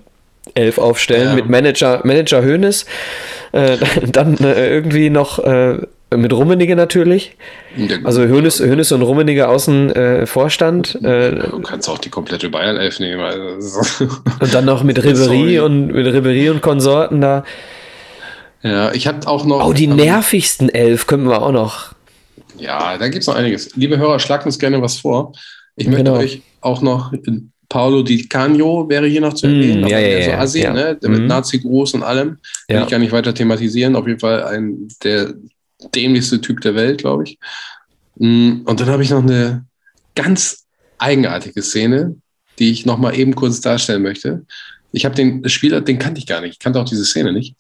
elf 0.54 0.78
aufstellen 0.78 1.28
ja. 1.28 1.34
mit 1.34 1.50
Manager, 1.50 2.00
Manager 2.04 2.42
Hoeneß, 2.42 2.86
dann 4.12 4.36
irgendwie 4.38 5.10
noch 5.10 5.38
mit 6.16 6.32
Rummenigge 6.32 6.76
natürlich. 6.76 7.36
Also 8.04 8.22
Hönes, 8.22 8.60
Hönes 8.60 8.92
und 8.92 9.02
Rummenigge 9.02 9.48
außen 9.48 9.90
äh, 9.90 10.26
Vorstand. 10.26 10.96
Äh, 11.02 11.36
du 11.36 11.60
kannst 11.60 11.88
auch 11.88 11.98
die 11.98 12.10
komplette 12.10 12.48
Bayern 12.50 12.76
11 12.76 13.00
nehmen. 13.00 13.20
Also. 13.20 13.80
und 14.40 14.54
dann 14.54 14.64
noch 14.64 14.82
mit 14.82 14.98
Ribery 15.04 15.60
und 15.60 15.88
mit 15.88 16.06
Ribery 16.06 16.50
und 16.50 16.62
Konsorten 16.62 17.20
da. 17.20 17.44
Ja, 18.62 18.92
ich 18.92 19.06
habe 19.06 19.26
auch 19.26 19.44
noch. 19.44 19.66
Oh, 19.66 19.72
die 19.72 19.84
ähm, 19.84 19.96
nervigsten 19.96 20.68
elf 20.68 21.06
können 21.06 21.28
wir 21.28 21.42
auch 21.42 21.52
noch. 21.52 21.92
Ja, 22.58 22.98
da 22.98 23.08
gibt 23.08 23.22
es 23.22 23.26
noch 23.26 23.36
einiges. 23.36 23.74
Liebe 23.76 23.96
Hörer, 23.96 24.18
schlagt 24.18 24.44
uns 24.46 24.58
gerne 24.58 24.82
was 24.82 24.98
vor. 24.98 25.32
Ich 25.76 25.86
möchte 25.86 26.04
genau. 26.04 26.18
euch 26.18 26.42
auch 26.60 26.82
noch 26.82 27.12
Paolo 27.70 28.02
Di 28.02 28.28
Canio 28.28 28.86
wäre 28.88 29.06
hier 29.06 29.22
noch 29.22 29.32
zu 29.32 29.46
mm, 29.46 29.50
erwähnen, 29.50 29.80
mm, 29.82 29.86
ja, 29.86 29.98
ja, 29.98 30.24
so 30.24 30.30
Assi, 30.32 30.62
ja. 30.62 30.72
ne? 30.72 30.98
mit 31.00 31.22
mm. 31.22 31.26
Nazi-Gruß 31.26 31.94
und 31.94 32.02
allem. 32.02 32.38
Will 32.68 32.76
ja. 32.76 32.82
ich 32.82 32.88
gar 32.88 32.98
nicht 32.98 33.12
weiter 33.12 33.32
thematisieren. 33.32 33.96
Auf 33.96 34.06
jeden 34.06 34.18
Fall 34.18 34.42
ein 34.42 34.88
der 35.02 35.34
dämlichste 35.94 36.40
Typ 36.40 36.60
der 36.60 36.74
Welt, 36.74 37.00
glaube 37.00 37.24
ich. 37.24 37.38
Mm, 38.16 38.62
und 38.64 38.80
dann 38.80 38.88
habe 38.88 39.02
ich 39.02 39.10
noch 39.10 39.22
eine 39.22 39.64
ganz 40.14 40.66
eigenartige 40.98 41.62
Szene, 41.62 42.16
die 42.58 42.70
ich 42.70 42.86
noch 42.86 42.98
mal 42.98 43.16
eben 43.16 43.34
kurz 43.34 43.60
darstellen 43.60 44.02
möchte. 44.02 44.44
Ich 44.92 45.04
habe 45.04 45.14
den 45.14 45.48
Spieler, 45.48 45.80
den 45.80 45.98
kannte 45.98 46.18
ich 46.18 46.26
gar 46.26 46.40
nicht. 46.40 46.54
Ich 46.54 46.58
kannte 46.58 46.80
auch 46.80 46.84
diese 46.84 47.04
Szene 47.04 47.32
nicht. 47.32 47.54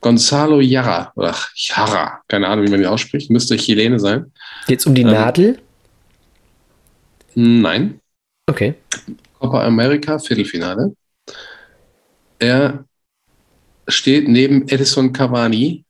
Gonzalo 0.00 0.60
Jara 0.60 1.12
oder 1.16 1.34
Jara, 1.56 2.22
keine 2.28 2.46
Ahnung, 2.46 2.66
wie 2.66 2.70
man 2.70 2.80
ihn 2.80 2.86
ausspricht, 2.86 3.30
müsste 3.30 3.56
Chilene 3.56 3.98
sein. 3.98 4.32
Es 4.68 4.86
um 4.86 4.94
die 4.94 5.02
ähm, 5.02 5.08
Nadel? 5.08 5.58
Nein. 7.34 8.00
Okay. 8.46 8.74
Copa 9.38 9.64
America, 9.64 10.18
Viertelfinale. 10.18 10.94
Er 12.38 12.84
steht 13.88 14.28
neben 14.28 14.68
Edison 14.68 15.12
Cavani 15.12 15.84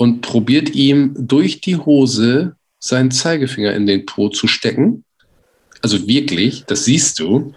und 0.00 0.22
probiert 0.22 0.70
ihm 0.70 1.14
durch 1.14 1.60
die 1.60 1.76
Hose 1.76 2.56
seinen 2.78 3.10
Zeigefinger 3.10 3.74
in 3.74 3.84
den 3.86 4.06
Po 4.06 4.30
zu 4.30 4.46
stecken. 4.46 5.04
Also 5.82 6.08
wirklich, 6.08 6.64
das 6.64 6.86
siehst 6.86 7.18
du. 7.18 7.52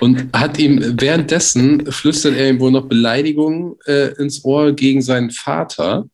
Und 0.00 0.34
hat 0.34 0.58
ihm 0.58 0.98
währenddessen 0.98 1.92
flüstert 1.92 2.36
er 2.36 2.48
ihm 2.48 2.58
wohl 2.58 2.70
noch 2.70 2.86
Beleidigungen 2.86 3.74
äh, 3.84 4.14
ins 4.14 4.46
Ohr 4.46 4.72
gegen 4.72 5.02
seinen 5.02 5.30
Vater. 5.30 6.06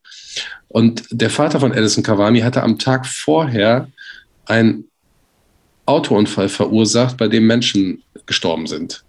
Und 0.66 1.04
der 1.12 1.30
Vater 1.30 1.60
von 1.60 1.72
Edison 1.72 2.02
Cavani 2.02 2.40
hatte 2.40 2.64
am 2.64 2.76
Tag 2.76 3.06
vorher 3.06 3.86
einen 4.46 4.88
Autounfall 5.86 6.48
verursacht, 6.48 7.16
bei 7.16 7.28
dem 7.28 7.46
Menschen 7.46 8.02
gestorben 8.26 8.66
sind. 8.66 9.04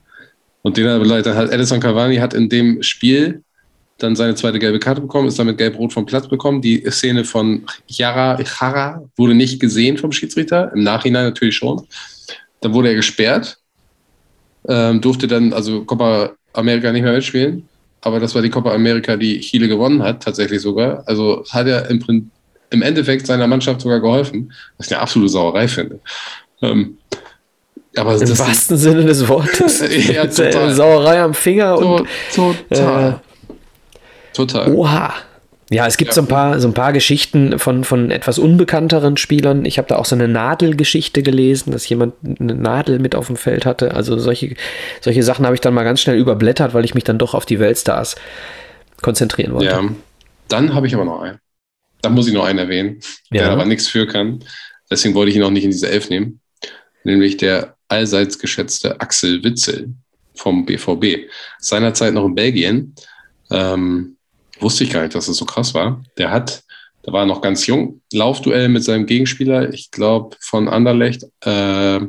Und 0.62 0.78
den 0.78 0.88
hat 0.88 1.52
Edison 1.52 1.80
Cavani 1.80 2.18
hat 2.18 2.36
in 2.36 2.50
dem 2.50 2.84
Spiel 2.84 3.42
dann 4.02 4.16
seine 4.16 4.36
zweite 4.36 4.60
gelbe 4.60 4.80
Karte 4.80 5.02
bekommen, 5.02 5.28
ist 5.28 5.40
damit 5.40 5.58
gelb-rot 5.58 5.94
vom 5.94 6.06
Platz 6.06 6.28
bekommen. 6.28 6.62
Die 6.62 6.84
Szene 6.90 7.24
von 7.24 7.64
Yara 7.88 8.40
Ichara 8.40 9.04
wurde 9.16 9.34
nicht 9.36 9.60
gesehen 9.60 9.98
vom 9.98 10.12
Schiedsrichter, 10.12 10.72
im 10.74 10.84
Nachhinein 10.84 11.26
natürlich 11.26 11.56
schon. 11.56 11.86
Dann 12.62 12.74
wurde 12.74 12.90
er 12.90 12.96
gesperrt, 12.96 13.58
ähm, 14.68 15.02
durfte 15.02 15.28
dann 15.28 15.54
also 15.54 15.84
Copa 15.84 16.32
America 16.54 16.92
nicht 16.92 17.04
mehr 17.04 17.14
mitspielen. 17.14 17.68
Aber 18.02 18.20
das 18.20 18.34
war 18.34 18.42
die 18.42 18.50
Copa 18.50 18.74
America, 18.74 19.16
die 19.16 19.40
Chile 19.42 19.68
gewonnen 19.68 20.02
hat, 20.02 20.24
tatsächlich 20.24 20.62
sogar. 20.62 21.04
Also 21.06 21.44
hat 21.50 21.68
er 21.68 21.90
im, 21.90 22.32
im 22.72 22.82
Endeffekt 22.82 23.28
seiner 23.28 23.48
Mannschaft 23.48 23.82
sogar 23.82 24.00
geholfen, 24.00 24.52
was 24.78 24.88
ich 24.88 24.94
eine 24.94 25.02
absolute 25.02 25.30
Sauerei 25.30 25.68
finde. 25.68 26.00
Ähm, 26.62 26.98
aber 27.96 28.22
Im 28.22 28.40
wahrsten 28.40 28.78
Sinne 28.78 29.04
des 29.04 29.28
Wortes. 29.28 29.84
ja, 30.08 30.26
total. 30.28 30.74
Sauerei 30.74 31.22
am 31.22 31.34
Finger 31.34 31.78
und 31.78 32.08
total. 32.34 33.10
Äh, 33.12 33.31
Total. 34.34 34.74
Oha. 34.74 35.14
Ja, 35.74 35.88
es 35.88 35.96
gibt 35.96 36.10
ja. 36.10 36.16
so, 36.16 36.22
ein 36.22 36.28
paar, 36.28 36.60
so 36.60 36.68
ein 36.68 36.74
paar 36.74 36.92
Geschichten 36.92 37.58
von, 37.58 37.86
von 37.86 38.12
etwas 38.12 38.40
unbekannteren 38.40 39.16
Spielern. 39.16 39.64
Ich 39.64 39.78
habe 39.78 39.88
da 39.88 39.96
auch 39.96 40.06
so 40.06 40.16
eine 40.16 40.28
Nadelgeschichte 40.28 41.24
gelesen, 41.24 41.72
dass 41.72 41.88
jemand 41.88 42.14
eine 42.24 42.56
Nadel 42.56 43.00
mit 43.00 43.16
auf 43.16 43.28
dem 43.28 43.38
Feld 43.38 43.66
hatte. 43.66 43.94
Also 43.94 44.20
solche, 44.20 44.56
solche 45.00 45.24
Sachen 45.24 45.46
habe 45.46 45.56
ich 45.56 45.62
dann 45.62 45.74
mal 45.74 45.84
ganz 45.84 46.02
schnell 46.02 46.18
überblättert, 46.18 46.74
weil 46.74 46.84
ich 46.84 46.94
mich 46.94 47.06
dann 47.06 47.18
doch 47.18 47.34
auf 47.34 47.46
die 47.46 47.60
Weltstars 47.60 48.18
konzentrieren 49.02 49.54
wollte. 49.54 49.68
Ja, 49.68 49.90
dann 50.50 50.74
habe 50.74 50.88
ich 50.88 50.94
aber 50.94 51.06
noch 51.06 51.22
einen. 51.22 51.40
Da 52.02 52.10
muss 52.10 52.28
ich 52.28 52.34
noch 52.34 52.44
einen 52.44 52.60
erwähnen, 52.60 53.00
ja. 53.32 53.44
der 53.44 53.52
aber 53.52 53.64
nichts 53.64 53.88
für 53.88 54.06
kann. 54.08 54.44
Deswegen 54.90 55.16
wollte 55.16 55.30
ich 55.30 55.38
ihn 55.38 55.44
auch 55.44 55.52
nicht 55.52 55.64
in 55.64 55.72
diese 55.72 55.90
Elf 55.90 56.10
nehmen. 56.10 56.42
Nämlich 57.06 57.38
der 57.38 57.78
allseits 57.88 58.40
geschätzte 58.40 59.00
Axel 59.00 59.42
Witzel 59.44 59.94
vom 60.36 60.66
BVB. 60.66 61.30
Seinerzeit 61.60 62.14
noch 62.14 62.26
in 62.26 62.36
Belgien. 62.36 62.96
Ähm, 63.50 64.18
wusste 64.62 64.84
ich 64.84 64.92
gar 64.92 65.02
nicht, 65.02 65.16
dass 65.16 65.26
es 65.26 65.30
das 65.30 65.38
so 65.38 65.46
krass 65.46 65.74
war. 65.74 66.04
Der 66.18 66.32
hat, 66.32 66.64
da 67.04 67.12
war 67.12 67.24
er 67.24 67.26
noch 67.26 67.42
ganz 67.42 67.68
jung, 67.68 68.02
Laufduell 68.14 68.70
mit 68.70 68.84
seinem 68.84 69.06
Gegenspieler, 69.06 69.74
ich 69.74 69.92
glaube 69.92 70.38
von 70.40 70.68
Anderlecht, 70.68 71.26
äh, 71.42 72.00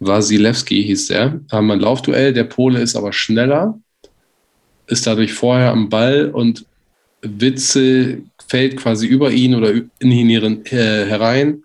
Wasilewski 0.00 0.82
hieß 0.82 1.08
der. 1.08 1.40
Haben 1.50 1.70
ein 1.70 1.80
Laufduell, 1.80 2.32
der 2.32 2.44
Pole 2.44 2.80
ist 2.80 2.96
aber 2.96 3.12
schneller, 3.12 3.78
ist 4.86 5.06
dadurch 5.06 5.32
vorher 5.32 5.72
am 5.72 5.88
Ball 5.88 6.30
und 6.30 6.66
Witzel 7.22 8.24
fällt 8.46 8.76
quasi 8.76 9.06
über 9.06 9.30
ihn 9.30 9.54
oder 9.54 9.72
in 9.72 10.10
ihn 10.10 10.30
äh, 10.30 11.06
herein. 11.06 11.62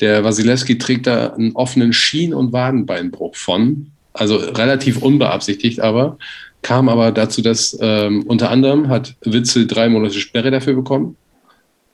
Der 0.00 0.22
Wasilewski 0.22 0.78
trägt 0.78 1.06
da 1.06 1.32
einen 1.32 1.52
offenen 1.52 1.92
Schien- 1.92 2.34
und 2.34 2.52
Wadenbeinbruch 2.52 3.34
von. 3.34 3.90
Also 4.12 4.36
relativ 4.36 5.02
unbeabsichtigt, 5.02 5.80
aber 5.80 6.18
kam 6.66 6.88
aber 6.88 7.12
dazu, 7.12 7.42
dass 7.42 7.78
ähm, 7.80 8.24
unter 8.26 8.50
anderem 8.50 8.88
hat 8.88 9.14
Witzel 9.20 9.68
drei 9.68 9.88
Monate 9.88 10.18
Sperre 10.18 10.50
dafür 10.50 10.74
bekommen. 10.74 11.16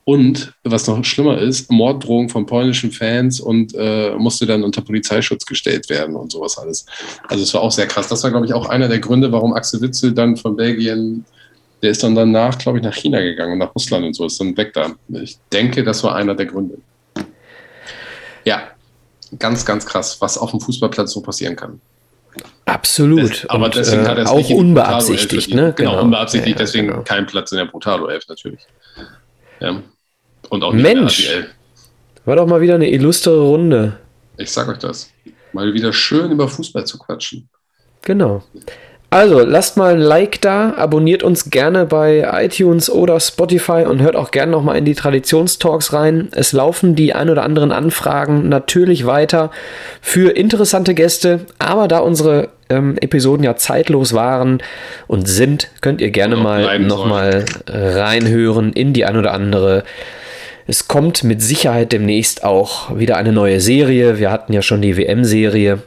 Und 0.05 0.55
was 0.65 0.87
noch 0.87 1.05
schlimmer 1.05 1.37
ist, 1.37 1.71
Morddrohungen 1.71 2.31
von 2.31 2.47
polnischen 2.47 2.91
Fans 2.91 3.39
und 3.39 3.75
äh, 3.77 4.15
musste 4.17 4.47
dann 4.47 4.65
unter 4.65 4.81
Polizeischutz 4.81 5.45
gestellt 5.45 5.91
werden 5.91 6.17
und 6.17 6.33
sowas 6.33 6.57
alles. 6.57 6.87
Also 7.29 7.45
es 7.45 7.53
war 7.53 7.61
auch 7.61 7.71
sehr 7.71 7.87
krass. 7.87 8.09
Das 8.09 8.25
war, 8.25 8.31
glaube 8.31 8.47
ich, 8.47 8.55
auch 8.55 8.67
einer 8.67 8.89
der 8.89 8.99
Gründe, 8.99 9.31
warum 9.31 9.53
Axel 9.53 9.83
Witzel 9.83 10.15
dann 10.15 10.39
von 10.39 10.57
Belgien, 10.57 11.27
der 11.83 11.91
ist 11.91 12.03
dann 12.03 12.15
danach, 12.15 12.57
glaube 12.57 12.79
ich, 12.79 12.85
nach 12.85 12.95
China 12.95 13.21
gegangen 13.21 13.53
und 13.53 13.59
nach 13.59 13.75
Russland 13.75 14.07
und 14.07 14.15
so, 14.15 14.25
ist 14.25 14.41
dann 14.41 14.57
weg 14.57 14.73
da. 14.73 14.95
Ich 15.11 15.37
denke, 15.53 15.85
das 15.85 16.03
war 16.03 16.15
einer 16.15 16.35
der 16.35 16.47
Gründe. 16.47 16.79
Ja, 18.47 18.69
ganz, 19.39 19.67
ganz 19.67 19.85
krass, 19.85 20.19
was 20.23 20.39
auf 20.39 20.51
dem 20.51 20.61
Fußballplatz 20.61 21.13
so 21.13 21.21
passieren 21.21 21.57
kann. 21.57 21.79
Absolut. 22.65 23.31
Das, 23.31 23.47
aber 23.51 23.67
und, 23.67 23.75
deswegen 23.75 24.07
hat 24.07 24.19
er 24.19 24.25
es 24.25 24.31
äh, 24.31 24.35
auch 24.35 24.51
unbeabsichtigt, 24.51 25.55
ne? 25.55 25.73
Genau, 25.77 25.91
genau. 25.91 26.03
unbeabsichtigt, 26.03 26.59
ja, 26.59 26.65
deswegen 26.65 26.89
genau. 26.89 27.03
kein 27.03 27.27
Platz 27.27 27.53
in 27.53 27.59
der 27.59 27.67
Brutalo 27.67 28.09
11 28.09 28.29
natürlich. 28.29 28.61
Ja. 29.61 29.83
Und 30.49 30.65
auch 30.65 30.73
nicht 30.73 30.83
Mensch, 30.83 31.31
war 32.25 32.37
doch 32.37 32.47
mal 32.47 32.61
wieder 32.61 32.77
eine 32.77 32.91
illustre 32.91 33.39
Runde. 33.41 33.99
Ich 34.37 34.51
sag 34.51 34.69
euch 34.69 34.79
das. 34.79 35.11
Mal 35.53 35.73
wieder 35.75 35.93
schön 35.93 36.31
über 36.31 36.49
Fußball 36.49 36.87
zu 36.87 36.99
quatschen. 36.99 37.49
Genau. 38.03 38.43
Also, 39.13 39.41
lasst 39.41 39.77
mal 39.77 39.93
ein 39.93 40.01
Like 40.01 40.41
da, 40.41 40.73
abonniert 40.75 41.23
uns 41.23 41.51
gerne 41.51 41.85
bei 41.85 42.27
iTunes 42.33 42.89
oder 42.89 43.21
Spotify 43.21 43.85
und 43.87 44.01
hört 44.01 44.17
auch 44.17 44.31
gerne 44.31 44.53
nochmal 44.53 44.79
in 44.79 44.87
die 44.87 44.95
Traditionstalks 44.95 45.93
rein. 45.93 46.31
Es 46.33 46.53
laufen 46.53 46.95
die 46.95 47.13
ein 47.13 47.29
oder 47.29 47.43
anderen 47.43 47.73
Anfragen 47.73 48.49
natürlich 48.49 49.05
weiter 49.05 49.51
für 50.01 50.31
interessante 50.31 50.95
Gäste, 50.95 51.41
aber 51.59 51.89
da 51.89 51.99
unsere 51.99 52.49
ähm, 52.71 52.97
Episoden 53.03 53.45
ja 53.45 53.55
zeitlos 53.55 54.15
waren 54.15 54.63
und 55.09 55.29
sind, 55.29 55.69
könnt 55.83 56.01
ihr 56.01 56.11
gerne 56.11 56.37
mal 56.37 56.79
nochmal 56.79 57.45
reinhören 57.69 58.73
in 58.73 58.95
die 58.95 59.05
ein 59.05 59.19
oder 59.19 59.35
andere. 59.35 59.85
Es 60.67 60.89
kommt 60.89 61.23
mit 61.23 61.43
Sicherheit 61.43 61.93
demnächst 61.93 62.45
auch 62.45 62.99
wieder 62.99 63.19
eine 63.19 63.33
neue 63.33 63.61
Serie. 63.61 64.19
Wir 64.19 64.31
hatten 64.31 64.55
ja 64.55 64.63
schon 64.63 64.81
die 64.81 64.97
WM-Serie. 64.97 65.81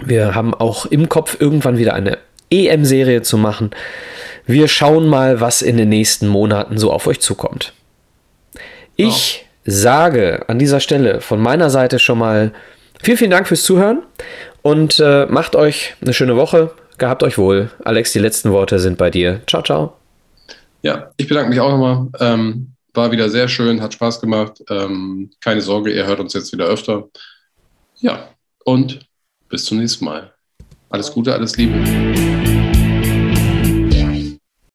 Wir 0.00 0.34
haben 0.34 0.54
auch 0.54 0.86
im 0.86 1.08
Kopf 1.08 1.40
irgendwann 1.40 1.78
wieder 1.78 1.94
eine 1.94 2.18
EM-Serie 2.50 3.22
zu 3.22 3.36
machen. 3.36 3.70
Wir 4.46 4.68
schauen 4.68 5.06
mal, 5.06 5.40
was 5.40 5.62
in 5.62 5.76
den 5.76 5.88
nächsten 5.88 6.28
Monaten 6.28 6.78
so 6.78 6.92
auf 6.92 7.06
euch 7.06 7.20
zukommt. 7.20 7.72
Ich 8.96 9.44
oh. 9.44 9.48
sage 9.64 10.44
an 10.48 10.58
dieser 10.58 10.80
Stelle 10.80 11.20
von 11.20 11.40
meiner 11.40 11.70
Seite 11.70 11.98
schon 11.98 12.18
mal 12.18 12.52
vielen, 13.02 13.18
vielen 13.18 13.30
Dank 13.30 13.48
fürs 13.48 13.62
Zuhören 13.62 14.02
und 14.62 14.98
äh, 14.98 15.26
macht 15.26 15.56
euch 15.56 15.94
eine 16.00 16.12
schöne 16.12 16.36
Woche. 16.36 16.72
Gehabt 16.98 17.22
euch 17.22 17.38
wohl. 17.38 17.70
Alex, 17.84 18.12
die 18.12 18.18
letzten 18.18 18.52
Worte 18.52 18.78
sind 18.78 18.98
bei 18.98 19.10
dir. 19.10 19.40
Ciao, 19.46 19.62
ciao. 19.62 19.96
Ja, 20.82 21.10
ich 21.16 21.28
bedanke 21.28 21.50
mich 21.50 21.60
auch 21.60 21.70
nochmal. 21.70 22.08
Ähm, 22.20 22.72
war 22.94 23.10
wieder 23.10 23.30
sehr 23.30 23.48
schön, 23.48 23.80
hat 23.80 23.94
Spaß 23.94 24.20
gemacht. 24.20 24.62
Ähm, 24.68 25.30
keine 25.40 25.62
Sorge, 25.62 25.92
ihr 25.92 26.06
hört 26.06 26.20
uns 26.20 26.34
jetzt 26.34 26.52
wieder 26.52 26.66
öfter. 26.66 27.08
Ja, 28.00 28.28
und 28.64 29.00
bis 29.52 29.66
zum 29.66 29.78
nächsten 29.78 30.06
Mal. 30.06 30.32
Alles 30.88 31.12
Gute, 31.12 31.32
alles 31.34 31.56
Liebe. 31.58 32.61